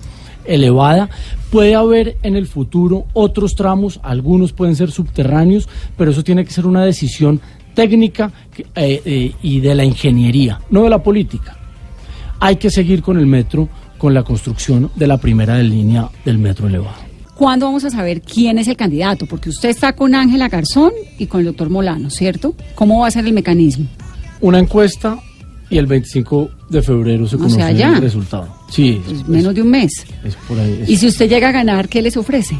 elevada. 0.49 1.09
Puede 1.51 1.75
haber 1.75 2.17
en 2.23 2.37
el 2.37 2.47
futuro 2.47 3.07
otros 3.13 3.55
tramos, 3.55 4.01
algunos 4.03 4.53
pueden 4.53 4.75
ser 4.75 4.91
subterráneos, 4.91 5.69
pero 5.97 6.11
eso 6.11 6.25
tiene 6.25 6.45
que 6.45 6.51
ser 6.51 6.67
una 6.67 6.85
decisión 6.85 7.41
técnica 7.75 8.33
eh, 8.75 9.03
eh, 9.05 9.33
y 9.43 9.61
de 9.61 9.75
la 9.75 9.85
ingeniería, 9.85 10.61
no 10.71 10.83
de 10.83 10.91
la 10.91 11.03
política. 11.03 11.57
Hay 12.41 12.57
que 12.57 12.71
seguir 12.71 13.03
con 13.03 13.19
el 13.19 13.27
metro, 13.27 13.69
con 13.99 14.15
la 14.15 14.25
construcción 14.25 14.91
de 14.97 15.07
la 15.07 15.19
primera 15.19 15.59
línea 15.59 16.09
del 16.25 16.39
metro 16.39 16.67
elevado. 16.67 17.09
¿Cuándo 17.37 17.67
vamos 17.67 17.85
a 17.85 17.91
saber 17.91 18.21
quién 18.21 18.59
es 18.59 18.67
el 18.67 18.77
candidato? 18.77 19.27
Porque 19.27 19.49
usted 19.49 19.69
está 19.69 19.93
con 19.93 20.17
Ángela 20.17 20.49
Garzón 20.49 20.91
y 21.21 21.27
con 21.27 21.39
el 21.39 21.47
doctor 21.47 21.71
Molano, 21.71 22.11
¿cierto? 22.11 22.57
¿Cómo 22.75 23.01
va 23.01 23.07
a 23.07 23.11
ser 23.13 23.27
el 23.27 23.33
mecanismo? 23.33 23.87
Una 24.41 24.59
encuesta 24.59 25.21
y 25.71 25.79
el 25.79 25.87
25 25.87 26.51
de 26.69 26.83
febrero 26.83 27.27
se 27.27 27.37
O 27.37 27.39
conoce 27.39 27.57
sea, 27.57 27.73
ya. 27.73 27.95
el 27.95 28.01
resultado. 28.03 28.49
Sí, 28.71 29.01
Pues 29.05 29.21
es, 29.21 29.29
menos 29.29 29.55
de 29.55 29.63
un 29.63 29.71
mes. 29.71 29.91
es 30.25 30.35
por 30.47 30.59
ahí. 30.59 30.81
es- 30.83 30.89
Y 30.91 30.97
si 30.97 31.07
usted 31.07 31.29
llega 31.29 31.49
a 31.49 31.53
ganar, 31.53 31.89
¿qué 31.89 32.03
les 32.03 32.17
ofrece? 32.17 32.57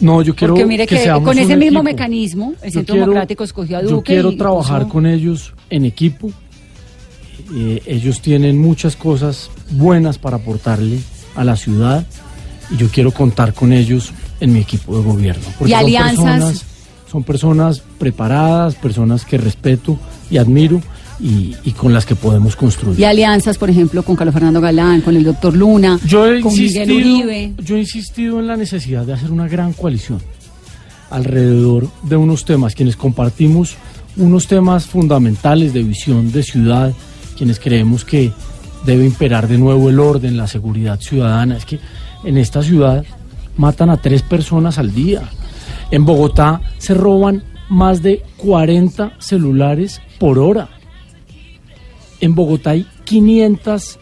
No, 0.00 0.22
yo 0.22 0.34
quiero 0.34 0.54
Porque 0.54 0.66
mire 0.66 0.86
que, 0.86 0.96
seamos 0.98 1.28
con 1.28 1.36
ese 1.38 1.56
mismo 1.56 1.80
equipo. 1.80 1.82
mecanismo, 1.82 2.54
el 2.62 2.70
Yo 2.70 2.78
Centro 2.80 2.94
quiero- 2.94 3.06
Democrático 3.06 3.44
escogió 3.44 3.76
a 3.78 3.82
Duque. 3.82 3.92
Yo 3.92 4.02
quiero 4.02 4.30
y 4.32 4.36
trabajar 4.36 4.88
con 4.88 5.04
ellos 5.06 5.52
en 5.68 5.84
equipo. 5.84 6.30
Eh, 7.54 7.82
ellos 7.86 8.20
tienen 8.22 8.58
muchas 8.58 8.96
cosas 8.96 9.50
buenas 9.70 10.18
para 10.18 10.36
aportarle 10.36 10.98
a 11.34 11.44
la 11.44 11.56
ciudad 11.56 12.06
y 12.70 12.76
yo 12.76 12.88
quiero 12.88 13.10
contar 13.12 13.52
con 13.54 13.72
ellos 13.72 14.12
en 14.40 14.52
mi 14.52 14.60
equipo 14.60 14.96
de 14.96 15.02
gobierno. 15.02 15.42
¿Y 15.66 15.72
alianzas? 15.72 16.14
Son 16.16 16.24
personas, 16.24 16.64
son 17.10 17.24
personas 17.24 17.82
preparadas, 17.98 18.74
personas 18.76 19.24
que 19.24 19.36
respeto 19.38 19.98
y 20.30 20.36
admiro 20.38 20.80
y, 21.22 21.54
y 21.64 21.72
con 21.72 21.92
las 21.92 22.06
que 22.06 22.14
podemos 22.14 22.56
construir. 22.56 22.98
Y 22.98 23.04
alianzas, 23.04 23.58
por 23.58 23.70
ejemplo, 23.70 24.02
con 24.02 24.16
Carlos 24.16 24.32
Fernando 24.34 24.60
Galán, 24.60 25.00
con 25.02 25.16
el 25.16 25.24
doctor 25.24 25.54
Luna, 25.54 25.98
Yo 26.04 26.26
he, 26.26 26.40
con 26.40 26.52
Miguel 26.52 26.90
insistido, 26.90 27.18
Uribe. 27.20 27.52
yo 27.62 27.76
he 27.76 27.80
insistido 27.80 28.40
en 28.40 28.46
la 28.46 28.56
necesidad 28.56 29.04
de 29.04 29.12
hacer 29.12 29.30
una 29.30 29.48
gran 29.48 29.72
coalición 29.72 30.20
alrededor 31.10 31.88
de 32.02 32.16
unos 32.16 32.44
temas, 32.44 32.74
quienes 32.74 32.96
compartimos 32.96 33.76
unos 34.16 34.46
temas 34.46 34.86
fundamentales 34.86 35.72
de 35.72 35.82
visión 35.82 36.32
de 36.32 36.42
ciudad, 36.42 36.92
quienes 37.36 37.58
creemos 37.58 38.04
que 38.04 38.32
debe 38.84 39.04
imperar 39.04 39.48
de 39.48 39.58
nuevo 39.58 39.88
el 39.90 39.98
orden, 39.98 40.36
la 40.36 40.46
seguridad 40.46 41.00
ciudadana. 41.00 41.56
Es 41.56 41.64
que 41.64 41.78
en 42.24 42.36
esta 42.36 42.62
ciudad 42.62 43.04
matan 43.56 43.90
a 43.90 43.96
tres 43.96 44.22
personas 44.22 44.78
al 44.78 44.94
día. 44.94 45.22
En 45.90 46.04
Bogotá 46.04 46.60
se 46.78 46.94
roban 46.94 47.42
más 47.68 48.02
de 48.02 48.22
40 48.38 49.12
celulares 49.18 50.00
por 50.18 50.38
hora. 50.38 50.68
En 52.20 52.34
Bogotá 52.34 52.70
hay 52.70 52.86
500 53.04 53.98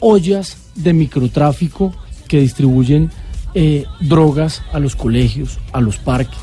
ollas 0.00 0.56
de 0.74 0.92
microtráfico 0.92 1.94
que 2.26 2.40
distribuyen 2.40 3.10
eh, 3.54 3.84
drogas 4.00 4.62
a 4.72 4.78
los 4.78 4.94
colegios, 4.94 5.58
a 5.72 5.80
los 5.80 5.98
parques. 5.98 6.38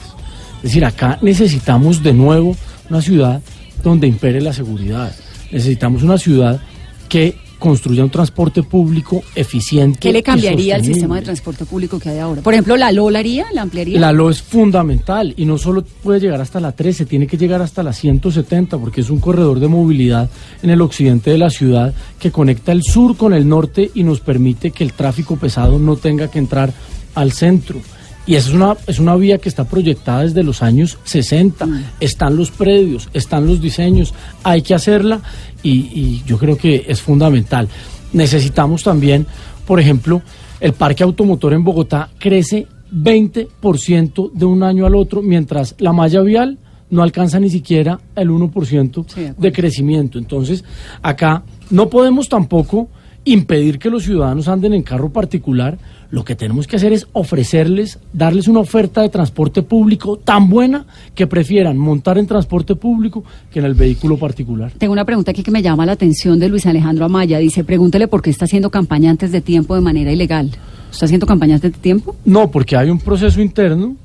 Es 0.58 0.64
decir, 0.64 0.86
acá 0.86 1.20
necesitamos 1.22 2.04
de 2.04 2.14
nuevo 2.14 2.56
una 2.90 3.02
ciudad 3.02 3.42
donde 3.84 4.08
impere 4.08 4.42
la 4.42 4.54
seguridad. 4.54 5.16
Necesitamos 5.52 6.04
una 6.04 6.18
ciudad 6.18 6.60
que 7.08 7.38
construya 7.66 8.04
un 8.04 8.12
transporte 8.12 8.62
público 8.62 9.24
eficiente. 9.34 9.98
¿Qué 10.00 10.14
le 10.14 10.22
cambiaría 10.22 10.76
al 10.76 10.86
sistema 10.86 11.16
de 11.16 11.24
transporte 11.24 11.66
público 11.66 11.98
que 11.98 12.10
hay 12.10 12.20
ahora? 12.20 12.44
Por 12.44 12.54
ejemplo, 12.54 12.78
¿la 12.78 12.92
LO 12.92 13.10
la 13.10 13.18
haría? 13.18 13.48
¿La 13.54 13.64
ampliaría? 13.64 14.00
La 14.00 14.12
LO 14.12 14.30
es 14.30 14.44
fundamental 14.44 15.34
y 15.36 15.46
no 15.46 15.58
solo 15.58 15.84
puede 16.04 16.20
llegar 16.20 16.40
hasta 16.42 16.60
la 16.60 16.74
13, 16.74 17.08
tiene 17.08 17.26
que 17.26 17.38
llegar 17.38 17.64
hasta 17.64 17.82
la 17.82 17.92
170 17.92 18.78
porque 18.78 19.02
es 19.02 19.10
un 19.10 19.20
corredor 19.20 19.60
de 19.60 19.68
movilidad 19.68 20.30
en 20.62 20.70
el 20.70 20.80
occidente 20.80 21.32
de 21.32 21.40
la 21.40 21.50
ciudad 21.50 21.92
que 22.20 22.30
conecta 22.30 22.72
el 22.72 22.84
sur 22.84 23.18
con 23.18 23.34
el 23.34 23.50
norte 23.50 23.90
y 23.96 24.04
nos 24.04 24.20
permite 24.20 24.70
que 24.70 24.84
el 24.84 24.94
tráfico 24.94 25.36
pesado 25.36 25.80
no 25.80 25.96
tenga 25.96 26.30
que 26.30 26.38
entrar 26.38 26.72
al 27.16 27.32
centro. 27.32 27.82
Y 28.28 28.36
esa 28.36 28.50
es 28.50 28.56
una, 28.56 28.78
es 28.88 29.00
una 29.00 29.16
vía 29.16 29.38
que 29.38 29.50
está 29.50 29.66
proyectada 29.66 30.24
desde 30.24 30.44
los 30.44 30.64
años 30.64 30.98
60. 31.04 31.68
Están 32.00 32.36
los 32.36 32.52
predios, 32.52 33.10
están 33.14 33.46
los 33.46 33.62
diseños, 33.62 34.14
hay 34.44 34.62
que 34.62 34.74
hacerla 34.74 35.22
y, 35.62 35.72
y 35.72 36.24
yo 36.26 36.38
creo 36.38 36.58
que 36.58 36.86
es 36.88 37.02
fundamental. 37.02 37.68
Necesitamos 38.14 38.84
también, 38.84 39.28
por 39.68 39.80
ejemplo, 39.80 40.22
el 40.60 40.74
parque 40.74 41.04
automotor 41.04 41.54
en 41.54 41.64
Bogotá 41.64 42.10
crece 42.18 42.68
20% 42.94 44.32
de 44.32 44.46
un 44.46 44.64
año 44.64 44.86
al 44.86 44.96
otro, 44.96 45.22
mientras 45.22 45.76
la 45.80 45.94
malla 45.94 46.22
vial 46.22 46.58
no 46.90 47.04
alcanza 47.04 47.40
ni 47.40 47.50
siquiera 47.50 48.00
el 48.16 48.30
1% 48.30 49.06
Sí, 49.08 49.22
de 49.22 49.34
de 49.38 49.52
crecimiento. 49.52 50.18
Entonces, 50.18 50.64
acá 51.02 51.44
no 51.70 51.90
podemos 51.90 52.30
tampoco 52.30 52.90
impedir 53.26 53.80
que 53.80 53.90
los 53.90 54.04
ciudadanos 54.04 54.48
anden 54.48 54.74
en 54.74 54.84
carro 54.84 55.10
particular. 55.10 55.78
Lo 56.12 56.24
que 56.24 56.36
tenemos 56.36 56.68
que 56.68 56.76
hacer 56.76 56.94
es 56.94 57.08
ofrecerles, 57.14 58.00
darles 58.14 58.48
una 58.48 58.60
oferta 58.60 59.02
de 59.02 59.10
transporte 59.10 59.64
público 59.64 60.18
tan 60.18 60.50
buena 60.50 60.86
que 61.14 61.28
prefieran 61.28 61.78
montar 61.78 62.18
en 62.18 62.28
transporte 62.28 62.76
público 62.76 63.24
que 63.52 63.60
en 63.60 63.66
el 63.66 63.74
vehículo 63.74 64.18
particular. 64.18 64.72
Tengo 64.78 64.94
una 64.94 65.06
pregunta 65.06 65.32
aquí 65.32 65.44
que 65.44 65.52
me 65.52 65.62
llama 65.62 65.86
la 65.86 65.94
atención 65.94 66.40
de 66.40 66.50
Luis 66.50 66.66
Alejandro 66.66 67.06
Amaya. 67.06 67.40
Dice, 67.40 67.64
pregúntele 67.64 68.08
por 68.08 68.22
qué 68.22 68.30
está 68.30 68.46
haciendo 68.46 68.70
campaña 68.70 69.10
antes 69.10 69.32
de 69.32 69.42
tiempo 69.42 69.76
de 69.76 69.82
manera 69.82 70.12
ilegal. 70.12 70.52
¿Está 70.92 71.06
haciendo 71.06 71.26
campaña 71.26 71.56
antes 71.56 71.74
de 71.74 71.80
tiempo? 71.80 72.16
No, 72.24 72.50
porque 72.52 72.78
hay 72.78 72.90
un 72.90 73.00
proceso 73.00 73.42
interno, 73.42 73.96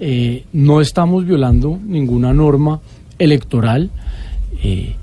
eh, 0.00 0.44
no 0.52 0.80
estamos 0.80 1.24
violando 1.24 1.78
ninguna 1.86 2.32
norma 2.32 2.80
electoral 3.18 3.90
eh, 4.62 4.96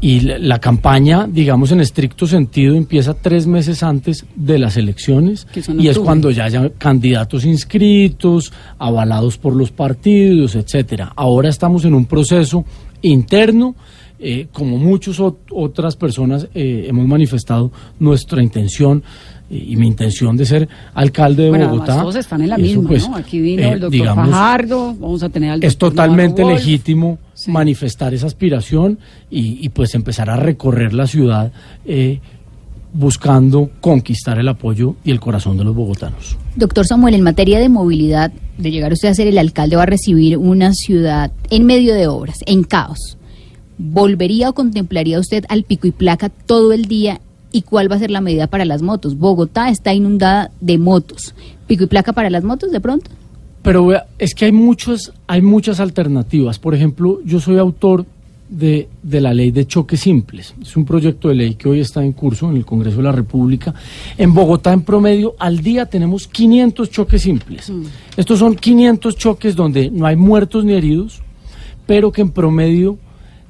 y 0.00 0.20
la, 0.20 0.38
la 0.38 0.58
campaña, 0.60 1.26
digamos 1.28 1.72
en 1.72 1.80
estricto 1.80 2.26
sentido, 2.26 2.74
empieza 2.76 3.14
tres 3.14 3.46
meses 3.46 3.82
antes 3.82 4.24
de 4.36 4.58
las 4.58 4.76
elecciones 4.76 5.44
Que 5.46 5.62
y 5.78 5.88
es 5.88 5.98
cuando 5.98 6.30
ya 6.30 6.44
haya 6.44 6.70
candidatos 6.78 7.44
inscritos, 7.44 8.52
avalados 8.78 9.38
por 9.38 9.56
los 9.56 9.70
partidos, 9.72 10.54
etcétera. 10.54 11.12
Ahora 11.16 11.48
estamos 11.48 11.84
en 11.84 11.94
un 11.94 12.06
proceso 12.06 12.64
interno. 13.02 13.74
eh, 14.20 14.48
como 14.52 14.78
muchas 14.78 15.20
otras 15.20 15.94
personas 15.96 16.48
eh, 16.54 16.86
hemos 16.88 17.06
manifestado 17.06 17.70
nuestra 18.00 18.42
intención 18.42 19.02
eh, 19.48 19.64
y 19.68 19.76
mi 19.76 19.86
intención 19.86 20.36
de 20.36 20.44
ser 20.44 20.68
alcalde 20.94 21.44
de 21.44 21.50
bueno, 21.50 21.68
Bogotá. 21.68 22.00
todos 22.00 22.16
están 22.16 22.42
en 22.42 22.48
la 22.50 22.58
misma, 22.58 22.88
pues, 22.88 23.08
¿no? 23.08 23.16
Aquí 23.16 23.40
vino 23.40 23.62
eh, 23.62 23.72
el 23.72 23.80
doctor 23.80 23.90
digamos, 23.92 24.30
Fajardo, 24.30 24.94
vamos 24.94 25.22
a 25.22 25.28
tener 25.28 25.50
al 25.50 25.62
Es 25.62 25.78
totalmente 25.78 26.44
legítimo 26.44 27.18
Sí. 27.48 27.52
manifestar 27.52 28.14
esa 28.14 28.26
aspiración 28.26 28.98
y, 29.30 29.64
y, 29.64 29.70
pues 29.70 29.94
empezar 29.94 30.30
a 30.30 30.36
recorrer 30.36 30.92
la 30.92 31.06
ciudad 31.06 31.52
eh, 31.84 32.20
buscando 32.92 33.70
conquistar 33.80 34.38
el 34.38 34.48
apoyo 34.48 34.96
y 35.04 35.10
el 35.10 35.20
corazón 35.20 35.56
de 35.56 35.64
los 35.64 35.74
bogotanos. 35.74 36.36
Doctor 36.56 36.86
Samuel, 36.86 37.14
en 37.14 37.22
materia 37.22 37.58
de 37.58 37.68
movilidad, 37.68 38.32
de 38.56 38.70
llegar 38.70 38.92
usted 38.92 39.08
a 39.08 39.14
ser 39.14 39.26
el 39.26 39.38
alcalde, 39.38 39.76
va 39.76 39.84
a 39.84 39.86
recibir 39.86 40.36
una 40.36 40.72
ciudad 40.72 41.30
en 41.50 41.66
medio 41.66 41.94
de 41.94 42.06
obras, 42.06 42.38
en 42.46 42.64
caos. 42.64 43.16
¿Volvería 43.78 44.50
o 44.50 44.54
contemplaría 44.54 45.20
usted 45.20 45.44
al 45.48 45.62
pico 45.62 45.86
y 45.86 45.92
placa 45.92 46.28
todo 46.28 46.72
el 46.72 46.86
día? 46.86 47.20
¿Y 47.52 47.62
cuál 47.62 47.90
va 47.90 47.96
a 47.96 48.00
ser 48.00 48.10
la 48.10 48.20
medida 48.20 48.46
para 48.46 48.64
las 48.64 48.82
motos? 48.82 49.16
Bogotá 49.16 49.70
está 49.70 49.94
inundada 49.94 50.50
de 50.60 50.78
motos. 50.78 51.34
¿Pico 51.66 51.84
y 51.84 51.86
placa 51.86 52.12
para 52.12 52.30
las 52.30 52.44
motos 52.44 52.72
de 52.72 52.80
pronto? 52.80 53.10
Pero 53.68 53.84
vea, 53.84 54.06
es 54.18 54.34
que 54.34 54.46
hay 54.46 54.52
muchas, 54.52 55.12
hay 55.26 55.42
muchas 55.42 55.78
alternativas. 55.78 56.58
Por 56.58 56.74
ejemplo, 56.74 57.20
yo 57.22 57.38
soy 57.38 57.58
autor 57.58 58.06
de, 58.48 58.88
de, 59.02 59.20
la 59.20 59.34
ley 59.34 59.50
de 59.50 59.66
choques 59.66 60.00
simples. 60.00 60.54
Es 60.62 60.74
un 60.74 60.86
proyecto 60.86 61.28
de 61.28 61.34
ley 61.34 61.54
que 61.54 61.68
hoy 61.68 61.80
está 61.80 62.02
en 62.02 62.12
curso 62.12 62.48
en 62.48 62.56
el 62.56 62.64
Congreso 62.64 62.96
de 62.96 63.02
la 63.02 63.12
República. 63.12 63.74
En 64.16 64.32
Bogotá, 64.32 64.72
en 64.72 64.80
promedio, 64.80 65.34
al 65.38 65.58
día 65.58 65.84
tenemos 65.84 66.26
500 66.28 66.90
choques 66.90 67.20
simples. 67.20 67.68
Mm. 67.68 67.82
Estos 68.16 68.38
son 68.38 68.56
500 68.56 69.14
choques 69.16 69.54
donde 69.54 69.90
no 69.90 70.06
hay 70.06 70.16
muertos 70.16 70.64
ni 70.64 70.72
heridos, 70.72 71.20
pero 71.86 72.10
que 72.10 72.22
en 72.22 72.30
promedio 72.30 72.96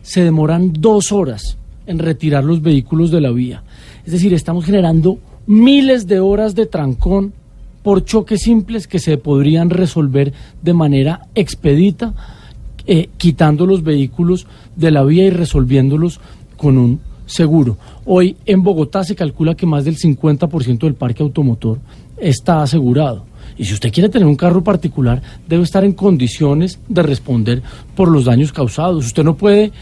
se 0.02 0.24
demoran 0.24 0.72
dos 0.72 1.12
horas 1.12 1.58
en 1.86 2.00
retirar 2.00 2.42
los 2.42 2.60
vehículos 2.60 3.12
de 3.12 3.20
la 3.20 3.30
vía. 3.30 3.62
Es 4.04 4.10
decir, 4.10 4.34
estamos 4.34 4.64
generando 4.64 5.20
miles 5.46 6.08
de 6.08 6.18
horas 6.18 6.56
de 6.56 6.66
trancón 6.66 7.34
por 7.82 8.04
choques 8.04 8.42
simples 8.42 8.86
que 8.86 8.98
se 8.98 9.18
podrían 9.18 9.70
resolver 9.70 10.32
de 10.62 10.74
manera 10.74 11.26
expedita 11.34 12.14
eh, 12.86 13.10
quitando 13.16 13.66
los 13.66 13.82
vehículos 13.82 14.46
de 14.76 14.90
la 14.90 15.04
vía 15.04 15.24
y 15.24 15.30
resolviéndolos 15.30 16.20
con 16.56 16.78
un 16.78 17.00
seguro. 17.26 17.76
Hoy 18.06 18.36
en 18.46 18.62
Bogotá 18.62 19.04
se 19.04 19.14
calcula 19.14 19.54
que 19.54 19.66
más 19.66 19.84
del 19.84 19.98
50% 19.98 20.78
del 20.78 20.94
parque 20.94 21.22
automotor 21.22 21.78
está 22.16 22.62
asegurado. 22.62 23.26
Y 23.56 23.64
si 23.64 23.74
usted 23.74 23.92
quiere 23.92 24.08
tener 24.08 24.26
un 24.26 24.36
carro 24.36 24.62
particular, 24.62 25.20
debe 25.46 25.64
estar 25.64 25.84
en 25.84 25.92
condiciones 25.92 26.78
de 26.88 27.02
responder 27.02 27.62
por 27.94 28.08
los 28.08 28.24
daños 28.24 28.52
causados. 28.52 29.06
Usted 29.06 29.24
no 29.24 29.36
puede 29.36 29.72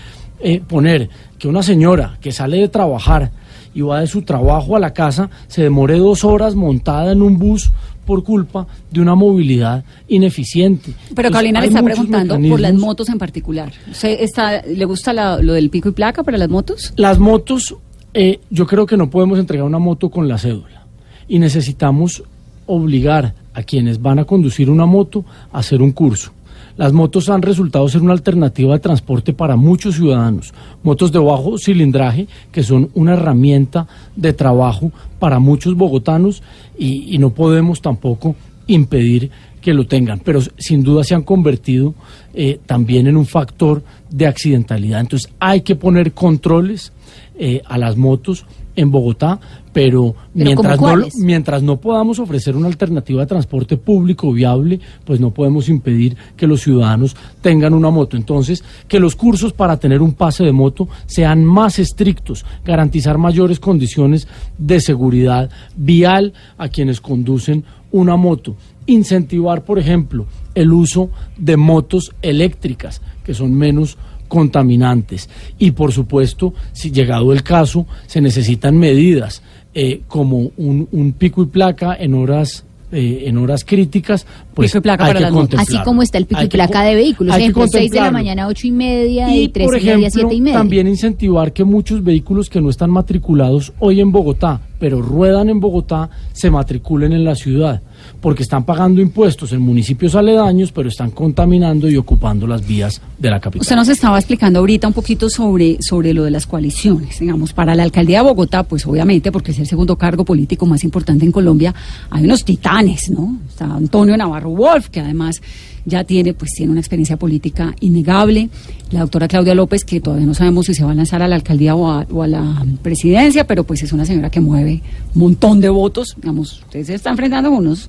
eh, 0.41 0.61
poner 0.67 1.09
que 1.39 1.49
una 1.49 1.63
señora 1.63 2.19
que 2.21 2.33
sale 2.33 2.59
de 2.59 2.69
trabajar 2.69 3.31
y 3.77 3.83
va 3.83 4.01
de 4.01 4.07
su 4.07 4.23
trabajo 4.23 4.75
a 4.75 4.81
la 4.81 4.95
casa 4.95 5.29
se 5.49 5.63
demore 5.63 5.99
dos 5.99 6.25
horas 6.25 6.55
montada 6.55 7.13
en 7.13 7.21
un 7.21 7.39
bus 7.39 7.71
por 8.07 8.25
culpa 8.25 8.67
de 8.91 9.03
una 9.03 9.15
movilidad 9.15 9.85
ineficiente. 10.09 10.93
Pero 11.15 11.31
Carolina 11.31 11.61
le 11.61 11.67
está 11.67 11.83
preguntando 11.83 12.41
por 12.49 12.59
las 12.59 12.73
motos 12.73 13.11
en 13.11 13.19
particular. 13.19 13.71
está, 14.03 14.63
¿Le 14.63 14.85
gusta 14.87 15.13
lo 15.13 15.53
del 15.53 15.69
pico 15.69 15.91
y 15.91 15.93
placa 15.93 16.23
para 16.23 16.39
las 16.39 16.49
motos? 16.49 16.95
Las 16.97 17.19
motos, 17.19 17.77
eh, 18.15 18.41
yo 18.49 18.67
creo 18.67 18.87
que 18.87 18.97
no 18.97 19.11
podemos 19.11 19.39
entregar 19.39 19.67
una 19.67 19.79
moto 19.79 20.09
con 20.09 20.27
la 20.27 20.39
cédula 20.39 20.87
y 21.29 21.39
necesitamos 21.39 22.23
obligar 22.65 23.35
a 23.53 23.63
quienes 23.63 24.01
van 24.01 24.21
a 24.21 24.25
conducir 24.25 24.71
una 24.71 24.87
moto 24.87 25.23
a 25.53 25.59
hacer 25.59 25.83
un 25.83 25.93
curso. 25.93 26.33
Las 26.77 26.93
motos 26.93 27.31
han 27.31 27.43
resultado 27.43 27.89
ser 27.89 28.03
una 28.03 28.13
alternativa 28.13 28.75
de 28.75 28.81
transporte 28.81 29.33
para 29.33 29.57
muchos 29.57 29.95
ciudadanos. 29.95 30.53
Motos 30.83 31.11
de 31.11 31.19
bajo 31.19 31.57
cilindraje 31.59 32.27
que 32.53 32.63
son 32.63 32.91
una 32.95 33.15
herramienta 33.15 33.87
de 34.15 34.33
trabajo 34.33 34.93
para 35.19 35.39
muchos 35.39 35.75
bogotanos 35.75 36.43
y, 36.79 37.17
no 37.19 37.31
podemos 37.31 37.81
tampoco 37.81 38.37
impedir 38.67 39.31
que 39.63 39.73
lo 39.73 39.87
tengan, 39.87 40.21
pero 40.21 40.41
sin 40.59 40.83
duda 40.83 41.03
se 41.03 41.15
han 41.15 41.23
convertido 41.23 41.95
eh, 42.35 42.61
también 42.67 43.07
en 43.07 43.17
un 43.17 43.27
factor 43.27 43.83
de 44.11 44.27
accidentalidad. 44.27 45.01
Entonces 45.01 45.33
hay 45.41 45.63
que 45.63 45.77
poner 45.77 46.13
controles 46.13 46.93
eh, 47.39 47.63
a 47.65 47.79
las 47.79 47.97
motos 47.97 48.45
en 48.77 48.91
Bogotá, 48.91 49.41
pero, 49.73 50.15
mientras, 50.33 50.81
no, 50.81 50.95
mientras 51.21 51.63
no 51.63 51.79
podamos 51.79 52.19
ofrecer 52.19 52.57
una 52.57 52.69
alternativa 52.69 53.21
de 53.21 53.27
transporte 53.27 53.77
público 53.77 54.33
viable, 54.33 54.81
pues 55.05 55.21
no 55.21 55.33
podemos 55.33 55.69
impedir 55.69 56.17
que 56.37 56.47
los 56.47 56.63
ciudadanos 56.63 57.17
tengan 57.43 57.75
una 57.75 57.91
moto. 57.91 58.17
Entonces, 58.17 58.65
que 58.89 59.01
los 59.01 59.17
cursos 59.17 59.53
para 59.53 59.79
tener 59.79 60.01
un 60.01 60.15
pase 60.15 60.45
de 60.45 60.53
moto 60.53 60.89
sean 61.07 61.45
más 61.45 61.79
estrictos, 61.79 62.47
garantizar 62.65 63.19
mayores 63.19 63.61
condiciones 63.61 64.29
de 64.57 64.81
seguridad 64.81 65.51
vial 65.77 66.33
a 66.57 66.69
quienes 66.69 67.01
conducen 67.01 67.65
una 67.93 68.17
moto. 68.17 68.57
Incentivar, 68.87 69.65
por 69.65 69.79
ejemplo, 69.79 70.27
el 70.55 70.73
uso 70.73 71.11
de 71.37 71.57
motos 71.57 72.15
eléctricas, 72.23 73.03
que 73.25 73.35
son 73.35 73.53
menos 73.55 73.99
contaminantes. 74.29 75.29
Y 75.59 75.73
por 75.73 75.93
supuesto, 75.93 76.55
si 76.73 76.91
llegado 76.91 77.33
el 77.33 77.43
caso, 77.43 77.87
se 78.07 78.21
necesitan 78.21 78.77
medidas 78.77 79.43
eh, 79.75 80.01
como 80.09 80.51
un, 80.57 80.89
un, 80.93 81.13
pico 81.13 81.43
y 81.43 81.47
placa 81.47 81.95
en 81.99 82.15
horas 82.15 82.65
eh, 82.93 83.25
en 83.27 83.37
horas 83.37 83.65
críticas, 83.65 84.27
pues 84.55 84.73
hay 84.75 84.81
que. 84.81 85.57
Así 85.59 85.77
como 85.85 86.03
está 86.03 86.19
el 86.19 86.27
pico 86.27 86.41
y 86.41 86.47
placa 86.47 86.85
de 86.85 86.95
vehículos, 86.95 87.37
ejemplo, 87.37 87.67
6 87.67 87.91
de 87.91 88.01
la 88.01 88.13
mañana, 88.13 88.47
8 88.47 88.67
y 88.69 88.71
media 88.71 89.37
y, 89.37 89.49
3 89.49 89.69
y 89.69 89.87
media, 89.87 90.11
7 90.11 90.35
y 90.35 90.41
media. 90.41 90.59
También 90.59 90.87
incentivar 90.87 91.53
que 91.53 91.65
muchos 91.65 92.05
vehículos 92.05 92.49
que 92.49 92.61
no 92.61 92.71
están 92.71 92.91
matriculados 92.91 93.73
hoy 93.81 94.01
en 94.01 94.13
Bogotá, 94.13 94.61
pero 94.79 95.03
ruedan 95.03 95.49
en 95.49 95.59
Bogotá, 95.59 96.11
se 96.33 96.49
matriculen 96.49 97.13
en 97.13 97.25
la 97.25 97.35
ciudad 97.35 97.83
porque 98.21 98.43
están 98.43 98.65
pagando 98.65 99.01
impuestos 99.01 99.53
en 99.53 99.61
municipios 99.61 100.15
aledaños, 100.15 100.73
pero 100.73 100.89
están 100.89 101.11
contaminando 101.11 101.89
y 101.89 101.97
ocupando 101.97 102.47
las 102.47 102.67
vías 102.67 103.01
de 103.19 103.31
la 103.31 103.41
capital. 103.41 103.63
Usted 103.63 103.77
nos 103.77 103.89
estaba 103.89 104.19
explicando 104.19 104.59
ahorita 104.59 104.89
un 104.89 104.95
poquito 104.95 105.29
sobre, 105.31 105.79
sobre 105.81 106.15
lo 106.15 106.25
de 106.25 106.31
las 106.31 106.47
coaliciones. 106.47 107.19
Digamos, 107.19 107.53
para 107.53 107.75
la 107.75 107.83
alcaldía 107.83 108.19
de 108.19 108.25
Bogotá, 108.25 108.63
pues 108.63 108.87
obviamente, 108.87 109.31
porque 109.31 109.53
es 109.53 109.59
el 109.59 109.67
segundo 109.67 109.97
cargo 109.97 110.25
político 110.25 110.67
más 110.67 110.85
importante 110.85 111.25
en 111.25 111.33
Colombia, 111.33 111.75
hay 112.11 112.25
unos 112.25 112.45
titanes, 112.45 113.11
¿no? 113.11 113.39
Está 113.49 113.67
Antonio 113.67 114.17
Navarro 114.17 114.51
Wolf, 114.51 114.89
que 114.89 115.01
además 115.01 115.41
ya 115.87 116.05
tiene, 116.05 116.35
pues 116.35 116.53
tiene 116.53 116.73
una 116.73 116.81
experiencia 116.81 117.17
política 117.17 117.75
innegable. 117.81 118.51
La 118.91 119.01
doctora 119.01 119.29
Claudia 119.29 119.55
López, 119.55 119.85
que 119.85 120.01
todavía 120.01 120.27
no 120.27 120.35
sabemos 120.35 120.67
si 120.67 120.75
se 120.75 120.85
va 120.85 120.91
a 120.91 120.95
lanzar 120.95 121.23
a 121.23 121.29
la 121.29 121.37
alcaldía 121.37 121.75
o 121.75 121.89
a, 121.89 122.07
o 122.11 122.23
a 122.23 122.27
la 122.27 122.67
presidencia, 122.83 123.47
pero 123.47 123.65
pues 123.65 123.83
es 123.83 123.93
una 123.93 124.05
señora 124.05 124.29
que 124.29 124.41
mueve 124.41 124.83
un 125.15 125.21
montón 125.21 125.61
de 125.61 125.69
votos. 125.69 126.15
Digamos, 126.17 126.61
ustedes 126.61 126.89
se 126.89 126.95
están 126.95 127.13
enfrentando 127.13 127.51
con 127.51 127.61
unos, 127.61 127.89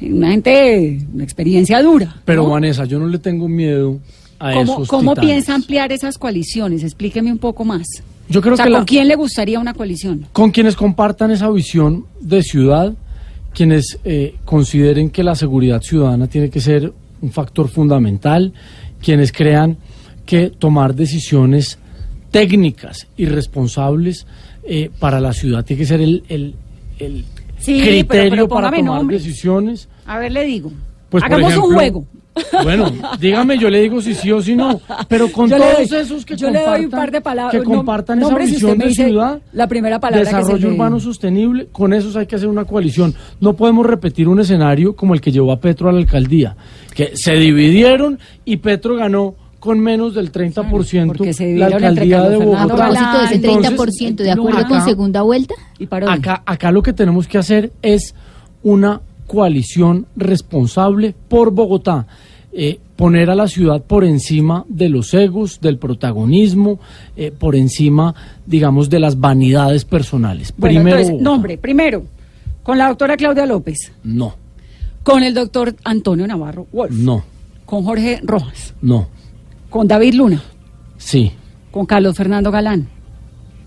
una 0.00 0.30
gente, 0.30 1.06
una 1.12 1.22
experiencia 1.24 1.80
dura. 1.82 2.16
Pero 2.24 2.48
Vanessa, 2.48 2.86
yo 2.86 2.98
no 2.98 3.06
le 3.06 3.18
tengo 3.18 3.48
miedo 3.48 4.00
a 4.38 4.54
¿Cómo, 4.54 4.72
esos 4.72 4.88
¿Cómo 4.88 5.14
piensa 5.14 5.54
ampliar 5.54 5.92
esas 5.92 6.18
coaliciones? 6.18 6.82
Explíqueme 6.82 7.30
un 7.30 7.38
poco 7.38 7.64
más. 7.64 7.86
Yo 8.28 8.40
creo 8.40 8.56
que 8.56 8.70
¿con 8.70 8.84
quién 8.84 9.08
le 9.08 9.14
gustaría 9.14 9.60
una 9.60 9.74
coalición? 9.74 10.26
Con 10.32 10.50
quienes 10.50 10.74
compartan 10.74 11.30
esa 11.30 11.48
visión 11.50 12.06
de 12.20 12.42
ciudad, 12.42 12.94
quienes 13.54 13.98
eh, 14.04 14.34
consideren 14.44 15.10
que 15.10 15.22
la 15.22 15.34
seguridad 15.34 15.80
ciudadana 15.80 16.26
tiene 16.26 16.50
que 16.50 16.60
ser 16.60 16.92
un 17.26 17.32
factor 17.32 17.68
fundamental, 17.68 18.52
quienes 19.02 19.32
crean 19.32 19.76
que 20.24 20.50
tomar 20.50 20.94
decisiones 20.94 21.78
técnicas 22.30 23.06
y 23.16 23.26
responsables 23.26 24.26
eh, 24.62 24.90
para 24.98 25.20
la 25.20 25.32
ciudad 25.32 25.64
tiene 25.64 25.80
que 25.80 25.86
ser 25.86 26.00
el, 26.00 26.22
el, 26.28 27.24
criterio 27.58 28.48
para 28.48 28.70
tomar 28.70 29.04
decisiones. 29.06 29.88
A 30.06 30.18
ver, 30.18 30.32
le 30.32 30.44
digo. 30.44 30.72
Pues, 31.10 31.24
Hagamos 31.24 31.56
un 31.56 31.74
juego. 31.74 32.06
Bueno, 32.62 32.92
dígame, 33.18 33.58
yo 33.58 33.70
le 33.70 33.80
digo 33.80 34.00
si 34.00 34.14
sí 34.14 34.30
o 34.32 34.42
si 34.42 34.54
no. 34.56 34.80
Pero 35.08 35.30
con 35.30 35.48
todos 35.48 35.92
esos 35.92 36.24
que 36.24 36.36
compartan, 36.36 37.50
que 37.50 37.62
compartan 37.62 38.22
esa 38.22 38.38
visión 38.38 38.78
de 38.78 38.94
ciudad, 38.94 39.40
la 39.52 39.66
primera 39.66 39.98
palabra 39.98 40.24
desarrollo 40.24 40.68
urbano 40.68 41.00
sostenible, 41.00 41.68
con 41.72 41.92
esos 41.92 42.16
hay 42.16 42.26
que 42.26 42.36
hacer 42.36 42.48
una 42.48 42.64
coalición. 42.64 43.14
No 43.40 43.54
podemos 43.54 43.86
repetir 43.86 44.28
un 44.28 44.40
escenario 44.40 44.94
como 44.94 45.14
el 45.14 45.20
que 45.20 45.32
llevó 45.32 45.52
a 45.52 45.60
Petro 45.60 45.88
a 45.88 45.92
la 45.92 45.98
alcaldía, 45.98 46.56
que 46.94 47.16
se 47.16 47.32
dividieron 47.32 48.18
y 48.44 48.58
Petro 48.58 48.96
ganó 48.96 49.34
con 49.58 49.80
menos 49.80 50.14
del 50.14 50.30
30% 50.30 51.56
la 51.56 51.66
alcaldía 51.66 52.22
de 52.28 52.36
Bogotá. 52.36 52.86
A 52.86 53.24
ese 53.24 53.42
30%, 53.42 54.16
¿de 54.16 54.30
acuerdo 54.30 54.66
con 54.68 54.84
segunda 54.84 55.22
vuelta? 55.22 55.54
acá, 56.06 56.42
acá 56.46 56.70
lo 56.70 56.82
que 56.82 56.92
tenemos 56.92 57.26
que 57.26 57.38
hacer 57.38 57.72
es 57.82 58.14
una 58.62 59.00
coalición 59.26 60.06
responsable 60.16 61.14
por 61.28 61.50
Bogotá. 61.50 62.06
Eh, 62.52 62.78
poner 62.96 63.28
a 63.28 63.34
la 63.34 63.48
ciudad 63.48 63.82
por 63.82 64.04
encima 64.04 64.64
de 64.68 64.88
los 64.88 65.12
egos, 65.12 65.60
del 65.60 65.76
protagonismo, 65.78 66.80
eh, 67.16 67.30
por 67.30 67.54
encima, 67.54 68.14
digamos, 68.46 68.88
de 68.88 68.98
las 68.98 69.20
vanidades 69.20 69.84
personales. 69.84 70.52
primero. 70.52 70.98
nombre, 71.20 71.58
primero, 71.58 72.04
con 72.62 72.78
la 72.78 72.88
doctora 72.88 73.16
Claudia 73.16 73.44
López. 73.44 73.92
No. 74.02 74.34
Con 75.02 75.22
el 75.22 75.34
doctor 75.34 75.76
Antonio 75.84 76.26
Navarro 76.26 76.66
Wolf. 76.72 76.92
No. 76.92 77.22
Con 77.66 77.84
Jorge 77.84 78.20
Rojas. 78.24 78.74
No. 78.80 79.08
Con 79.68 79.86
David 79.86 80.14
Luna. 80.14 80.42
Sí. 80.96 81.32
Con 81.70 81.84
Carlos 81.84 82.16
Fernando 82.16 82.50
Galán. 82.50 82.88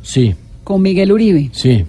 Sí. 0.02 0.34
Con 0.64 0.82
Miguel 0.82 1.12
Uribe. 1.12 1.50
Sí. 1.54 1.86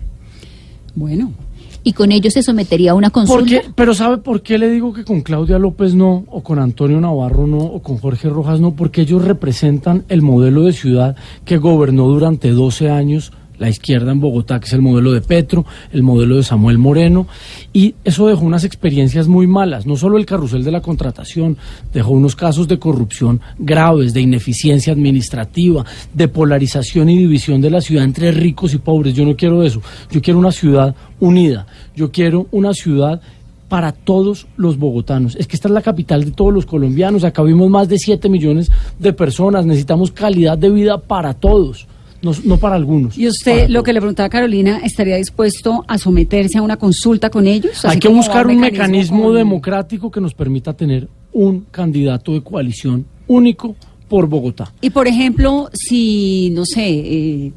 Bueno, 0.95 1.33
y 1.83 1.93
con 1.93 2.13
ellos 2.13 2.35
se 2.35 2.43
sometería 2.43 2.93
a 2.93 2.95
una 2.95 3.11
consulta. 3.11 3.63
Pero 3.75 3.95
¿sabe 3.95 4.19
por 4.19 4.43
qué 4.43 4.59
le 4.59 4.71
digo 4.71 4.93
que 4.93 5.05
con 5.05 5.23
Claudia 5.23 5.59
López 5.59 5.95
no, 5.95 6.25
o 6.29 6.43
con 6.43 6.59
Antonio 6.59 7.01
Navarro 7.01 7.47
no, 7.47 7.59
o 7.59 7.83
con 7.83 7.99
Jorge 7.99 8.29
Rojas 8.29 8.61
no? 8.61 8.75
Porque 8.75 9.03
ellos 9.03 9.25
representan 9.25 10.05
el 10.09 10.23
modelo 10.23 10.63
de 10.65 10.73
ciudad 10.73 11.17
que 11.45 11.57
gobernó 11.57 12.07
durante 12.09 12.51
12 12.51 12.91
años 12.91 13.33
la 13.61 13.69
izquierda 13.69 14.11
en 14.11 14.21
Bogotá, 14.21 14.59
que 14.59 14.67
es 14.67 14.73
el 14.73 14.81
modelo 14.81 15.13
de 15.13 15.21
Petro, 15.21 15.65
el 15.93 16.03
modelo 16.03 16.37
de 16.37 16.43
Samuel 16.43 16.79
Moreno, 16.79 17.29
y 17.73 17.95
eso 18.03 18.27
dejó 18.27 18.45
unas 18.45 18.65
experiencias 18.65 19.29
muy 19.29 19.47
malas, 19.47 19.87
no 19.87 19.97
solo 19.97 20.17
el 20.17 20.27
carrusel 20.27 20.65
de 20.65 20.73
la 20.73 20.81
contratación, 20.81 21.59
dejó 21.93 22.11
unos 22.11 22.35
casos 22.35 22.67
de 22.67 22.79
corrupción 22.79 23.41
graves, 23.59 24.15
de 24.15 24.23
ineficiencia 24.23 24.95
administrativa, 24.95 25.85
de 26.13 26.27
polarización 26.27 27.11
y 27.11 27.19
división 27.19 27.61
de 27.61 27.71
la 27.71 27.83
ciudad 27.83 28.05
entre 28.05 28.33
ricos 28.33 28.73
y 28.75 28.79
pobres. 28.79 29.15
Yo 29.15 29.25
no 29.25 29.37
quiero 29.37 29.63
eso, 29.63 29.83
yo 30.11 30.23
quiero 30.23 30.39
una 30.39 30.53
ciudad 30.53 30.95
unida, 31.21 31.67
yo 31.95 32.11
quiero 32.11 32.47
una 32.51 32.73
ciudad 32.73 33.21
para 33.69 33.93
todos 33.93 34.49
los 34.57 34.79
bogotanos. 34.79 35.37
Es 35.37 35.47
que 35.47 35.55
esta 35.55 35.69
es 35.69 35.75
la 35.75 35.81
capital 35.81 36.25
de 36.25 36.33
todos 36.33 36.53
los 36.53 36.67
colombianos. 36.67 37.23
Acá 37.23 37.43
vimos 37.43 37.71
más 37.71 37.89
de 37.89 37.99
7 37.99 38.29
millones 38.29 38.69
de 38.99 39.13
personas. 39.13 39.65
Necesitamos 39.65 40.11
calidad 40.11 40.59
de 40.59 40.71
vida 40.71 40.99
para 40.99 41.35
todos, 41.35 41.87
no, 42.23 42.33
no 42.45 42.57
para 42.59 42.75
algunos. 42.77 43.17
Y 43.17 43.27
usted, 43.27 43.69
lo 43.69 43.75
todos. 43.75 43.85
que 43.85 43.93
le 43.95 44.01
preguntaba 44.01 44.27
a 44.27 44.31
Carolina, 44.31 44.81
¿estaría 44.85 45.17
dispuesto 45.17 45.85
a 45.89 45.97
someterse 45.99 46.59
a 46.59 46.63
una 46.63 46.77
consulta 46.77 47.31
con 47.31 47.47
ellos? 47.47 47.85
Hay 47.85 47.99
que 47.99 48.09
buscar 48.09 48.47
un 48.47 48.61
mecanismo 48.61 49.25
con- 49.25 49.35
democrático 49.37 50.11
que 50.11 50.21
nos 50.21 50.35
permita 50.35 50.73
tener 50.75 51.09
un 51.33 51.67
candidato 51.71 52.33
de 52.33 52.43
coalición 52.43 53.07
único 53.27 53.75
por 54.09 54.27
Bogotá. 54.29 54.73
Y 54.81 54.91
por 54.91 55.07
ejemplo, 55.07 55.71
si, 55.73 56.51
no 56.51 56.65
sé, 56.67 56.89
eh, 56.89 57.53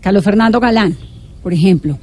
Carlos 0.00 0.22
Fernando 0.24 0.60
Galán, 0.60 0.96
por 1.42 1.52
ejemplo, 1.52 1.98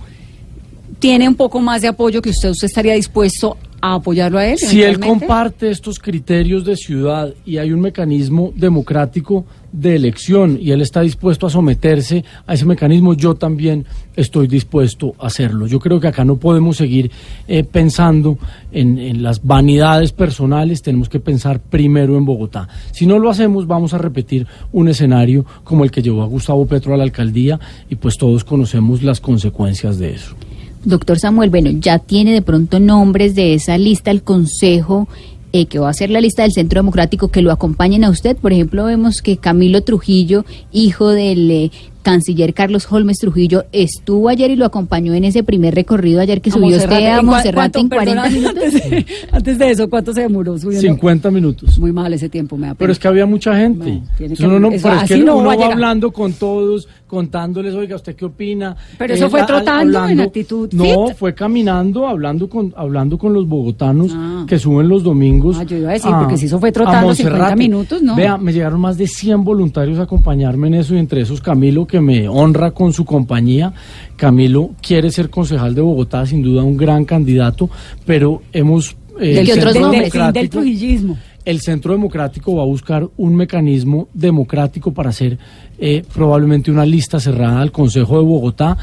tiene 0.99 1.27
un 1.27 1.35
poco 1.35 1.59
más 1.61 1.81
de 1.81 1.87
apoyo 1.87 2.21
que 2.21 2.29
usted, 2.29 2.49
¿usted 2.49 2.67
estaría 2.67 2.93
dispuesto 2.93 3.57
a 3.79 3.95
apoyarlo 3.95 4.37
a 4.37 4.45
él? 4.45 4.57
Si 4.59 4.83
él 4.83 4.99
comparte 4.99 5.71
estos 5.71 5.97
criterios 5.99 6.63
de 6.65 6.75
ciudad 6.75 7.33
y 7.45 7.57
hay 7.57 7.71
un 7.71 7.79
mecanismo 7.81 8.51
democrático 8.55 9.45
de 9.71 9.95
elección 9.95 10.57
y 10.59 10.71
él 10.71 10.81
está 10.81 11.01
dispuesto 11.01 11.47
a 11.47 11.49
someterse 11.49 12.23
a 12.45 12.53
ese 12.53 12.65
mecanismo, 12.65 13.13
yo 13.13 13.35
también 13.35 13.85
estoy 14.15 14.47
dispuesto 14.47 15.13
a 15.19 15.27
hacerlo. 15.27 15.67
Yo 15.67 15.79
creo 15.79 15.99
que 15.99 16.07
acá 16.07 16.25
no 16.25 16.37
podemos 16.37 16.77
seguir 16.77 17.11
eh, 17.47 17.63
pensando 17.63 18.37
en, 18.71 18.97
en 18.97 19.23
las 19.23 19.43
vanidades 19.43 20.11
personales, 20.11 20.81
tenemos 20.81 21.09
que 21.09 21.19
pensar 21.19 21.59
primero 21.59 22.17
en 22.17 22.25
Bogotá. 22.25 22.67
Si 22.91 23.05
no 23.05 23.19
lo 23.19 23.29
hacemos, 23.29 23.67
vamos 23.67 23.93
a 23.93 23.97
repetir 23.97 24.47
un 24.71 24.89
escenario 24.89 25.45
como 25.63 25.83
el 25.83 25.91
que 25.91 26.01
llevó 26.01 26.21
a 26.23 26.27
Gustavo 26.27 26.65
Petro 26.65 26.93
a 26.93 26.97
la 26.97 27.03
alcaldía 27.03 27.59
y 27.89 27.95
pues 27.95 28.17
todos 28.17 28.43
conocemos 28.43 29.03
las 29.03 29.19
consecuencias 29.19 29.97
de 29.97 30.13
eso. 30.13 30.35
Doctor 30.83 31.19
Samuel, 31.19 31.51
bueno, 31.51 31.69
ya 31.71 31.99
tiene 31.99 32.33
de 32.33 32.41
pronto 32.41 32.79
nombres 32.79 33.35
de 33.35 33.53
esa 33.53 33.77
lista 33.77 34.09
el 34.09 34.23
Consejo 34.23 35.07
eh, 35.53 35.65
que 35.65 35.79
va 35.79 35.89
a 35.89 35.93
ser 35.93 36.09
la 36.09 36.21
lista 36.21 36.43
del 36.43 36.51
Centro 36.51 36.79
Democrático 36.79 37.27
que 37.29 37.41
lo 37.41 37.51
acompañen 37.51 38.03
a 38.03 38.09
usted. 38.09 38.37
Por 38.37 38.53
ejemplo, 38.53 38.85
vemos 38.85 39.21
que 39.21 39.37
Camilo 39.37 39.81
Trujillo, 39.81 40.45
hijo 40.71 41.09
del 41.09 41.51
eh, 41.51 41.71
canciller 42.01 42.53
Carlos 42.53 42.87
Holmes 42.91 43.17
Trujillo, 43.19 43.65
estuvo 43.71 44.29
ayer 44.29 44.51
y 44.51 44.55
lo 44.55 44.65
acompañó 44.65 45.13
en 45.13 45.23
ese 45.23 45.43
primer 45.43 45.75
recorrido 45.75 46.19
ayer 46.21 46.41
que 46.41 46.51
subió 46.51 46.77
usted 46.77 46.91
a 46.91 47.19
¿En 47.19 47.25
cua- 47.25 47.31
Monserrate 47.31 47.79
en 47.79 47.89
cuánto, 47.89 48.13
40 48.13 48.23
perdóname, 48.23 48.37
minutos. 48.39 48.63
Antes 48.63 48.89
de, 48.89 49.05
antes 49.31 49.57
de 49.59 49.71
eso, 49.71 49.89
¿cuánto 49.89 50.13
se 50.13 50.21
demoró 50.21 50.57
subiendo? 50.57 50.81
50 50.81 51.31
minutos. 51.31 51.79
Muy 51.79 51.91
mal 51.91 52.13
ese 52.13 52.29
tiempo, 52.29 52.57
me 52.57 52.67
da 52.67 52.73
pena. 52.73 52.77
Pero 52.79 52.91
es 52.91 52.99
que 52.99 53.07
había 53.07 53.25
mucha 53.25 53.55
gente. 53.55 53.77
No, 53.79 53.83
tiene 53.85 54.03
Entonces 54.33 54.37
que- 54.39 54.45
uno 54.45 54.59
no, 54.59 54.71
eso 54.71 54.83
pero 54.83 54.95
es 54.95 55.03
así 55.03 55.13
que 55.15 55.19
no 55.23 55.37
uno 55.37 55.57
va 55.57 55.65
hablando 55.65 56.11
con 56.11 56.33
todos, 56.33 56.87
contándoles, 57.07 57.73
oiga, 57.75 57.95
¿usted 57.95 58.15
qué 58.15 58.25
opina? 58.25 58.75
Pero 58.97 59.13
eso 59.13 59.29
fue 59.29 59.43
trotando 59.45 60.07
en 60.07 60.21
actitud 60.21 60.69
No, 60.73 61.07
fit. 61.07 61.15
fue 61.17 61.35
caminando, 61.35 62.07
hablando 62.07 62.49
con 62.49 62.73
hablando 62.75 63.17
con 63.17 63.33
los 63.33 63.47
bogotanos 63.47 64.11
Ah. 64.15 64.45
que 64.47 64.57
suben 64.57 64.87
los 64.87 65.03
domingos. 65.03 65.57
Ah, 65.59 65.63
yo 65.63 65.77
iba 65.77 65.89
a 65.89 65.93
decir, 65.93 66.11
porque 66.19 66.37
si 66.37 66.45
eso 66.45 66.59
fue 66.59 66.71
trotando 66.71 67.13
50 67.13 67.37
Monserrate. 67.37 67.55
minutos, 67.57 68.01
no. 68.01 68.15
Vea, 68.15 68.37
me 68.37 68.53
llegaron 68.53 68.79
más 68.79 68.97
de 68.97 69.07
100 69.07 69.43
voluntarios 69.43 69.99
a 69.99 70.03
acompañarme 70.03 70.67
en 70.67 70.75
eso 70.75 70.95
y 70.95 70.99
entre 70.99 71.21
esos 71.21 71.41
Camilo, 71.41 71.85
que 71.91 72.01
me 72.01 72.27
honra 72.27 72.71
con 72.71 72.93
su 72.93 73.05
compañía. 73.05 73.73
Camilo 74.15 74.71
quiere 74.81 75.11
ser 75.11 75.29
concejal 75.29 75.75
de 75.75 75.81
Bogotá, 75.81 76.25
sin 76.25 76.41
duda 76.41 76.63
un 76.63 76.77
gran 76.77 77.05
candidato, 77.05 77.69
pero 78.05 78.41
hemos... 78.53 78.95
eh, 79.19 79.35
¿De 79.35 79.39
el 79.41 79.45
qué 79.45 79.53
otros 79.53 79.73
del, 79.73 79.81
nombres? 79.83 80.01
del, 80.01 80.11
del 80.11 80.33
Democrático- 80.33 80.51
trujillismo. 80.51 81.17
el 81.45 81.59
Centro 81.61 81.91
Democrático 81.93 82.55
va 82.55 82.63
a 82.63 82.65
buscar 82.65 83.07
un 83.17 83.35
mecanismo 83.35 84.07
democrático 84.13 84.93
para 84.93 85.09
hacer 85.09 85.37
eh, 85.77 86.03
probablemente 86.13 86.71
una 86.71 86.85
lista 86.85 87.19
cerrada 87.19 87.61
al 87.61 87.71
Consejo 87.71 88.17
de 88.19 88.23
Bogotá 88.25 88.77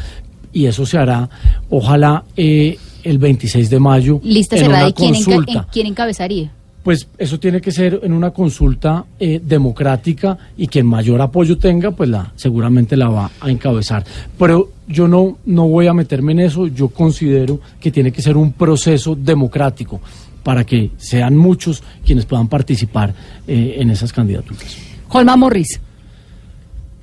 y 0.53 0.67
eso 0.67 0.85
se 0.87 0.99
hará, 0.99 1.29
ojalá, 1.71 2.25
eh, 2.37 2.77
el 3.05 3.19
26 3.19 3.71
de 3.71 3.79
mayo. 3.81 4.21
Lista 4.25 4.57
en 4.57 4.63
cerrada 4.65 4.81
una 4.83 4.89
y 4.91 4.93
quién, 4.93 5.15
enca- 5.15 5.25
consulta. 5.25 5.53
en- 5.53 5.65
quién 5.73 5.87
encabezaría. 5.87 6.53
Pues 6.83 7.09
eso 7.19 7.39
tiene 7.39 7.61
que 7.61 7.73
ser 7.73 8.01
en 8.03 8.13
una 8.13 8.31
consulta 8.31 9.05
eh, 9.19 9.41
democrática 9.45 10.39
y 10.57 10.69
quien 10.69 10.87
mayor 10.87 11.21
apoyo 11.21 11.59
tenga, 11.59 11.91
pues 11.91 12.09
la 12.09 12.33
seguramente 12.37 12.97
la 12.97 13.09
va 13.09 13.31
a 13.41 13.51
encabezar. 13.51 14.05
Pero 14.39 14.71
yo 14.87 15.07
no, 15.07 15.39
no 15.45 15.69
voy 15.69 15.87
a 15.87 15.93
meterme 15.93 16.33
en 16.33 16.41
eso, 16.41 16.67
yo 16.67 16.89
considero 16.89 17.61
que 17.81 17.91
tiene 17.91 18.13
que 18.13 18.23
ser 18.23 18.37
un 18.37 18.53
proceso 18.53 19.15
democrático 19.15 20.01
para 20.43 20.65
que 20.65 20.93
sean 20.97 21.37
muchos 21.37 21.83
quienes 22.07 22.25
puedan 22.25 22.49
participar 22.49 23.13
eh, 23.47 23.77
en 23.79 23.91
esas 23.91 24.13
candidaturas. 24.13 24.79
Holma 25.11 25.37
Morris. 25.37 25.81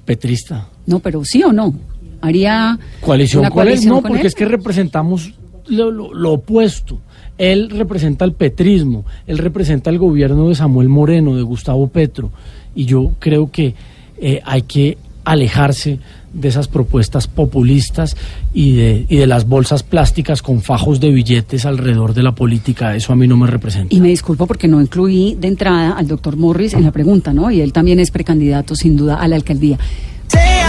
Petrista. 0.04 0.68
No, 0.86 1.00
pero 1.00 1.24
sí 1.24 1.44
o 1.44 1.52
no. 1.52 1.74
Haría 2.22 2.80
Coalición 3.02 3.42
una 3.42 3.50
con 3.52 3.62
él, 3.62 3.68
coalición 3.68 3.90
no, 3.90 4.02
con 4.02 4.10
porque 4.10 4.22
él? 4.22 4.28
es 4.28 4.36
que 4.36 4.46
representamos 4.46 5.34
lo, 5.68 5.92
lo- 5.92 6.14
lo 6.14 6.34
opuesto. 6.34 7.00
Él 7.38 7.70
representa 7.70 8.24
el 8.26 8.32
petrismo, 8.34 9.06
él 9.28 9.38
representa 9.38 9.90
el 9.90 9.98
gobierno 10.00 10.48
de 10.50 10.56
Samuel 10.56 10.88
Moreno, 10.90 11.36
de 11.36 11.42
Gustavo 11.42 11.88
Petro, 11.88 12.32
y 12.74 12.86
yo 12.86 13.12
creo 13.20 13.52
que 13.52 13.76
eh, 14.22 14.42
hay 14.46 14.62
que 14.62 14.98
alejarse 15.26 16.00
de 16.34 16.48
esas 16.50 16.68
propuestas 16.68 17.28
populistas 17.28 18.16
y 18.54 18.74
de, 18.76 19.06
y 19.10 19.18
de 19.18 19.28
las 19.28 19.48
bolsas 19.48 19.84
plásticas 19.84 20.42
con 20.42 20.62
fajos 20.62 21.00
de 21.00 21.10
billetes 21.10 21.66
alrededor 21.66 22.14
de 22.14 22.24
la 22.24 22.34
política. 22.36 22.96
Eso 22.96 23.12
a 23.12 23.16
mí 23.16 23.28
no 23.28 23.36
me 23.38 23.48
representa. 23.48 23.94
Y 23.96 24.00
me 24.02 24.10
disculpo 24.10 24.46
porque 24.46 24.68
no 24.68 24.80
incluí 24.82 25.36
de 25.40 25.48
entrada 25.48 25.92
al 25.94 26.08
doctor 26.08 26.38
Morris 26.38 26.74
en 26.74 26.84
la 26.84 26.92
pregunta, 26.92 27.34
¿no? 27.34 27.50
Y 27.52 27.60
él 27.62 27.74
también 27.74 28.00
es 28.00 28.12
precandidato, 28.12 28.76
sin 28.76 28.96
duda, 28.98 29.16
a 29.16 29.28
la 29.28 29.36
alcaldía. 29.38 29.78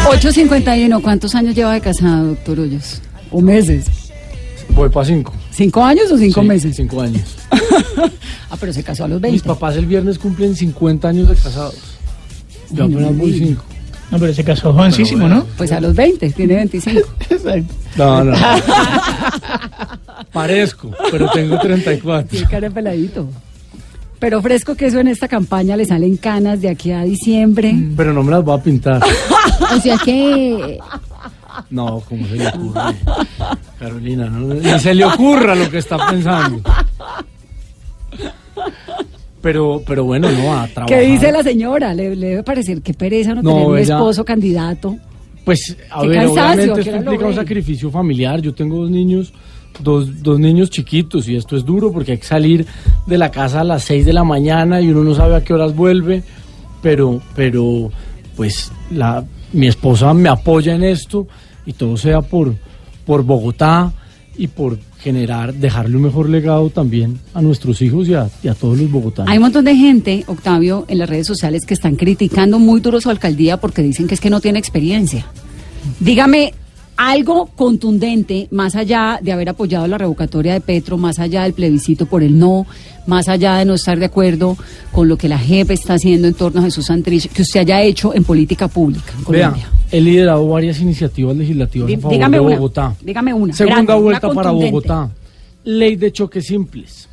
851, 0.09 1.00
¿cuántos 1.02 1.35
años 1.35 1.54
lleva 1.54 1.74
de 1.74 1.80
casado, 1.80 2.28
doctor 2.28 2.61
Hoyos? 2.61 3.02
¿O 3.30 3.40
meses? 3.40 4.06
Voy 4.77 4.89
para 4.91 5.07
cinco. 5.07 5.33
¿Cinco 5.51 5.83
años 5.83 6.12
o 6.12 6.19
cinco 6.19 6.43
Sí, 6.43 6.47
meses? 6.47 6.77
Cinco 6.77 7.01
años. 7.01 7.23
ah, 8.51 8.57
pero 8.61 8.73
se 8.73 8.83
casó 8.85 9.05
a 9.05 9.09
los 9.09 9.21
Mis 9.23 9.33
20. 9.33 9.49
papás 9.49 9.75
el 9.77 9.87
viernes 9.87 10.19
cumplen 10.19 10.55
50 10.55 11.09
años 11.09 11.29
de 11.29 11.35
casados. 11.35 11.77
Yo 12.71 12.85
apenas 12.85 13.17
voy 13.17 13.33
cinco. 13.33 13.65
No, 14.11 14.19
pero 14.19 14.33
se 14.35 14.45
casó 14.45 14.73
jovencísimo, 14.73 15.27
¿no? 15.29 15.45
Pues 15.57 15.73
a 15.73 15.81
los 15.81 15.95
20, 15.97 16.31
tiene 16.31 16.55
25. 16.57 17.01
Exacto. 17.31 17.75
No, 17.97 18.23
no. 18.23 18.37
Parezco, 20.33 20.91
pero 21.11 21.29
tengo 21.31 21.59
34. 21.59 22.29
Tiene 22.29 22.47
cara 22.47 22.71
peladito. 22.71 23.27
Pero 24.19 24.41
fresco 24.43 24.75
que 24.75 24.87
eso 24.87 25.01
en 25.01 25.09
esta 25.09 25.29
campaña 25.29 25.77
le 25.77 25.85
salen 25.87 26.17
canas 26.17 26.61
de 26.61 26.69
aquí 26.69 26.91
a 26.93 27.03
diciembre. 27.03 27.75
Pero 27.97 28.12
no 28.12 28.23
me 28.23 28.31
las 28.31 28.45
voy 28.45 28.59
a 28.59 28.62
pintar. 28.62 29.03
O 29.77 29.81
sea 29.81 29.97
que 29.99 30.79
No, 31.71 32.01
como 32.01 32.27
se 32.27 32.37
le 32.37 32.49
ocurre. 32.49 32.81
Carolina, 33.79 34.27
no, 34.29 34.55
ni 34.55 34.79
se 34.81 34.95
le 34.95 35.05
ocurra 35.05 35.55
lo 35.55 35.71
que 35.71 35.79
está 35.79 35.97
pensando. 36.09 36.61
Pero, 39.42 39.83
pero 39.87 40.05
bueno, 40.05 40.29
no, 40.31 40.55
a 40.59 40.66
trabajar. 40.66 40.87
¿Qué 40.99 41.01
dice 41.07 41.31
la 41.31 41.42
señora? 41.42 41.95
Le, 41.95 42.16
le 42.16 42.29
debe 42.29 42.42
parecer 42.42 42.83
que 42.83 42.95
pereza 42.95 43.35
no, 43.35 43.42
No, 43.42 43.51
tener 43.53 43.66
un 43.66 43.79
ella- 43.79 43.95
esposo 43.95 44.25
candidato. 44.25 44.97
Pues, 45.45 45.77
a 45.90 46.01
Qué 46.01 46.09
ver, 46.09 46.16
cansancio, 46.19 46.42
obviamente 46.73 46.73
¿a 46.73 46.75
qué 46.83 46.90
esto 46.90 46.97
implica 47.12 47.27
un 47.27 47.35
sacrificio 47.35 47.90
familiar. 47.90 48.40
Yo 48.40 48.53
tengo 48.53 48.79
dos 48.79 48.90
niños, 48.90 49.33
dos, 49.81 50.21
dos 50.23 50.40
niños 50.40 50.71
chiquitos 50.71 51.29
y 51.29 51.37
esto 51.37 51.57
es 51.57 51.64
duro 51.64 51.92
porque 51.92 52.12
hay 52.12 52.19
que 52.19 52.27
salir 52.27 52.66
de 53.07 53.19
la 53.19 53.31
casa 53.31 53.61
a 53.61 53.64
las 53.64 53.85
6 53.85 54.05
de 54.07 54.12
la 54.12 54.25
mañana 54.25 54.81
y 54.81 54.88
uno 54.90 55.05
no 55.05 55.14
sabe 55.14 55.37
a 55.37 55.45
qué 55.45 55.55
horas 55.55 55.77
vuelve. 55.77 56.25
Pero, 56.83 57.21
pero, 57.37 57.92
pues, 58.35 58.73
la, 58.90 59.25
mi 59.53 59.69
esposa 59.69 60.12
me 60.12 60.29
apoya 60.29 60.75
en 60.75 60.83
esto 60.83 61.29
y 61.66 61.72
todo 61.72 61.96
sea 61.96 62.22
por, 62.22 62.55
por 63.05 63.24
Bogotá 63.24 63.92
y 64.38 64.48
por 64.48 64.79
generar, 64.98 65.55
dejarle 65.55 65.96
un 65.96 66.02
mejor 66.02 66.29
legado 66.29 66.70
también 66.70 67.18
a 67.35 67.42
nuestros 67.42 67.81
hijos 67.83 68.09
y 68.09 68.14
a, 68.14 68.29
todos 68.59 68.79
los 68.79 68.90
bogotanos. 68.90 69.31
Hay 69.31 69.38
un 69.38 69.44
montón 69.44 69.64
de 69.64 69.76
gente, 69.76 70.24
Octavio, 70.26 70.85
en 70.88 70.98
las 70.98 71.09
redes 71.09 71.26
sociales 71.26 71.64
que 71.64 71.74
están 71.74 71.96
criticando 71.96 72.59
muy 72.59 72.81
duro 72.81 73.00
su 73.00 73.11
alcaldía 73.11 73.59
porque 73.59 73.83
dicen 73.83 74.07
que 74.07 74.14
es 74.14 74.20
que 74.20 74.31
no 74.31 74.40
tiene 74.40 74.59
experiencia. 74.59 75.26
Dígame 76.00 76.55
algo 76.96 77.46
contundente, 77.56 78.48
más 78.50 78.74
allá 78.74 79.18
de 79.22 79.32
haber 79.32 79.48
apoyado 79.50 79.87
la 79.87 79.98
revocatoria 79.98 80.54
de 80.54 80.61
Petro, 80.61 80.96
más 80.96 81.18
allá 81.18 81.42
del 81.42 81.52
plebiscito 81.52 82.06
por 82.06 82.22
el 82.22 82.38
no, 82.38 82.66
más 83.06 83.28
allá 83.28 83.56
de 83.56 83.64
no 83.66 83.74
estar 83.74 83.98
de 83.98 84.06
acuerdo 84.06 84.56
con 84.92 85.06
lo 85.09 85.16
que 85.18 85.28
la 85.28 85.38
JEP 85.38 85.70
está 85.72 85.94
haciendo 85.94 86.26
en 86.26 86.35
torno 86.35 86.61
a 86.61 86.64
Jesús 86.64 86.87
Santrich, 86.87 87.28
que 87.30 87.42
usted 87.42 87.61
haya 87.61 87.82
hecho 87.82 88.14
en 88.14 88.24
política 88.24 88.68
pública 88.68 89.12
en 89.12 89.32
Vea, 89.32 89.48
Colombia. 89.48 89.68
he 89.92 90.00
liderado 90.00 90.48
varias 90.48 90.80
iniciativas 90.80 91.37
legislativas 91.37 91.88
Dí- 91.88 91.94
a 91.96 92.00
favor 92.00 92.12
dígame 92.12 92.37
de 92.38 92.40
una, 92.44 92.56
Bogotá. 92.56 92.94
dígame 93.02 93.35
una, 93.35 93.52
Segunda 93.52 93.74
grande, 93.76 93.92
una 93.92 94.02
vuelta 94.02 94.30
para. 94.32 94.50
Bogotá. 94.50 95.11
Ley 95.64 95.96
de 95.96 96.12
choques 96.12 96.46
simples. 96.46 97.09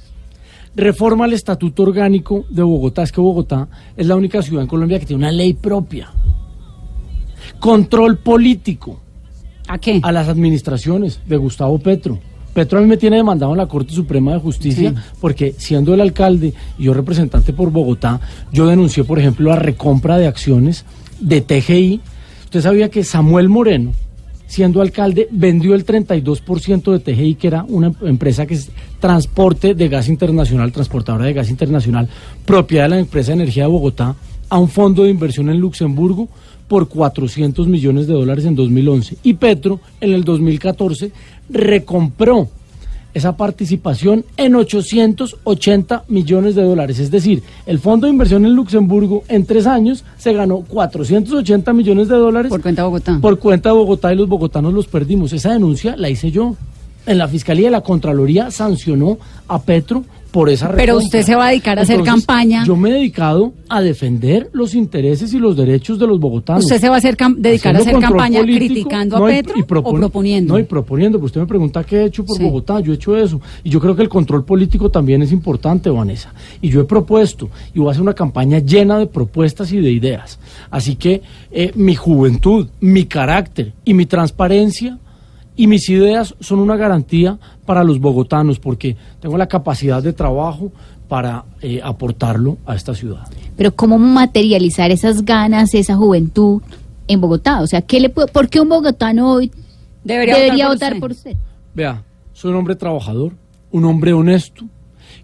Reforma 0.76 1.26
al 1.26 1.34
estatuto 1.34 1.84
orgánico 1.84 2.46
de 2.50 2.64
Bogotá. 2.64 3.04
Es 3.04 3.12
que 3.12 3.22
Bogotá 3.22 3.68
es 3.98 4.08
la 4.08 4.16
única 4.16 4.42
ciudad 4.42 4.64
en 4.64 4.68
Colombia 4.68 5.00
que 5.00 5.06
tiene 5.06 5.24
una 5.24 5.32
ley 5.32 5.54
propia. 5.54 6.10
Control 7.60 8.18
político 8.18 9.00
¿A 9.68 9.78
qué? 9.78 10.00
a 10.04 10.12
las 10.12 10.28
administraciones 10.28 11.20
de 11.28 11.38
Gustavo 11.38 11.80
Petro. 11.80 12.20
Petro 12.54 12.78
a 12.78 12.82
mí 12.82 12.88
me 12.88 12.98
tiene 12.98 13.16
demandado 13.16 13.52
en 13.54 13.58
la 13.58 13.66
Corte 13.66 13.94
Suprema 13.94 14.34
de 14.34 14.40
Justicia 14.40 14.92
Sí. 14.96 15.12
porque 15.20 15.56
siendo 15.58 15.94
el 15.94 16.02
alcalde 16.02 16.54
y 16.78 16.84
yo 16.84 16.94
representante 16.94 17.52
por 17.54 17.72
Bogotá, 17.72 18.20
yo 18.52 18.68
denuncié, 18.68 19.04
por 19.04 19.18
ejemplo, 19.18 19.50
la 19.50 19.56
recompra 19.56 20.18
de 20.18 20.28
acciones 20.28 20.86
de 21.20 21.42
TGI. 21.42 22.02
Usted 22.46 22.62
sabía 22.62 22.90
que 22.90 23.04
Samuel 23.04 23.50
Moreno, 23.50 23.94
siendo 24.46 24.82
alcalde, 24.82 25.28
vendió 25.32 25.74
el 25.74 25.84
32% 25.84 26.92
de 26.92 27.00
TGI, 27.00 27.36
que 27.36 27.48
era 27.48 27.66
una 27.68 27.92
empresa 28.04 28.46
que 28.46 28.54
es 28.54 28.70
transporte 29.00 29.74
de 29.74 29.90
gas 29.90 30.08
internacional, 30.08 30.72
transportadora 30.72 31.26
de 31.26 31.34
gas 31.34 31.50
internacional, 31.50 32.08
propiedad 32.46 32.84
de 32.84 32.90
la 32.90 33.00
empresa 33.00 33.30
de 33.30 33.42
energía 33.42 33.64
de 33.64 33.70
Bogotá, 33.70 34.16
a 34.50 34.60
un 34.60 34.70
fondo 34.70 35.04
de 35.06 35.10
inversión 35.10 35.50
en 35.50 35.60
Luxemburgo 35.60 36.30
por 36.68 36.88
400 36.88 37.68
millones 37.68 38.08
de 38.08 38.14
dólares 38.14 38.46
en 38.46 38.56
2011. 38.56 39.18
Y 39.24 39.34
Petro, 39.36 39.80
en 40.02 40.14
el 40.14 40.24
2014, 40.24 41.12
recompró 41.50 42.50
esa 43.14 43.38
participación 43.38 44.26
en 44.38 44.56
880 44.56 46.04
millones 46.08 46.56
de 46.56 46.64
dólares. 46.64 47.00
Es 47.00 47.12
decir, 47.12 47.44
el 47.66 47.80
fondo 47.80 48.08
de 48.08 48.14
inversión 48.14 48.46
en 48.46 48.56
Luxemburgo 48.56 49.24
en 49.28 49.46
tres 49.46 49.68
años 49.68 50.04
se 50.18 50.34
ganó 50.34 50.62
480 50.62 51.74
millones 51.74 52.08
de 52.08 52.16
dólares. 52.16 52.50
Por 52.50 52.62
cuenta 52.62 52.82
de 52.82 52.88
Bogotá. 52.88 53.20
Por 53.22 53.40
cuenta 53.40 53.70
de 53.70 53.76
Bogotá 53.76 54.14
y 54.14 54.16
los 54.16 54.28
bogotanos 54.28 54.74
los 54.74 54.88
perdimos. 54.88 55.32
Esa 55.34 55.54
denuncia 55.54 55.96
la 55.96 56.10
hice 56.10 56.32
yo. 56.32 56.56
En 57.06 57.18
la 57.18 57.28
Fiscalía 57.28 57.68
de 57.68 57.72
la 57.72 57.82
Contraloría 57.82 58.50
sancionó 58.50 59.18
a 59.48 59.62
Petro 59.62 60.06
por 60.34 60.50
esa 60.50 60.72
Pero 60.76 60.98
usted 60.98 61.22
se 61.22 61.36
va 61.36 61.46
a 61.46 61.50
dedicar 61.50 61.78
a 61.78 61.84
hacer 61.84 62.02
campaña. 62.02 62.66
Yo 62.66 62.76
me 62.76 62.90
he 62.90 62.94
dedicado 62.94 63.54
a 63.70 63.82
defender 63.82 64.50
los 64.52 64.74
intereses 64.74 65.32
y 65.34 65.38
los 65.38 65.56
derechos 65.56 66.00
de 66.00 66.08
los 66.08 66.20
bogotanos. 66.20 66.64
¿Usted 66.66 66.82
se 66.82 66.90
va 66.90 66.96
a 66.96 66.98
hacer 66.98 67.16
dedicar 67.38 67.76
a 67.76 67.80
hacer 67.80 68.00
campaña 68.00 68.40
político, 68.40 68.66
criticando 68.74 69.20
no, 69.20 69.26
a 69.26 69.30
Petro 69.30 69.54
y 69.58 69.62
o 69.62 69.68
propon- 69.68 70.00
proponiendo? 70.00 70.54
No, 70.56 70.60
y 70.60 70.64
proponiendo, 70.64 71.20
porque 71.20 71.28
usted 71.28 71.42
me 71.42 71.48
pregunta 71.48 71.84
qué 71.84 71.98
he 71.98 72.06
hecho 72.06 72.26
por 72.26 72.36
Sí. 72.36 72.44
Bogotá, 72.44 72.80
yo 72.80 72.92
he 72.94 72.96
hecho 72.96 73.16
eso. 73.16 73.40
Y 73.64 73.70
yo 73.70 73.80
creo 73.80 73.96
que 73.96 74.02
el 74.02 74.10
control 74.10 74.44
político 74.44 74.90
también 74.90 75.22
es 75.22 75.32
importante, 75.32 75.92
Vanessa. 75.92 76.34
Y 76.62 76.70
yo 76.70 76.82
he 76.82 76.86
propuesto, 76.86 77.52
y 77.76 77.80
voy 77.80 77.90
a 77.90 77.92
hacer 77.92 78.02
una 78.02 78.16
campaña 78.16 78.58
llena 78.58 78.98
de 78.98 79.06
propuestas 79.06 79.72
y 79.72 79.78
de 79.78 79.92
ideas. 79.92 80.40
Así 80.72 80.96
que 80.96 81.22
eh, 81.52 81.72
mi 81.76 81.94
juventud, 81.94 82.68
mi 82.82 83.06
carácter 83.06 83.74
y 83.86 83.94
mi 83.94 84.08
transparencia 84.08 84.98
y 85.56 85.68
mis 85.68 85.88
ideas 85.90 86.36
son 86.40 86.60
una 86.60 86.76
garantía 86.76 87.38
para 87.66 87.84
los 87.84 88.00
bogotanos, 88.00 88.60
porque 88.60 88.96
tengo 89.20 89.38
la 89.38 89.48
capacidad 89.48 90.02
de 90.02 90.14
trabajo 90.14 90.72
para 91.08 91.46
eh, 91.62 91.80
aportarlo 91.84 92.58
a 92.66 92.76
esta 92.76 92.96
ciudad. 92.96 93.28
Pero 93.56 93.76
¿cómo 93.76 94.00
materializar 94.00 94.92
esas 94.92 95.24
ganas, 95.24 95.74
esa 95.76 95.96
juventud 95.96 96.62
en 97.08 97.22
Bogotá? 97.22 97.62
O 97.62 97.68
sea, 97.68 97.82
¿qué 97.82 98.00
le 98.00 98.10
puede, 98.10 98.30
¿por 98.30 98.50
qué 98.50 98.60
un 98.60 98.70
bogotano 98.70 99.32
hoy 99.32 99.52
Debería 100.04 100.36
debería, 100.36 100.68
votar 100.68 100.94
votar, 100.94 100.94
por 100.94 101.00
por 101.00 101.12
usted? 101.12 101.38
Vea, 101.76 102.04
soy 102.34 102.52
un 102.52 102.58
hombre 102.58 102.76
trabajador, 102.76 103.34
un 103.72 103.86
hombre 103.86 104.14
honesto 104.14 104.66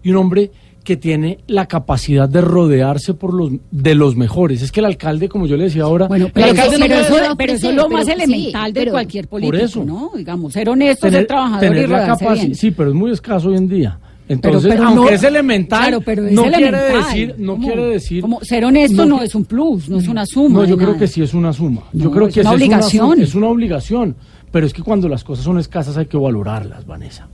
y 0.02 0.10
un 0.10 0.16
hombre 0.16 0.50
que 0.84 0.96
tiene 0.96 1.38
la 1.46 1.66
capacidad 1.66 2.28
de 2.28 2.40
rodearse 2.40 3.14
por 3.14 3.34
los 3.34 3.50
de 3.70 3.94
los 3.94 4.16
mejores. 4.16 4.62
Es 4.62 4.72
que 4.72 4.80
el 4.80 4.86
alcalde, 4.86 5.28
como 5.28 5.46
yo 5.46 5.56
le 5.56 5.64
decía 5.64 5.82
ahora, 5.82 6.08
Bueno, 6.08 6.26
el 6.26 6.32
pero, 6.32 6.46
alcalde 6.48 6.76
eso, 6.76 6.78
no 6.78 6.86
pero 6.88 7.08
puede 7.08 7.24
eso- 7.26 7.36
pero 7.36 7.52
eso 7.52 7.68
es 7.70 7.74
lo 7.76 7.82
pero 7.86 7.96
más 7.96 8.06
sí, 8.06 8.12
elemental 8.12 8.72
de 8.72 8.80
pero- 8.80 8.92
cualquier 8.92 9.28
político, 9.28 9.56
eso. 9.64 9.84
¿no? 9.84 10.10
Digamos, 10.16 10.52
ser 10.52 10.68
honesto, 10.68 11.06
tener, 11.06 11.20
ser 11.20 11.26
trabajador 11.26 11.64
y 11.64 11.68
tener 11.68 11.88
la 11.90 12.00
rodarse 12.00 12.24
capaci- 12.24 12.34
bien. 12.40 12.54
Sí, 12.54 12.70
pero 12.70 12.88
es 12.90 12.94
muy 12.94 13.10
escaso 13.12 13.48
hoy 13.50 13.56
en 13.56 13.68
día. 13.68 13.98
Entonces, 14.28 14.70
pero 14.72 14.84
aunque 14.86 15.10
no- 15.10 15.16
es 15.16 15.22
elemental, 15.24 15.80
claro, 15.82 16.00
pero 16.02 16.24
es 16.24 16.32
no 16.32 16.44
elemental. 16.44 16.80
quiere 16.80 16.96
decir, 17.04 17.34
no 17.38 17.52
¿Cómo? 17.54 17.66
quiere 17.66 17.86
decir. 17.86 18.20
Como 18.22 18.40
ser 18.42 18.64
honesto 18.64 19.04
no, 19.04 19.22
es 19.22 19.34
un 19.34 19.44
plus, 19.44 19.88
no 19.88 19.98
es 19.98 20.06
una 20.06 20.24
suma. 20.24 20.60
No, 20.60 20.64
yo 20.64 20.76
creo 20.76 20.88
nada. 20.90 21.00
que 21.00 21.08
sí 21.08 21.20
es 21.20 21.34
una 21.34 21.52
suma. 21.52 21.82
yo 21.92 22.04
No, 22.04 22.10
creo 22.12 22.28
es 22.28 22.34
que 22.34 22.40
una 22.42 22.52
obligación. 22.52 23.06
Es 23.10 23.16
una, 23.16 23.24
es 23.24 23.34
una 23.34 23.46
obligación. 23.48 24.16
Pero 24.52 24.66
es 24.66 24.72
que 24.72 24.82
cuando 24.82 25.08
las 25.08 25.22
cosas 25.24 25.44
son 25.44 25.58
escasas 25.58 25.96
hay 25.96 26.06
que 26.06 26.16
valorarlas, 26.16 26.84
Vanessa. 26.86 27.28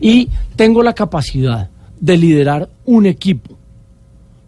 Y 0.00 0.28
tengo 0.56 0.82
la 0.82 0.94
capacidad 0.94 1.68
de 2.02 2.16
liderar 2.16 2.68
un 2.84 3.06
equipo 3.06 3.56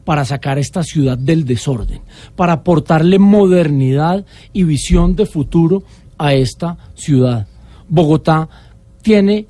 para 0.04 0.24
sacar 0.24 0.58
esta 0.58 0.82
ciudad 0.82 1.16
del 1.16 1.46
desorden, 1.46 2.00
para 2.36 2.54
aportarle 2.54 3.18
modernidad 3.18 4.26
y 4.52 4.64
visión 4.64 5.16
de 5.16 5.24
futuro 5.24 5.84
a 6.18 6.34
esta 6.34 6.76
ciudad. 6.94 7.46
Bogotá 7.88 8.48
tiene 9.00 9.46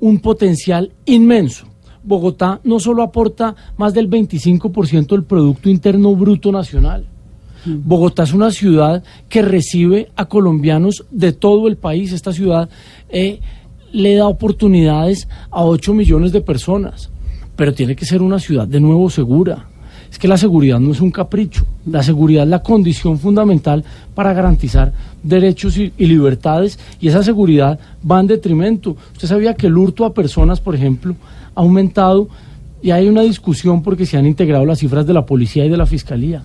un 0.00 0.20
potencial 0.20 0.92
inmenso. 1.04 1.66
Bogotá 2.02 2.60
no 2.62 2.78
solo 2.78 3.02
aporta 3.02 3.54
más 3.76 3.92
del 3.92 4.08
25% 4.08 5.08
del 5.08 5.24
Producto 5.24 5.68
Interno 5.68 6.14
Bruto 6.14 6.52
Nacional. 6.52 7.04
Bogotá 7.66 8.22
es 8.22 8.32
una 8.32 8.52
ciudad 8.52 9.02
que 9.28 9.42
recibe 9.42 10.10
a 10.14 10.26
colombianos 10.26 11.04
de 11.10 11.32
todo 11.32 11.66
el 11.66 11.76
país. 11.76 12.12
Esta 12.12 12.32
ciudad 12.32 12.70
eh, 13.08 13.40
le 13.92 14.14
da 14.14 14.28
oportunidades 14.28 15.28
a 15.50 15.64
8 15.64 15.92
millones 15.92 16.32
de 16.32 16.40
personas, 16.40 17.10
pero 17.58 17.74
tiene 17.74 17.96
que 17.96 18.04
ser 18.04 18.22
una 18.22 18.38
ciudad 18.38 18.68
de 18.68 18.78
nuevo 18.78 19.10
segura. 19.10 19.66
Es 20.08 20.16
que 20.16 20.28
la 20.28 20.38
seguridad 20.38 20.78
no 20.78 20.92
es 20.92 21.00
un 21.00 21.10
capricho, 21.10 21.66
la 21.86 22.04
seguridad 22.04 22.44
es 22.44 22.48
la 22.48 22.62
condición 22.62 23.18
fundamental 23.18 23.84
para 24.14 24.32
garantizar 24.32 24.92
derechos 25.24 25.76
y, 25.76 25.92
libertades 25.98 26.78
y 27.00 27.08
esa 27.08 27.24
seguridad 27.24 27.80
va 28.08 28.20
en 28.20 28.28
detrimento. 28.28 28.96
Usted 29.12 29.26
sabía 29.26 29.54
que 29.54 29.66
el 29.66 29.76
hurto 29.76 30.04
a 30.04 30.14
personas, 30.14 30.60
por 30.60 30.76
ejemplo, 30.76 31.16
ha 31.56 31.60
aumentado 31.60 32.28
y 32.80 32.92
hay 32.92 33.08
una 33.08 33.22
discusión 33.22 33.82
porque 33.82 34.06
se 34.06 34.16
han 34.16 34.24
integrado 34.24 34.64
las 34.64 34.78
cifras 34.78 35.04
de 35.04 35.14
la 35.14 35.26
policía 35.26 35.66
y 35.66 35.68
de 35.68 35.76
la 35.76 35.84
fiscalía, 35.84 36.44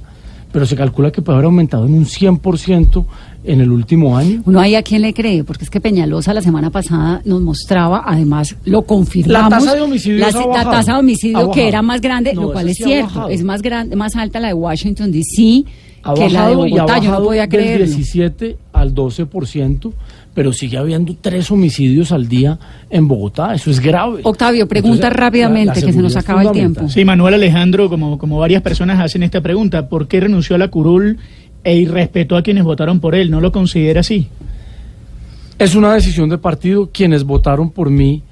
pero 0.51 0.65
se 0.65 0.75
calcula 0.75 1.11
que 1.11 1.21
puede 1.21 1.35
haber 1.35 1.45
aumentado 1.45 1.85
en 1.85 1.93
un 1.93 2.05
100% 2.05 3.05
en 3.43 3.61
el 3.61 3.71
último 3.71 4.17
año. 4.17 4.41
Uno 4.45 4.59
ahí 4.59 4.75
a 4.75 4.83
quién 4.83 5.01
le 5.01 5.13
cree, 5.13 5.43
porque 5.43 5.63
es 5.65 5.69
que 5.69 5.81
Peñalosa 5.81 6.33
la 6.33 6.41
semana 6.41 6.69
pasada 6.69 7.21
nos 7.25 7.41
mostraba, 7.41 8.03
además 8.05 8.55
lo 8.65 8.83
confirmamos. 8.83 9.51
La 9.51 9.57
tasa 9.59 9.75
de 9.75 9.81
homicidios 9.81 10.19
la, 10.33 10.39
ha 10.39 10.47
la 10.63 10.71
tasa 10.71 10.93
de 10.93 10.99
homicidio 10.99 11.51
Ha 11.51 11.53
que 11.53 11.67
era 11.67 11.81
más 11.81 12.01
grande, 12.01 12.33
No, 12.33 12.43
lo 12.43 12.51
cual 12.53 12.69
es 12.69 12.77
sí 12.77 12.83
cierto, 12.83 13.27
es 13.29 13.43
más 13.43 13.61
grande, 13.61 13.95
más 13.95 14.15
alta 14.15 14.39
la 14.39 14.47
de 14.49 14.53
Washington 14.53 15.11
DC 15.11 15.63
Ha 16.03 16.13
que 16.13 16.29
la 16.29 16.47
de 16.49 16.55
Bogotá, 16.55 16.99
yo 16.99 17.11
no 17.11 17.23
podía 17.23 17.41
del 17.41 17.49
creerlo. 17.49 17.85
17 17.85 18.57
al 18.73 18.93
12%, 18.93 19.93
pero 20.33 20.51
sigue 20.51 20.77
habiendo 20.77 21.15
tres 21.19 21.49
homicidios 21.51 22.11
al 22.11 22.27
día 22.27 22.57
en 22.89 23.07
Bogotá. 23.07 23.53
Eso 23.53 23.69
es 23.69 23.79
grave. 23.79 24.21
Octavio, 24.23 24.67
pregunta 24.67 24.95
Entonces, 25.07 25.19
rápidamente, 25.19 25.67
la- 25.67 25.75
la 25.81 25.85
que 25.85 25.93
se 25.93 26.01
nos 26.01 26.15
acaba 26.17 26.41
el 26.43 26.51
tiempo. 26.51 26.89
Sí, 26.89 27.05
Manuel 27.05 27.35
Alejandro, 27.35 27.87
como, 27.89 28.17
como 28.17 28.39
varias 28.39 28.61
personas 28.61 28.99
hacen 28.99 29.23
esta 29.23 29.41
pregunta, 29.41 29.87
¿por 29.89 30.07
qué 30.07 30.19
renunció 30.21 30.55
a 30.55 30.59
la 30.59 30.69
curul 30.69 31.19
e 31.63 31.75
irrespetó 31.75 32.35
a 32.35 32.41
quienes 32.41 32.63
votaron 32.63 32.99
por 32.99 33.15
él? 33.15 33.31
¿No 33.31 33.41
lo 33.41 33.51
considera 33.51 34.01
así? 34.01 34.27
Es 35.57 35.75
una 35.75 35.93
decisión 35.93 36.29
de 36.29 36.37
partido. 36.37 36.89
Quienes 36.91 37.23
votaron 37.23 37.69
por 37.69 37.89
mí 37.89 38.23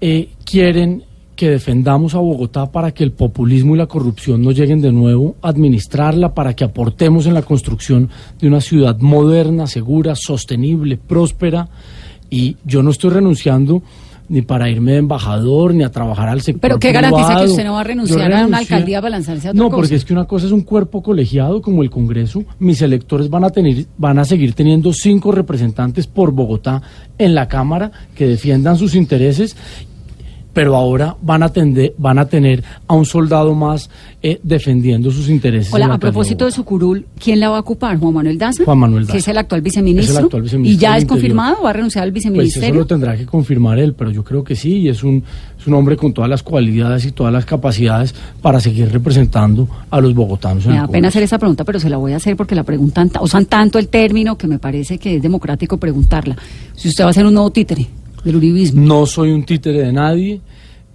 eh, 0.00 0.28
quieren 0.44 1.04
que 1.34 1.50
defendamos 1.50 2.14
a 2.14 2.18
Bogotá 2.18 2.72
para 2.72 2.92
que 2.92 3.04
el 3.04 3.12
populismo 3.12 3.74
y 3.74 3.78
la 3.78 3.86
corrupción 3.86 4.42
no 4.42 4.52
lleguen 4.52 4.80
de 4.80 4.90
nuevo 4.90 5.36
administrarla, 5.42 6.34
para 6.34 6.56
que 6.56 6.64
aportemos 6.64 7.26
en 7.26 7.34
la 7.34 7.42
construcción 7.42 8.08
de 8.40 8.48
una 8.48 8.60
ciudad 8.60 8.98
moderna, 8.98 9.66
segura, 9.66 10.14
sostenible, 10.14 10.96
próspera. 10.96 11.68
Y 12.30 12.56
yo 12.64 12.82
no 12.82 12.90
estoy 12.90 13.10
renunciando 13.10 13.82
ni 14.28 14.42
para 14.42 14.68
irme 14.68 14.92
de 14.92 14.98
embajador, 14.98 15.74
ni 15.74 15.84
a 15.84 15.90
trabajar 15.90 16.28
al 16.28 16.40
sector 16.40 16.60
Pero 16.60 16.78
¿qué 16.78 16.92
garantiza 16.92 17.36
que 17.36 17.44
usted 17.44 17.64
no 17.64 17.74
va 17.74 17.80
a 17.80 17.84
renunciar 17.84 18.32
a 18.32 18.46
una 18.46 18.58
alcaldía 18.58 19.00
para 19.00 19.10
lanzarse 19.10 19.48
a 19.48 19.50
otra 19.50 19.58
No, 19.62 19.68
cosa? 19.70 19.76
porque 19.76 19.94
es 19.94 20.04
que 20.04 20.12
una 20.12 20.24
cosa 20.24 20.46
es 20.46 20.52
un 20.52 20.62
cuerpo 20.62 21.02
colegiado 21.02 21.62
como 21.62 21.82
el 21.82 21.90
Congreso. 21.90 22.44
Mis 22.58 22.82
electores 22.82 23.30
van 23.30 23.44
a 23.44 23.50
tener, 23.50 23.86
van 23.98 24.18
a 24.18 24.24
seguir 24.24 24.54
teniendo 24.54 24.92
cinco 24.92 25.32
representantes 25.32 26.06
por 26.06 26.32
Bogotá 26.32 26.82
en 27.18 27.34
la 27.34 27.48
Cámara 27.48 27.90
que 28.14 28.26
defiendan 28.26 28.76
sus 28.76 28.94
intereses. 28.94 29.56
Pero 30.56 30.74
ahora 30.74 31.14
van 31.20 31.42
a, 31.42 31.50
tender, 31.50 31.92
van 31.98 32.18
a 32.18 32.24
tener 32.24 32.64
a 32.88 32.94
un 32.94 33.04
soldado 33.04 33.54
más 33.54 33.90
eh, 34.22 34.40
defendiendo 34.42 35.10
sus 35.10 35.28
intereses. 35.28 35.70
Hola, 35.70 35.86
la 35.86 35.94
a 35.96 35.98
propósito 35.98 36.46
de 36.46 36.50
Bogotá. 36.50 36.56
su 36.56 36.64
curul, 36.64 37.06
¿quién 37.22 37.40
la 37.40 37.50
va 37.50 37.58
a 37.58 37.60
ocupar? 37.60 37.98
¿Juan 37.98 38.14
Manuel 38.14 38.38
Daza? 38.38 38.64
Juan 38.64 38.78
Manuel 38.78 39.02
Daza. 39.04 39.12
Que 39.12 39.18
es 39.18 39.28
el 39.28 39.36
actual 39.36 39.60
viceministro. 39.60 40.12
Es 40.14 40.18
el 40.18 40.24
actual 40.24 40.40
¿Y 40.40 40.44
viceministro 40.44 40.80
ya 40.80 40.88
del 40.92 40.96
es 40.96 41.02
Interior. 41.02 41.20
confirmado? 41.20 41.62
¿Va 41.62 41.68
a 41.68 41.72
renunciar 41.74 42.04
al 42.04 42.12
Pues 42.12 42.56
eso 42.56 42.72
lo 42.74 42.86
tendrá 42.86 43.18
que 43.18 43.26
confirmar 43.26 43.78
él, 43.78 43.92
pero 43.92 44.10
yo 44.10 44.24
creo 44.24 44.42
que 44.42 44.56
sí, 44.56 44.78
y 44.78 44.88
es 44.88 45.04
un, 45.04 45.22
es 45.60 45.66
un 45.66 45.74
hombre 45.74 45.94
con 45.98 46.14
todas 46.14 46.30
las 46.30 46.42
cualidades 46.42 47.04
y 47.04 47.12
todas 47.12 47.34
las 47.34 47.44
capacidades 47.44 48.14
para 48.40 48.58
seguir 48.58 48.90
representando 48.90 49.68
a 49.90 50.00
los 50.00 50.14
bogotanos. 50.14 50.64
Me 50.64 50.76
da 50.76 50.88
pena 50.88 51.08
hacer 51.08 51.22
esa 51.22 51.38
pregunta, 51.38 51.64
pero 51.64 51.78
se 51.78 51.90
la 51.90 51.98
voy 51.98 52.14
a 52.14 52.16
hacer 52.16 52.34
porque 52.34 52.54
la 52.54 52.64
preguntan, 52.64 53.10
ta- 53.10 53.20
usan 53.20 53.44
tanto 53.44 53.78
el 53.78 53.88
término 53.88 54.38
que 54.38 54.46
me 54.46 54.58
parece 54.58 54.96
que 54.96 55.16
es 55.16 55.22
democrático 55.22 55.76
preguntarla. 55.76 56.34
Si 56.74 56.88
usted 56.88 57.04
va 57.04 57.10
a 57.10 57.12
ser 57.12 57.26
un 57.26 57.34
nuevo 57.34 57.50
títere 57.50 57.86
del 58.26 58.36
uribismo. 58.36 58.82
No 58.84 59.06
soy 59.06 59.30
un 59.30 59.44
títere 59.44 59.82
de 59.82 59.92
nadie, 59.92 60.40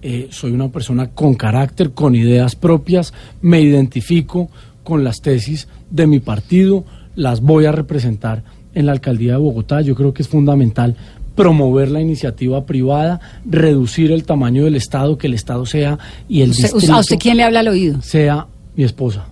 eh, 0.03 0.27
soy 0.31 0.51
una 0.51 0.67
persona 0.69 1.07
con 1.09 1.33
carácter, 1.35 1.91
con 1.91 2.15
ideas 2.15 2.55
propias, 2.55 3.13
me 3.41 3.61
identifico 3.61 4.49
con 4.83 5.03
las 5.03 5.21
tesis 5.21 5.67
de 5.89 6.07
mi 6.07 6.19
partido, 6.19 6.83
las 7.15 7.41
voy 7.41 7.65
a 7.65 7.71
representar 7.71 8.43
en 8.73 8.85
la 8.85 8.91
alcaldía 8.91 9.33
de 9.33 9.37
Bogotá. 9.39 9.81
Yo 9.81 9.95
creo 9.95 10.13
que 10.13 10.21
es 10.23 10.27
fundamental 10.27 10.95
promover 11.35 11.89
la 11.89 12.01
iniciativa 12.01 12.65
privada, 12.65 13.19
reducir 13.45 14.11
el 14.11 14.23
tamaño 14.23 14.65
del 14.65 14.75
Estado, 14.75 15.17
que 15.17 15.27
el 15.27 15.33
Estado 15.33 15.65
sea 15.65 15.97
y 16.27 16.41
el 16.41 16.51
Usted- 16.51 16.63
distrito 16.73 16.93
¿A 16.93 16.99
usted 16.99 17.17
quién 17.19 17.37
le 17.37 17.43
habla 17.43 17.61
al 17.61 17.67
oído? 17.69 18.01
sea 18.01 18.47
mi 18.75 18.83
esposa. 18.83 19.25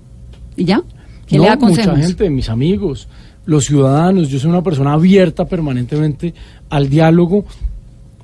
¿Y 0.56 0.64
ya? 0.66 0.82
¿Quién 1.28 1.40
No, 1.40 1.44
le 1.44 1.50
da 1.50 1.56
mucha 1.58 1.68
consejos? 1.84 2.00
gente, 2.00 2.30
mis 2.30 2.50
amigos, 2.50 3.08
los 3.46 3.66
ciudadanos. 3.66 4.30
Yo 4.30 4.40
soy 4.40 4.50
una 4.50 4.64
persona 4.64 4.94
abierta 4.94 5.46
permanentemente 5.46 6.34
al 6.70 6.90
diálogo 6.90 7.46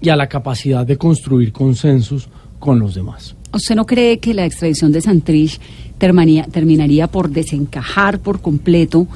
y 0.02 0.10
a 0.10 0.16
la 0.16 0.28
capacidad 0.28 0.86
de 0.86 0.98
construir 0.98 1.52
consensos 1.52 2.28
con 2.60 2.80
los 2.80 2.96
demás. 2.96 3.36
¿Usted 3.54 3.76
no 3.76 3.86
cree 3.86 4.20
que 4.20 4.34
la 4.34 4.46
extradición 4.46 4.92
de 4.92 5.02
Santrich 5.02 5.60
termanía- 5.98 6.46
terminaría 6.52 7.08
por 7.08 7.30
desencajar 7.30 8.20
por 8.20 8.42
completo, 8.42 9.08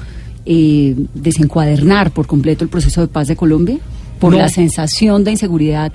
eh, 0.46 0.94
desencuadernar 1.14 2.10
por 2.12 2.26
completo 2.26 2.64
el 2.64 2.70
proceso 2.70 3.00
de 3.02 3.08
paz 3.08 3.28
de 3.28 3.36
Colombia? 3.36 3.78
por 4.18 4.32
No. 4.32 4.38
la 4.38 4.50
sensación 4.50 5.24
de 5.24 5.30
inseguridad 5.30 5.90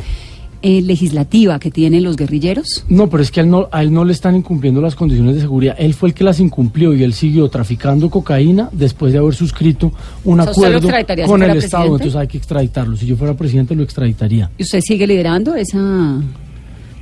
eh, 0.67 0.81
legislativa 0.81 1.59
que 1.59 1.69
tienen 1.69 2.03
los 2.03 2.15
guerrilleros? 2.15 2.85
No, 2.89 3.07
pero 3.07 3.21
es 3.21 3.29
que 3.29 3.39
a 3.39 3.43
él 3.43 3.51
no, 3.51 3.69
a 3.71 3.83
él 3.83 3.93
no 3.93 4.03
le 4.03 4.13
están 4.13 4.35
incumpliendo 4.35 4.81
las 4.81 4.95
condiciones 4.95 5.35
de 5.35 5.41
seguridad. 5.41 5.75
Él 5.77 5.93
fue 5.93 6.09
el 6.09 6.15
que 6.15 6.23
las 6.23 6.39
incumplió 6.39 6.95
y 6.95 7.03
él 7.03 7.13
siguió 7.13 7.47
traficando 7.49 8.09
cocaína 8.09 8.69
después 8.71 9.13
de 9.13 9.19
haber 9.19 9.35
suscrito 9.35 9.91
un 10.23 10.39
O 10.39 10.43
sea, 10.43 10.51
¿usted 10.51 10.71
lo 10.71 10.77
acuerdo 10.79 11.27
con 11.27 11.43
el 11.43 11.57
Estado. 11.57 11.83
presidente? 11.83 11.85
Entonces 11.85 12.15
hay 12.15 12.27
que 12.27 12.37
extraditarlo. 12.39 12.97
Si 12.97 13.05
yo 13.05 13.15
fuera 13.15 13.35
presidente, 13.35 13.75
lo 13.75 13.83
extraditaría. 13.83 14.49
¿Y 14.57 14.63
usted 14.63 14.81
sigue 14.81 15.05
liderando 15.05 15.53
esa...? 15.53 16.19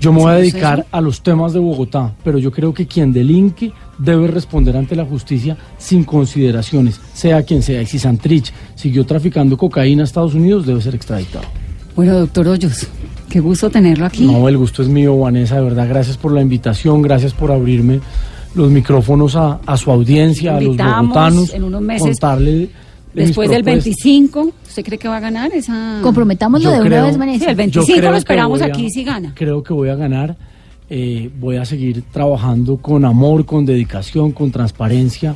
Yo 0.02 0.12
me 0.12 0.20
voy 0.20 0.34
a 0.34 0.36
¿Sí, 0.36 0.42
dedicar 0.42 0.86
a 0.92 1.00
los 1.00 1.24
temas 1.24 1.54
de 1.54 1.60
Bogotá, 1.60 2.14
pero 2.22 2.38
yo 2.38 2.52
creo 2.52 2.74
que 2.74 2.86
quien 2.86 3.14
delinque 3.14 3.72
debe 3.98 4.28
responder 4.28 4.76
ante 4.76 4.98
la 4.98 5.06
justicia 5.06 5.56
sin 5.78 6.04
consideraciones, 6.04 7.00
sea 7.14 7.44
quien 7.44 7.64
sea. 7.64 7.82
Y 7.82 7.86
si 7.86 7.98
Santrich 7.98 8.52
siguió 8.76 9.06
traficando 9.06 9.56
cocaína 9.56 10.02
a 10.02 10.06
Estados 10.06 10.34
Unidos, 10.34 10.66
debe 10.66 10.82
ser 10.82 10.96
extraditado. 10.96 11.46
Bueno, 11.96 12.20
doctor 12.20 12.48
Hoyos, 12.48 12.88
qué 13.34 13.40
gusto 13.40 13.70
tenerlo 13.72 14.06
aquí. 14.06 14.26
No, 14.28 14.48
el 14.48 14.58
gusto 14.60 14.84
es 14.84 14.88
mío, 14.90 15.18
Vanessa, 15.18 15.56
de 15.56 15.62
verdad. 15.64 15.88
Gracias 15.90 16.18
por 16.18 16.32
la 16.32 16.42
invitación, 16.42 17.02
gracias 17.02 17.34
por 17.34 17.52
abrirme 17.52 18.00
los 18.54 18.70
micrófonos 18.70 19.36
a, 19.36 19.60
a 19.66 19.76
su 19.76 19.90
audiencia, 19.90 20.56
a 20.58 20.62
los 20.62 20.78
bogotanos. 20.78 21.52
en 21.54 21.64
unos 21.64 21.82
meses, 21.82 22.20
contarle 22.20 22.70
Después 23.14 23.50
del 23.50 23.64
propuestas. 23.64 23.96
25, 23.96 24.52
¿usted 24.68 24.84
cree 24.86 24.98
que 25.00 25.08
va 25.08 25.18
a 25.18 25.20
ganar 25.20 25.52
esa...? 25.54 26.00
Comprometámoslo 26.04 26.70
Yo 26.70 26.76
de 26.76 26.88
una 26.88 27.04
vez, 27.04 27.14
Sí, 27.14 27.20
Vanessa. 27.20 27.50
el 27.50 27.56
25 27.56 27.88
Yo 27.88 28.00
creo 28.00 28.12
lo 28.12 28.18
esperamos 28.18 28.62
a- 28.62 28.66
aquí 28.66 28.90
si 28.92 29.04
gana. 29.04 29.32
Creo 29.36 29.64
que 29.64 29.74
voy 29.74 29.90
a 29.90 29.96
ganar. 29.96 30.36
eh, 30.90 31.32
voy 31.40 31.56
a 31.58 31.66
seguir 31.66 32.04
trabajando 32.12 32.78
con 32.78 33.04
amor, 33.06 33.46
con 33.46 33.66
dedicación, 33.66 34.32
con 34.32 34.52
transparencia 34.52 35.36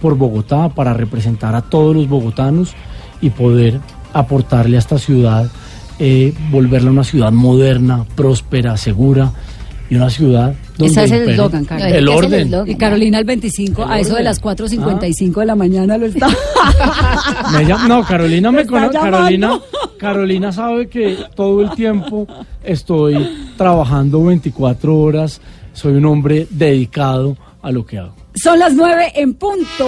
por 0.00 0.16
Bogotá 0.16 0.70
para 0.70 0.94
representar 0.94 1.54
a 1.54 1.60
todos 1.62 1.94
los 1.94 2.08
bogotanos 2.08 2.72
y 3.20 3.28
poder 3.30 3.80
aportarle 4.14 4.76
a 4.76 4.78
esta 4.78 4.96
ciudad, 4.98 5.50
eh, 5.98 6.32
volverla 6.50 6.90
una 6.90 7.04
ciudad 7.04 7.32
moderna, 7.32 8.04
próspera, 8.14 8.76
segura 8.76 9.32
y 9.90 9.96
una 9.96 10.08
ciudad 10.10 10.54
donde 10.78 10.92
Ese 10.92 11.04
es 11.04 11.12
el 11.12 11.28
eslogan, 11.30 11.64
Carlos. 11.64 11.86
el 11.88 11.92
Ese 11.92 11.98
es 11.98 12.02
el 12.02 12.08
orden. 12.54 12.70
Y 12.70 12.74
Carolina 12.76 13.18
el 13.18 13.24
25, 13.24 13.82
El 13.84 13.90
a 13.90 13.98
eso 14.00 14.16
de 14.16 14.22
las 14.24 14.42
4.55 14.42 15.40
de 15.40 15.46
la 15.46 15.54
mañana 15.54 15.96
lo 15.98 16.06
está. 16.06 16.28
Me 17.52 17.64
llama- 17.64 17.86
no, 17.88 18.04
Carolina 18.04 18.50
me 18.50 18.62
está 18.62 18.72
conoce. 18.72 18.98
Carolina, 18.98 19.60
Carolina 19.98 20.52
sabe 20.52 20.88
que 20.88 21.16
todo 21.36 21.60
el 21.62 21.70
tiempo 21.70 22.26
estoy 22.64 23.28
trabajando 23.56 24.24
24 24.24 24.96
horas. 24.98 25.40
Soy 25.74 25.94
un 25.94 26.06
hombre 26.06 26.46
dedicado 26.50 27.36
a 27.62 27.70
lo 27.70 27.84
que 27.86 27.98
hago. 27.98 28.14
Son 28.34 28.58
las 28.58 28.72
9 28.74 29.12
en 29.16 29.34
punto. 29.34 29.86